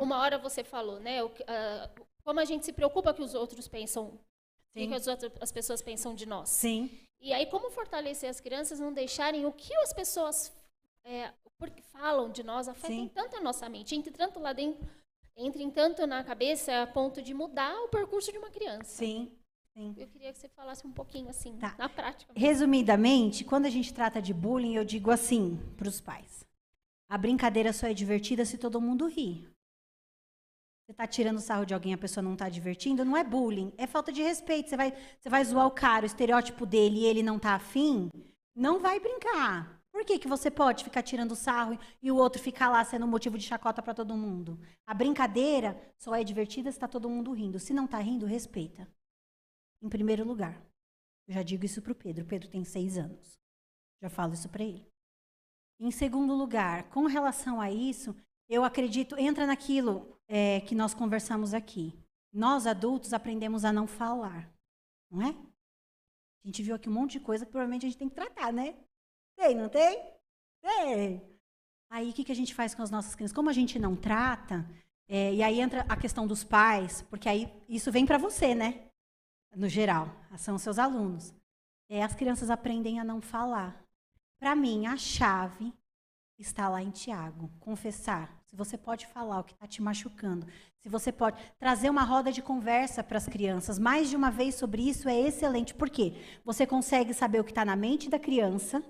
[0.00, 1.22] Uma hora você falou, né?
[1.22, 1.90] o ah,
[2.24, 4.20] como a gente se preocupa que os outros pensam,
[4.74, 4.88] Sim.
[4.88, 6.50] que as, outras, as pessoas pensam de nós?
[6.50, 6.90] Sim.
[7.20, 10.52] E aí, como fortalecer as crianças, não deixarem o que as pessoas
[11.04, 14.86] é, porque falam de nós afetem tanto a nossa mente, entre tanto lá dentro,
[15.36, 18.84] entrem tanto na cabeça a ponto de mudar o percurso de uma criança.
[18.84, 19.32] Sim.
[19.74, 19.94] Sim.
[19.96, 21.74] Eu queria que você falasse um pouquinho assim, Tá.
[21.78, 22.32] na prática.
[22.36, 26.44] Resumidamente, quando a gente trata de bullying, eu digo assim para os pais:
[27.08, 29.48] a brincadeira só é divertida se todo mundo ri.
[30.88, 33.86] Você está tirando sarro de alguém, a pessoa não está divertindo, não é bullying, é
[33.86, 34.70] falta de respeito.
[34.70, 38.08] Você vai, você vai zoar o cara, o estereótipo dele e ele não tá afim,
[38.56, 39.82] não vai brincar.
[39.92, 43.36] Por que, que você pode ficar tirando sarro e o outro ficar lá sendo motivo
[43.36, 44.58] de chacota para todo mundo?
[44.86, 47.58] A brincadeira só é divertida se está todo mundo rindo.
[47.58, 48.88] Se não está rindo, respeita.
[49.82, 50.58] Em primeiro lugar.
[51.26, 52.24] Eu já digo isso para o Pedro.
[52.24, 53.38] Pedro tem seis anos.
[54.00, 54.90] Já falo isso para ele.
[55.78, 58.16] Em segundo lugar, com relação a isso,
[58.48, 61.92] eu acredito, entra naquilo é, que nós conversamos aqui.
[62.32, 64.52] Nós, adultos, aprendemos a não falar.
[65.10, 65.30] Não é?
[65.30, 68.52] A gente viu aqui um monte de coisa que provavelmente a gente tem que tratar,
[68.52, 68.76] né?
[69.36, 70.00] Tem, não tem?
[70.62, 71.22] Tem.
[71.90, 73.34] Aí, o que, que a gente faz com as nossas crianças?
[73.34, 74.68] Como a gente não trata,
[75.08, 78.88] é, e aí entra a questão dos pais, porque aí isso vem para você, né?
[79.56, 81.34] no geral, são seus alunos.
[81.88, 83.82] É, as crianças aprendem a não falar.
[84.38, 85.72] Para mim, a chave
[86.38, 87.50] está lá em Tiago.
[87.58, 88.37] Confessar.
[88.48, 90.46] Se você pode falar o que está te machucando,
[90.78, 94.54] se você pode trazer uma roda de conversa para as crianças, mais de uma vez
[94.54, 95.74] sobre isso é excelente.
[95.74, 96.14] Por quê?
[96.46, 98.82] Você consegue saber o que está na mente da criança,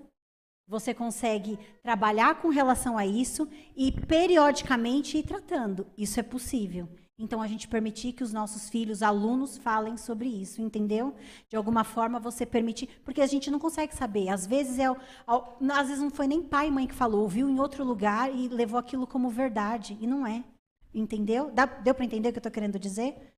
[0.65, 5.87] você consegue trabalhar com relação a isso e periodicamente ir tratando.
[5.97, 6.87] Isso é possível.
[7.21, 11.13] Então, a gente permitir que os nossos filhos, alunos, falem sobre isso, entendeu?
[11.49, 12.87] De alguma forma, você permitir.
[13.03, 14.29] Porque a gente não consegue saber.
[14.29, 17.59] Às vezes, é, às vezes não foi nem pai e mãe que falou, ouviu em
[17.59, 19.97] outro lugar e levou aquilo como verdade.
[19.99, 20.45] E não é.
[20.93, 21.51] Entendeu?
[21.51, 23.33] Dá- deu para entender o que eu estou querendo dizer?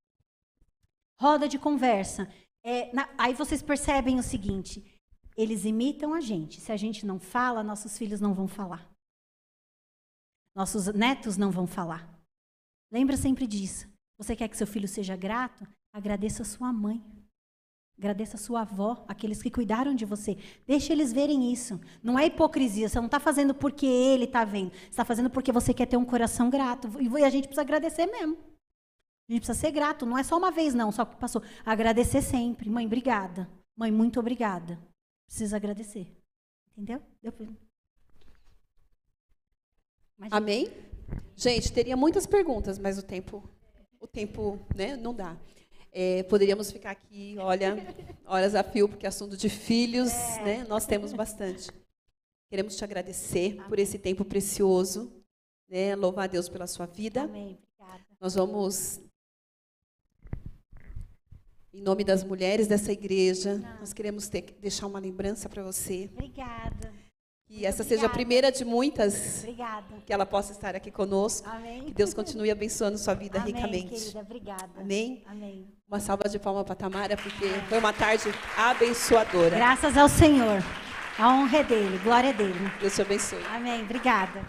[1.19, 2.31] Roda de conversa.
[2.63, 4.85] É, na- aí vocês percebem o seguinte:
[5.35, 6.61] eles imitam a gente.
[6.61, 8.87] Se a gente não fala, nossos filhos não vão falar.
[10.55, 12.20] Nossos netos não vão falar.
[12.91, 13.87] Lembra sempre disso.
[14.17, 15.65] Você quer que seu filho seja grato?
[15.93, 17.01] Agradeça a sua mãe.
[17.97, 20.35] Agradeça a sua avó, aqueles que cuidaram de você.
[20.65, 21.79] Deixe eles verem isso.
[22.01, 22.89] Não é hipocrisia.
[22.89, 24.71] Você não está fazendo porque ele está vendo.
[24.71, 26.89] Você está fazendo porque você quer ter um coração grato.
[26.99, 28.37] E a gente precisa agradecer mesmo.
[29.29, 30.05] A gente precisa ser grato.
[30.05, 30.91] Não é só uma vez, não.
[30.91, 31.43] Só que passou.
[31.63, 32.69] Agradecer sempre.
[32.69, 33.47] Mãe, obrigada.
[33.77, 34.79] Mãe, muito obrigada.
[35.27, 36.11] Precisa agradecer.
[36.71, 37.01] Entendeu?
[37.21, 37.47] Deu pra...
[40.31, 40.90] Amém?
[41.35, 43.43] Gente, teria muitas perguntas, mas o tempo,
[43.99, 45.37] o tempo, né, não dá.
[45.91, 47.75] É, poderíamos ficar aqui, olha,
[48.25, 50.11] horas a fio, porque é assunto de filhos,
[50.43, 51.69] né, nós temos bastante.
[52.49, 55.11] Queremos te agradecer por esse tempo precioso,
[55.69, 57.23] né, louvar a Deus pela sua vida.
[57.23, 57.57] Amém.
[57.77, 58.05] Obrigada.
[58.19, 59.01] Nós vamos,
[61.73, 66.93] em nome das mulheres dessa igreja, nós queremos ter- deixar uma lembrança para você, Obrigada.
[67.51, 68.13] Que essa seja a Obrigada.
[68.13, 69.85] primeira de muitas, Obrigada.
[70.05, 71.49] que ela possa estar aqui conosco.
[71.49, 71.83] Amém.
[71.83, 73.89] Que Deus continue abençoando sua vida Amém, ricamente.
[73.89, 74.19] querida.
[74.21, 74.69] Obrigada.
[74.79, 75.21] Amém?
[75.27, 75.67] Amém.
[75.85, 78.23] Uma salva de palmas para Tamara, porque foi uma tarde
[78.57, 79.57] abençoadora.
[79.57, 80.63] Graças ao Senhor.
[81.19, 81.99] A honra é dele.
[82.01, 82.71] Glória é dele.
[82.79, 83.43] Deus te abençoe.
[83.53, 83.81] Amém.
[83.81, 84.41] Obrigada.